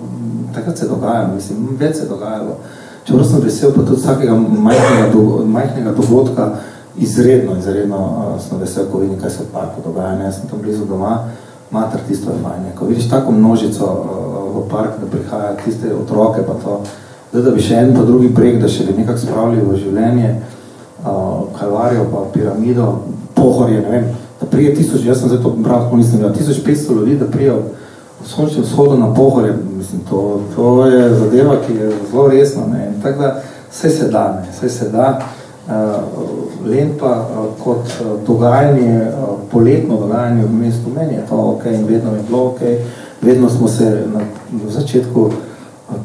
takrat 0.54 0.78
se 0.78 0.88
dogaja, 0.88 1.28
mislim, 1.34 1.72
več 1.80 1.96
se 1.96 2.08
dogajalo. 2.10 2.58
Čeprav 3.06 3.26
sem 3.26 3.42
vesel, 3.42 3.74
pa 3.74 3.82
tudi 3.82 4.02
vsakega 4.02 4.36
majhnega, 4.38 5.08
do, 5.14 5.46
majhnega 5.50 5.94
dogodka, 5.98 6.52
izredno, 7.02 7.58
izredno 7.58 8.02
uh, 8.02 8.34
sem 8.42 8.60
vesel, 8.62 8.86
ko 8.92 9.02
vidim, 9.02 9.18
kaj 9.20 9.34
se 9.34 9.46
v 9.46 9.54
parku 9.54 9.82
dogaja. 9.86 10.18
Ne? 10.20 10.28
Jaz 10.30 10.42
sem 10.42 10.50
tam 10.52 10.62
blizu 10.62 10.86
doma, 10.86 11.16
mater, 11.74 12.04
tisto 12.08 12.30
je 12.30 12.44
fajn. 12.44 12.68
Ko 12.78 12.90
vidiš 12.90 13.10
tako 13.10 13.34
množico 13.34 13.88
uh, 13.88 14.44
v 14.58 14.68
park, 14.70 15.00
da 15.02 15.10
prihaja 15.10 15.56
tiste 15.64 15.96
otroke, 15.96 16.46
pa 16.46 16.60
to, 16.62 16.82
Zdaj, 17.32 17.44
da 17.46 17.52
bi 17.56 17.62
še 17.64 17.78
en 17.80 17.94
pa 17.96 18.02
drugi 18.04 18.28
prek, 18.36 18.58
da 18.60 18.68
še 18.68 18.84
bi 18.84 18.98
nekako 18.98 19.22
spravili 19.22 19.62
v 19.64 19.78
življenje, 19.80 20.32
uh, 21.06 21.46
kalvarijo 21.56 22.10
pa 22.12 22.26
piramido, 22.34 22.88
pohorje, 23.38 23.80
ne 23.86 23.92
vem, 23.94 24.10
da 24.42 24.48
prije 24.48 24.76
tisoč, 24.76 25.06
jaz 25.06 25.20
sem 25.20 25.30
zdaj 25.30 25.44
to 25.44 25.50
bral, 25.50 25.84
tako 25.84 25.98
nisem 25.98 26.18
videl, 26.20 26.34
tisoč 26.34 26.64
petsto 26.66 26.94
ljudi, 26.94 27.16
da 27.16 27.26
prije 27.26 27.54
v 28.22 28.28
sončnem 28.28 28.64
vzhodu 28.64 28.98
na 28.98 29.14
pohorje, 29.14 29.54
mislim, 29.78 30.02
to, 30.10 30.42
to 30.56 30.86
je 30.86 31.16
zadeva, 31.16 31.56
ki 31.68 31.74
je 31.74 31.92
zelo 32.12 32.28
resna, 32.28 32.66
ne, 32.68 32.92
in 32.96 33.02
tako 33.02 33.22
da 33.22 33.42
vse 33.72 33.90
se 33.90 34.08
da, 34.08 34.42
ne, 34.42 34.52
vse 34.52 34.70
se 34.70 34.90
da, 34.90 35.22
uh, 35.68 35.74
len 36.66 36.92
pa 37.00 37.12
uh, 37.22 37.64
kot 37.64 37.78
uh, 37.86 38.28
dogajanje, 38.28 39.02
uh, 39.02 39.40
poletno 39.52 39.98
dogajanje 39.98 40.46
v 40.46 40.54
mestu, 40.54 40.90
meni 40.96 41.14
je 41.14 41.26
to 41.30 41.36
ok, 41.36 41.66
in 41.66 41.86
vedno 41.86 42.16
je 42.16 42.24
bilo 42.28 42.46
ok, 42.46 42.60
vedno 43.22 43.50
smo 43.50 43.68
se 43.68 44.06
na, 44.14 44.20
na 44.64 44.70
začetku 44.70 45.30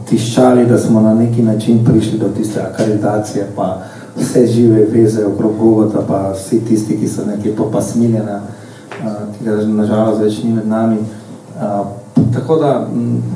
tiščali, 0.08 0.66
da 0.66 0.78
smo 0.78 1.00
na 1.00 1.14
neki 1.14 1.42
način 1.42 1.84
prišli 1.84 2.18
do 2.18 2.28
tiste 2.28 2.60
akreditacije, 2.60 3.46
pa 3.56 3.82
vse 4.16 4.46
žive 4.46 4.86
veze 4.92 5.26
okrog 5.26 5.56
Gogota, 5.60 6.02
pa 6.08 6.32
vsi 6.32 6.60
tisti, 6.64 6.98
ki 7.00 7.08
so 7.08 7.26
nekje 7.26 7.56
popasmiljena, 7.56 8.40
ki 9.38 9.44
ga 9.44 9.56
nažalost 9.66 10.22
več 10.22 10.42
ni 10.44 10.52
med 10.56 10.68
nami. 10.68 10.98
Tako 12.34 12.56
da, 12.60 12.70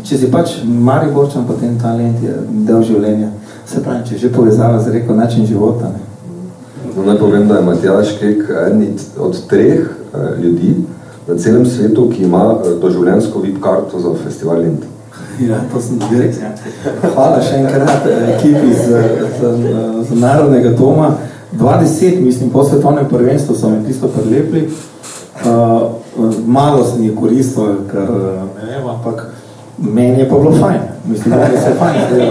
če 0.05 0.18
si 0.18 0.31
pač 0.33 0.61
Mariborčan, 0.64 1.47
potem 1.49 1.76
talent 1.81 2.22
je 2.24 2.37
del 2.66 2.83
življenja. 2.85 3.31
Se 3.68 3.83
pravi, 3.85 4.07
če 4.09 4.18
že 4.18 4.33
povezava 4.35 4.81
z 4.83 4.95
reko 4.97 5.14
način 5.14 5.47
života. 5.47 5.93
Ne? 5.93 6.07
No, 6.97 7.05
naj 7.07 7.18
povem, 7.20 7.47
da 7.49 7.61
je 7.61 7.66
Matjaš 7.66 8.14
Kek 8.18 8.49
eden 8.66 8.97
od 9.18 9.37
treh 9.49 9.85
eh, 9.85 10.31
ljudi 10.43 10.74
na 11.28 11.37
celem 11.39 11.66
svetu, 11.66 12.09
ki 12.11 12.24
ima 12.26 12.43
eh, 12.57 12.74
doživljenjsko 12.83 13.41
VIP 13.45 13.61
karto 13.62 14.01
za 14.01 14.14
festival 14.24 14.64
Lind. 14.64 14.89
Ja, 15.49 15.57
to 15.72 15.80
sem 15.80 15.97
direkt. 16.11 16.36
Hvala 17.14 17.41
še 17.41 17.62
enkrat 17.62 18.05
eh, 18.05 18.32
ekipi 18.34 18.74
z, 18.76 18.99
z, 19.41 19.53
z 20.05 20.18
Narodnega 20.20 20.74
doma. 20.76 21.14
20, 21.57 22.20
mislim, 22.20 22.51
po 22.53 22.64
svetovnem 22.64 23.09
prvenstvu 23.09 23.57
so 23.57 23.70
me 23.72 23.80
tisto 23.86 24.11
prelepli. 24.12 24.68
Uh, 25.41 25.97
malo 26.47 26.84
se 26.84 26.99
mi 26.99 27.07
je 27.07 27.16
koristilo, 27.16 27.80
ker 27.88 28.05
eh, 28.05 28.45
ne 28.59 28.68
vem, 28.68 28.86
ampak 28.93 29.26
meni 29.78 30.20
je 30.20 30.28
pa 30.28 30.36
bilo 30.36 30.53
fajn. 30.61 30.80
Mislim, 31.09 31.34
da 31.34 31.49
se 31.57 31.74
fajn. 31.78 32.22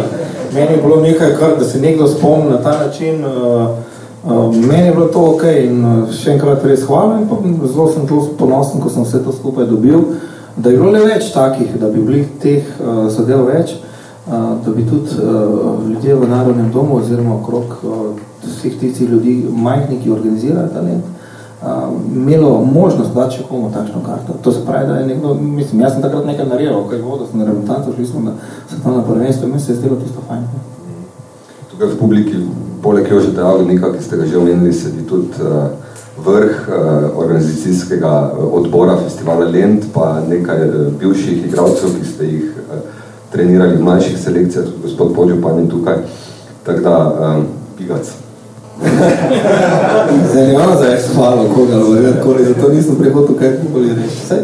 Meni 0.53 0.77
je 0.77 0.81
bilo 0.81 1.01
nekaj, 1.01 1.35
kar, 1.39 1.57
da 1.59 1.65
se 1.65 1.81
nekdo 1.81 2.07
spomni 2.07 2.53
na 2.53 2.61
ta 2.61 2.77
način. 2.77 3.25
Uh, 3.25 3.69
uh, 4.23 4.55
meni 4.55 4.85
je 4.87 4.93
bilo 4.93 5.09
to 5.09 5.31
ok 5.33 5.49
in 5.65 5.85
še 6.13 6.37
enkrat 6.37 6.65
res 6.65 6.85
hvala 6.85 7.17
in 7.17 7.25
pa 7.29 7.41
zelo 7.65 7.89
sem 7.89 8.05
ponosen, 8.37 8.81
ko 8.81 8.89
sem 8.93 9.01
vse 9.01 9.25
to 9.25 9.33
skupaj 9.33 9.65
dobil. 9.65 9.97
Uh, 9.97 10.27
da 10.59 10.69
je 10.69 10.77
bilo 10.77 10.91
le 10.91 11.03
več 11.05 11.31
takih, 11.33 11.75
da 11.79 11.89
bi 11.89 12.01
bili 12.03 12.25
teh 12.41 12.65
uh, 12.79 13.05
zadev 13.11 13.45
več, 13.47 13.77
uh, 14.27 14.33
da 14.65 14.73
bi 14.75 14.83
tudi 14.87 15.15
uh, 15.23 15.79
ljudje 15.87 16.15
v 16.19 16.27
Narodnem 16.27 16.71
domu 16.73 16.97
oziroma 16.99 17.37
okrog 17.37 17.77
uh, 17.83 18.01
vseh 18.43 18.75
tistih 18.79 19.09
ljudi, 19.09 19.37
majhni, 19.51 20.01
ki 20.03 20.11
organizirajo 20.11 20.67
talent, 20.73 21.05
uh, 21.05 21.87
imelo 22.15 22.51
možnost 22.65 23.15
dati 23.15 23.39
še 23.39 23.47
komu 23.47 23.71
takšno 23.71 24.03
karto. 24.05 24.35
To 24.43 24.51
se 24.51 24.65
pravi, 24.65 24.87
da 24.87 24.99
je 24.99 25.07
nekdo, 25.13 25.33
mislim, 25.39 25.85
jaz 25.85 25.95
sem 25.95 26.03
takrat 26.03 26.27
nekaj 26.27 26.49
naredil, 26.51 26.81
kaj 26.91 27.03
vodo, 27.07 27.27
sem 27.29 27.39
na 27.39 27.47
reprezentancu, 27.47 27.95
šli 27.95 28.09
smo, 28.11 28.25
da 28.83 28.97
na 28.97 29.05
prvenstvu 29.07 29.47
in 29.47 29.53
mi 29.53 29.59
se 29.59 29.71
je 29.71 29.79
zdelo 29.79 29.99
tisto 30.03 30.25
fajn. 30.27 30.47
Tukaj 31.71 31.93
v 31.93 31.99
publiki, 31.99 32.43
poleg 32.83 33.07
Jožeta 33.11 33.47
Agodnika, 33.47 33.93
ki 33.95 34.03
ste 34.03 34.19
ga 34.19 34.27
že 34.27 34.41
omenili, 34.41 34.75
sedi 34.75 35.07
tudi 35.07 35.31
uh, 35.39 35.71
vrh 36.25 36.67
uh, 36.67 37.19
organizacijskega 37.19 38.31
eh, 38.33 38.43
odbora 38.51 38.97
festivala 39.03 39.45
Lent, 39.45 39.85
pa 39.93 40.21
nekaj 40.29 40.67
uh, 40.67 40.73
bivših 40.99 41.45
igralcev, 41.45 41.89
ki 41.99 42.07
ste 42.07 42.25
jih 42.25 42.43
uh, 42.43 42.79
trenirali 43.31 43.77
v 43.77 43.83
mlajših 43.83 44.17
selekcijah, 44.19 44.65
tudi 44.65 44.81
gospod 44.83 45.13
Podjo 45.15 45.37
pa 45.41 45.53
ni 45.53 45.69
tukaj. 45.69 45.95
Tako 46.63 46.79
da, 46.79 46.97
um, 47.35 47.45
pigac. 47.77 48.11
Zanimano 50.33 50.75
za 50.79 50.85
jaz 50.85 51.09
hvala, 51.15 51.45
koga, 51.55 51.79
koli, 52.23 52.45
zato 52.45 52.69
nisem 52.69 52.95
prihodil 52.95 53.35
kaj 53.35 53.57
koli 53.73 53.89
reči. 53.89 54.43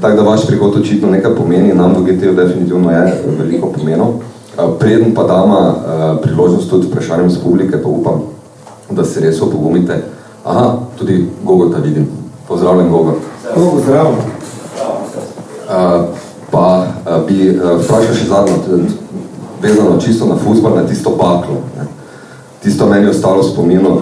Tako 0.00 0.16
da 0.16 0.22
vaš 0.22 0.46
prihod 0.46 0.76
očitno 0.76 1.10
nekaj 1.10 1.34
pomeni, 1.34 1.74
nam 1.74 1.94
v 1.94 2.04
GTO 2.12 2.32
definitivno 2.32 2.90
je 2.90 3.22
veliko 3.38 3.72
pomenil. 3.72 4.06
Preden 4.78 5.14
pa 5.14 5.22
dama 5.22 5.74
priložnost 6.22 6.70
tudi 6.70 6.86
vprašanjem 6.86 7.30
z 7.30 7.38
publike, 7.42 7.82
pa 7.82 7.88
upam, 7.88 8.22
da 8.90 9.04
se 9.04 9.20
res 9.20 9.42
opogumite. 9.42 10.02
Aha, 10.44 10.78
tudi 10.98 11.30
Gogota 11.44 11.78
vidim. 11.78 12.08
Pozdravljen, 12.48 12.90
Gogot. 12.90 13.14
Gogo, 13.56 13.80
zdravo. 13.80 14.10
Uh, 14.10 16.04
pa 16.50 16.86
uh, 17.06 17.26
bi 17.28 17.50
uh, 17.50 17.80
vprašal 17.84 18.14
še 18.14 18.26
zadnjo, 18.26 18.54
vezano 19.62 20.00
čisto 20.00 20.26
na 20.26 20.36
fuzbal, 20.36 20.74
na 20.76 20.86
tisto 20.86 21.10
baklo. 21.10 21.60
Ne. 21.76 21.86
Tisto 22.62 22.86
meni 22.86 23.06
je 23.06 23.10
ostalo 23.10 23.42
spomino. 23.42 24.00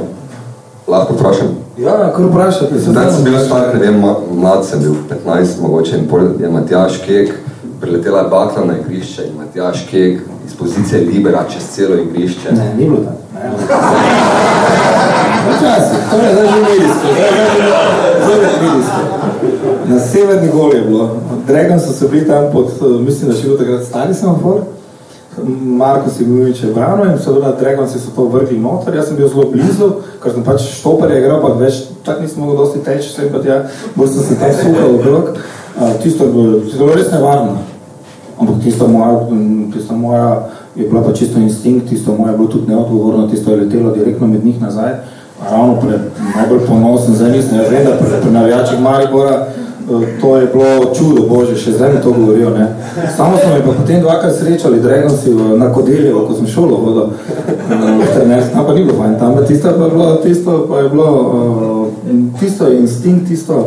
Lahko 0.88 1.14
vprašam? 1.14 1.48
Ja, 1.78 2.12
kar 2.16 2.24
vprašate. 2.24 2.78
Zdaj 2.78 3.12
sem 3.12 3.24
bil 3.24 3.36
star, 3.44 3.74
ne 3.74 3.80
vem, 3.80 4.00
mlad 4.40 4.64
sem 4.66 4.80
bil, 4.80 4.94
15 5.10 5.60
mogoče, 5.62 5.98
in 5.98 6.08
pol 6.08 6.32
je 6.40 6.48
Matjaš 6.50 7.02
Kek, 7.04 7.34
priletela 7.80 8.24
je 8.24 8.30
bakla 8.30 8.64
na 8.64 8.78
igrišče 8.78 9.26
in 9.28 9.36
Matjaš 9.36 9.84
Kek 9.90 10.22
iz 10.46 10.56
pozicije 10.58 11.04
Libera 11.04 11.44
čez 11.50 11.68
celo 11.74 12.00
igrišče. 12.00 12.52
Ne, 12.52 12.74
ni 12.78 12.88
bilo 12.88 13.04
tako. 13.04 13.97
Včasih, 15.58 16.00
to 16.10 16.16
je 16.16 16.32
zdaj 16.34 16.46
že 16.46 16.60
medijsko, 16.62 17.06
zdaj 18.24 18.38
že 18.40 18.58
medijsko. 18.62 19.00
Na 19.88 19.98
severni 19.98 20.48
gol 20.52 20.74
je 20.74 20.82
bilo. 20.82 21.10
Dragon 21.46 21.80
so 21.80 21.92
se 21.92 22.08
bili 22.08 22.26
tam 22.26 22.44
pod, 22.52 22.66
mislim, 23.00 23.30
da 23.30 23.36
še 23.36 23.42
bilo 23.42 23.58
takrat 23.58 23.84
stari 23.84 24.14
semafor. 24.14 24.60
Marko 25.62 26.10
si 26.10 26.24
bil 26.26 26.44
več 26.48 26.62
brano 26.74 27.04
in 27.06 27.18
seveda 27.18 27.52
Dragon 27.60 27.88
si 27.88 27.98
so 27.98 28.14
to 28.14 28.28
vrgli 28.30 28.58
noter. 28.58 28.94
Jaz 28.94 29.10
sem 29.10 29.16
bil 29.16 29.28
zelo 29.28 29.48
blizu, 29.50 29.90
ker 30.22 30.34
sem 30.34 30.46
pač 30.46 30.62
štoper 30.78 31.10
je 31.10 31.20
igral, 31.22 31.42
pa 31.42 31.52
več 31.58 31.82
tak 32.06 32.22
nisem 32.22 32.42
mogel 32.42 32.62
dosti 32.62 32.84
teči, 32.86 33.10
sem 33.10 33.32
pa 33.32 33.42
tja, 33.42 33.64
bolj 33.96 34.14
sem 34.14 34.28
se 34.28 34.38
tam 34.38 34.54
sukal 34.54 34.94
okrog. 34.94 35.34
Tisto 36.02 36.26
je 36.26 36.32
bilo, 36.32 36.60
tisto 36.62 36.78
je 36.78 36.86
bilo 36.86 36.96
res 36.98 37.12
nevarno. 37.14 37.58
Ampak 38.38 38.62
tisto 38.62 38.86
moja, 38.86 39.26
tisto 39.74 39.94
moja 39.98 40.26
je 40.78 40.86
bila 40.86 41.02
pa 41.02 41.12
čisto 41.12 41.38
instinkt, 41.42 41.88
tisto 41.90 42.14
moje 42.14 42.32
je 42.32 42.38
bilo 42.38 42.48
tudi 42.48 42.70
neodgovorno, 42.70 43.28
tisto 43.30 43.50
je 43.50 43.64
letelo 43.64 43.94
direktno 43.94 44.26
med 44.26 44.44
njih 44.44 44.60
nazaj. 44.62 45.17
Ravno 45.42 45.80
pred 45.80 46.00
najbolj 46.36 46.66
ponosen, 46.66 47.14
zdaj 47.14 47.30
nisem, 47.30 47.58
jaz 47.58 47.70
vem, 47.70 47.84
da 47.84 47.90
pri, 47.90 48.06
pri 48.22 48.30
navijačih 48.30 48.80
Maribora 48.80 49.46
eh, 49.46 50.20
to 50.20 50.36
je 50.36 50.46
bilo 50.46 50.94
čudo, 50.94 51.26
bože, 51.28 51.56
še 51.56 51.72
zdaj 51.72 51.92
mi 51.94 52.00
to 52.02 52.12
govorijo, 52.12 52.50
ne. 52.50 52.66
Samo 53.16 53.38
smo 53.38 53.52
me 53.54 53.62
pa 53.62 53.72
potem 53.72 54.00
dvakrat 54.00 54.34
srečali, 54.34 54.80
Dragonsi 54.80 55.34
na 55.56 55.72
Kodeljevo, 55.72 56.24
ko 56.26 56.34
sem 56.34 56.46
šolo 56.46 56.76
vodo 56.76 57.04
eh, 57.10 57.74
v 58.02 58.08
trenerstvu, 58.14 58.54
tam 58.54 58.66
pa 58.66 58.74
ni 58.74 58.84
bilo 58.84 58.98
fajn, 58.98 59.18
tam 59.18 59.36
pa 59.36 59.44
tisto 59.46 59.74
pa 59.78 59.84
je 59.84 59.90
bilo, 59.90 60.16
tisto 60.16 60.66
pa 60.68 60.80
je 60.80 60.88
bilo, 60.88 61.10
uh, 61.12 62.40
tisto 62.40 62.66
je 62.66 62.80
instinkt, 62.80 63.28
tisto, 63.28 63.62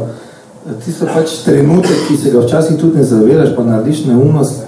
tisto 0.85 1.07
pač 1.13 1.39
trenutek, 1.45 2.03
ki 2.07 2.17
se 2.17 2.35
ga 2.35 2.43
včasih 2.43 2.77
tudi 2.81 2.99
ne 2.99 3.07
zavedaš, 3.07 3.55
pa 3.55 3.63
narediš 3.63 4.05
neumnost, 4.11 4.67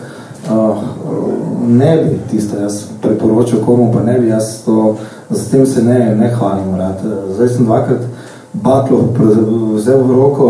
ne 1.68 1.97
bi 1.97 2.20
tisto 2.32 2.58
jaz 2.60 2.86
preporočil 3.24 3.63
komu, 3.65 3.91
pa 3.93 4.03
ne 4.03 4.19
bi 4.19 4.28
jaz 4.28 4.61
to, 4.65 4.95
s 5.32 5.47
tem 5.49 5.65
se 5.65 5.84
ne, 5.84 6.15
ne 6.15 6.30
hvalim 6.36 6.76
rad. 6.76 7.01
Zdaj 7.36 7.49
sem 7.49 7.65
dvakrat 7.65 8.05
baklo 8.53 9.09
vzel 9.76 10.03
v 10.03 10.15
roko, 10.15 10.47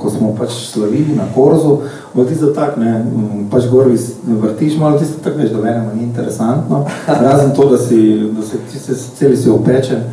ko 0.00 0.10
smo 0.10 0.32
pač 0.38 0.52
slavili 0.72 1.16
na 1.16 1.26
korzu, 1.34 1.78
bo 2.14 2.24
tisto 2.24 2.52
tak, 2.56 2.76
ne, 2.80 3.04
pač 3.52 3.68
gor 3.68 3.90
vrtiš 4.24 4.78
malo, 4.80 4.98
tisto 4.98 5.20
tak 5.24 5.36
veš, 5.36 5.52
da 5.52 5.60
mene 5.60 5.84
ni 5.94 6.08
interesantno, 6.08 6.84
razen 7.06 7.52
to, 7.56 7.68
da 7.70 7.78
si, 7.78 8.30
da 8.32 8.42
si 8.42 8.60
tiste, 8.72 8.96
celi 9.18 9.36
si 9.36 9.50
opečen, 9.52 10.08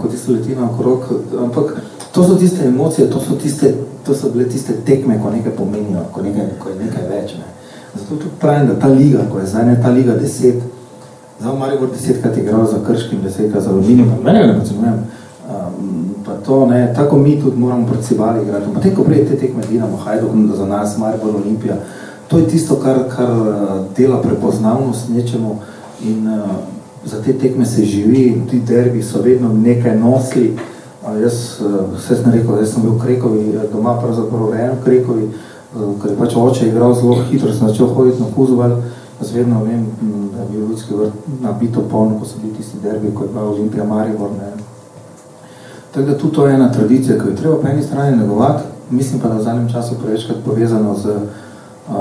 ko 0.00 0.08
ti 0.08 0.16
se 0.16 0.32
leti 0.32 0.56
na 0.56 0.70
okrog, 0.70 1.04
ampak 1.44 1.76
to 2.12 2.24
so 2.24 2.36
tiste 2.40 2.64
emocije, 2.64 3.10
to 3.10 3.20
so, 3.20 3.36
tiste, 3.36 3.74
to 4.06 4.14
so 4.14 4.30
bile 4.32 4.48
tiste 4.48 4.72
tekme, 4.86 5.20
ko 5.22 5.30
nekaj 5.30 5.52
pomenijo, 5.56 6.06
ko, 6.12 6.22
nekaj, 6.22 6.56
ko 6.58 6.72
je 6.72 6.76
nekaj 6.84 7.08
več. 7.08 7.36
Ne. 7.36 7.48
Zato 7.94 8.16
tudi 8.16 8.36
pravim, 8.40 8.68
da 8.68 8.80
ta 8.80 8.88
liga, 8.88 9.26
ko 9.32 9.38
je 9.38 9.46
zdaj 9.46 9.66
ne 9.66 9.76
ta 9.82 9.90
liga 9.90 10.16
deset, 10.16 10.60
zdaj 11.42 11.58
Maribor 11.58 11.88
desetkrat 11.90 12.38
igral 12.38 12.66
za 12.66 12.78
Krškim, 12.86 13.22
desetkrat 13.22 13.62
za 13.62 13.70
Aluminium, 13.70 14.08
pa 14.08 14.32
mene 14.32 14.46
ne 14.46 14.60
pocenujem, 14.60 14.94
um, 14.94 16.14
pa 16.26 16.32
to 16.46 16.66
ne, 16.66 16.94
tako 16.96 17.18
mi 17.18 17.40
tudi 17.40 17.58
moramo 17.58 17.86
proti 17.86 18.02
Cibali 18.02 18.42
igrati. 18.42 18.66
Potem, 18.74 18.94
ko 18.94 19.02
prije 19.02 19.26
te 19.26 19.36
tekme 19.36 19.62
Dinamo, 19.70 19.96
Hajduk, 19.96 20.30
za 20.56 20.66
nas 20.66 20.98
Maribor 20.98 21.36
Olimpija, 21.36 21.76
to 22.28 22.38
je 22.38 22.46
tisto, 22.48 22.76
kar, 22.76 22.96
kar 23.16 23.30
uh, 23.30 23.46
dela 23.96 24.22
prepoznavnost 24.22 25.08
nečemu 25.08 25.56
in 26.04 26.28
uh, 26.28 26.50
za 27.04 27.22
te 27.22 27.32
tekme 27.32 27.66
se 27.66 27.84
živi, 27.84 28.42
ti 28.50 28.60
derbi 28.60 29.02
so 29.02 29.22
vedno 29.22 29.52
nekaj 29.52 29.98
nosli. 29.98 30.56
Uh, 31.02 31.20
jaz, 31.22 31.60
uh, 31.60 32.00
sem 32.00 32.32
rekel, 32.32 32.58
jaz 32.58 32.74
sem 32.74 32.82
bil 32.82 32.92
v 32.92 33.00
Krekovi, 33.02 33.58
doma 33.72 33.98
pravzaprav 34.00 34.50
rejen 34.52 34.78
v 34.78 34.84
Krekovi, 34.84 35.28
uh, 35.74 36.02
ker 36.02 36.10
je 36.10 36.18
pač 36.18 36.36
oče 36.36 36.68
igral 36.68 36.94
zelo 36.94 37.18
hitro, 37.30 37.52
sem 37.52 37.68
začel 37.68 37.86
hoditi 37.86 38.22
na 38.22 38.30
Kuzoval, 38.36 38.78
jaz 39.22 39.34
vedno 39.34 39.64
vem, 39.64 39.86
da 40.34 40.42
je 40.42 40.48
bil 40.50 40.68
ljudski 40.68 40.94
vrt 40.94 41.12
nabito 41.40 41.80
polno, 41.90 42.18
ko 42.18 42.26
so 42.26 42.38
bili 42.42 42.54
tisti 42.54 42.78
derbi, 42.82 43.14
ko 43.14 43.24
je 43.24 43.28
bila 43.32 43.44
Olimpija 43.44 43.84
Maribor, 43.84 44.30
ne, 44.30 44.52
Tako 45.92 46.06
da 46.06 46.18
tudi 46.18 46.34
to 46.34 46.46
je 46.46 46.54
ena 46.54 46.72
tradicija, 46.72 47.18
ki 47.18 47.28
jo 47.28 47.36
treba 47.36 47.56
po 47.56 47.68
eni 47.68 47.82
strani 47.82 48.16
negovati, 48.16 48.62
mislim 48.90 49.20
pa, 49.20 49.28
da 49.28 49.34
v 49.34 49.42
zadnjem 49.42 49.72
času 49.72 49.94
prevečkrat 50.02 50.38
povezano 50.44 50.94
z 50.98 51.06
uh, 51.06 51.92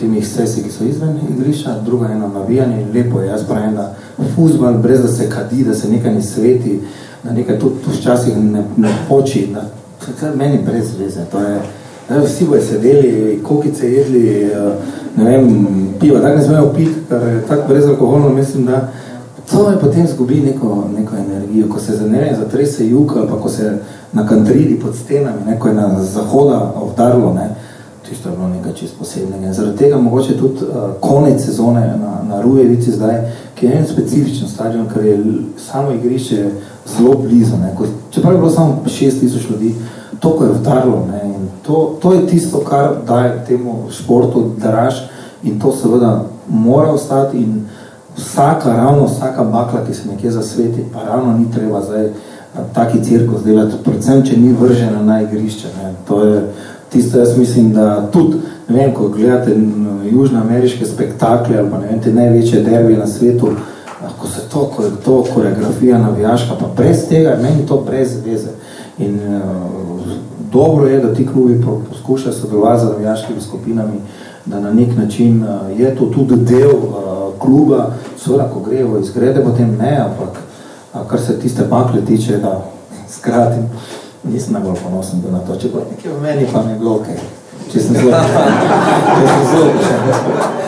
temi 0.00 0.18
ekscesi, 0.18 0.62
ki 0.62 0.70
so 0.70 0.84
izven 0.84 1.18
igrišča, 1.30 1.80
druga 1.84 2.08
eno 2.08 2.28
navijanje, 2.28 2.86
lepo 2.94 3.20
je, 3.20 3.28
jaz 3.28 3.44
pravim, 3.48 3.74
da 3.74 3.94
fuzbal, 4.34 4.78
brez 4.78 5.02
da 5.02 5.08
se 5.08 5.30
kadi, 5.30 5.64
da 5.64 5.74
se 5.74 5.90
nekaj 5.90 6.14
ne 6.14 6.22
sveti, 6.22 6.80
da 7.24 7.32
nekaj 7.32 7.58
tudi 7.58 7.74
včasih 7.98 8.36
ne, 8.36 8.64
ne 8.76 8.88
poči, 9.08 9.46
da, 9.54 9.64
je 10.26 10.36
meni 10.36 10.58
brez 10.66 10.98
veze, 10.98 11.24
to 11.32 11.40
je, 11.40 11.60
da 12.14 12.24
vsi 12.24 12.44
bojo 12.44 12.62
sedeli, 12.62 13.40
kokice 13.44 13.92
jedli, 13.92 14.50
ne 15.16 15.24
vem, 15.24 15.66
piva, 16.00 16.20
tako 16.20 16.36
ne 16.36 16.44
smejo 16.44 16.72
piti, 16.76 16.94
ker 17.08 17.22
je 17.22 17.42
tako 17.48 17.68
brezalkoholno, 17.68 18.28
mislim, 18.28 18.66
da 18.66 18.88
To 19.50 19.70
je 19.70 19.78
potem 19.78 20.06
zgubi 20.06 20.40
neko, 20.40 20.84
neko 20.98 21.16
energijo, 21.16 21.68
ko 21.68 21.80
se 21.80 21.96
zanere 21.96 22.36
zatrese 22.38 22.88
jug, 22.88 23.12
ali 23.16 23.28
pa 23.28 23.36
ko 23.36 23.48
se 23.48 23.78
na 24.12 24.26
kantridi 24.26 24.80
pod 24.80 24.96
stenami, 24.96 25.44
ne, 25.46 25.58
ko 25.58 25.68
je 25.68 25.74
na 25.74 26.02
zahoda 26.02 26.72
obdarlo, 26.82 27.34
ne, 27.34 27.54
tisto 28.08 28.28
je 28.28 28.36
bilo 28.36 28.48
nekaj 28.48 28.72
čist 28.72 28.94
posebnega. 28.98 29.46
In 29.46 29.54
zaradi 29.54 29.78
tega 29.78 29.98
mogoče 29.98 30.36
tudi 30.38 30.54
uh, 30.54 30.76
konec 31.00 31.44
sezone 31.44 31.80
na, 31.80 32.22
na 32.28 32.42
Rujevici 32.42 32.90
zdaj, 32.90 33.20
ki 33.54 33.66
je 33.66 33.78
en 33.78 33.86
specifičen 33.86 34.48
stadion, 34.48 34.88
ker 34.94 35.04
je 35.06 35.18
samo 35.58 35.92
igrišče 35.92 36.50
zelo 36.96 37.14
blizu. 37.18 37.56
Ne, 37.56 37.74
ko, 37.76 37.86
čeprav 38.10 38.32
je 38.32 38.38
bilo 38.38 38.50
samo 38.50 38.82
6000 38.86 39.50
ljudi, 39.50 39.74
to, 40.22 40.30
ko 40.30 40.44
je 40.44 40.50
vdarlo. 40.60 41.06
Ne, 41.10 41.20
in 41.24 41.48
to, 41.66 41.98
to 42.02 42.12
je 42.12 42.26
tisto, 42.26 42.58
kar 42.58 42.90
daje 43.06 43.44
temu 43.46 43.90
športu 43.90 44.50
draž 44.56 44.94
in 45.42 45.60
to 45.60 45.72
seveda 45.72 46.24
mora 46.48 46.90
ostati 46.90 47.38
in 47.38 47.64
vsaka, 48.16 48.76
ravno 48.76 49.04
vsaka 49.04 49.44
bakla, 49.44 49.84
ki 49.86 49.94
se 49.94 50.08
nekje 50.08 50.30
zasveti, 50.30 50.84
pa 50.92 51.02
ravno 51.04 51.38
ni 51.38 51.50
treba 51.52 51.82
zdaj 51.82 52.08
taki 52.74 53.04
cirkus 53.04 53.42
delati, 53.42 53.76
predvsem, 53.84 54.22
če 54.22 54.36
ni 54.36 54.52
vržena 54.52 55.02
na 55.02 55.22
igrišče. 55.22 55.68
Ne. 55.82 55.92
To 56.08 56.24
je 56.24 56.42
tisto, 56.92 57.18
jaz 57.18 57.38
mislim, 57.38 57.72
da 57.72 58.10
tudi, 58.12 58.38
ne 58.68 58.78
vem, 58.78 58.94
ko 58.94 59.08
gledate 59.08 59.56
južnoameriške 60.10 60.86
spektakle 60.86 61.58
ali 61.58 61.70
pa 61.70 61.78
ne 61.78 61.86
vem, 61.86 62.00
te 62.00 62.12
največje 62.12 62.62
derbi 62.62 62.96
na 62.96 63.06
svetu, 63.06 63.54
ko 64.18 64.28
se 64.28 64.40
to, 64.52 64.66
ko 64.76 64.84
je 64.84 64.90
to 65.04 65.24
koreografija 65.34 65.98
navijaška, 65.98 66.54
pa 66.60 66.66
brez 66.76 67.08
tega, 67.08 67.36
meni 67.42 67.66
to 67.66 67.82
brez 67.86 68.16
veze. 68.24 68.52
In 68.98 69.14
uh, 69.14 69.81
dobro 70.52 70.86
je, 70.86 71.00
da 71.00 71.14
ti 71.14 71.26
klubi 71.26 71.64
poskušajo 71.88 72.32
sodelovati 72.32 72.80
z 72.80 72.88
navijaškimi 72.88 73.40
skupinami, 73.40 74.00
da 74.46 74.60
na 74.60 74.72
nek 74.72 74.96
način 74.96 75.42
uh, 75.42 75.80
je 75.80 75.96
to 75.96 76.06
tudi 76.06 76.36
del 76.36 76.70
uh, 76.70 77.38
kluba, 77.38 77.94
seveda, 78.16 78.50
ko 78.54 78.60
grejo 78.60 78.98
izgrede, 78.98 79.44
potem 79.44 79.76
ne, 79.80 79.96
ampak 79.96 80.42
kar 81.08 81.20
se 81.20 81.40
tiste 81.40 81.64
bakle 81.70 82.04
tiče, 82.04 82.38
da 82.38 82.64
skratim, 83.08 83.64
nisem 84.24 84.52
najbolj 84.52 84.76
ponosen 84.84 85.22
na 85.30 85.38
to, 85.38 85.56
če 85.56 85.72
pa 85.72 85.78
nekje 85.90 86.12
v 86.12 86.22
meni 86.22 86.46
pa 86.52 86.62
mi 86.62 86.72
je 86.72 86.78
bilo 86.78 86.94
ok, 86.94 87.06
če 87.72 87.80
sem 87.80 87.96
zelo, 87.96 88.10
če 89.16 89.26
sem 89.28 89.46
zelo, 89.52 90.61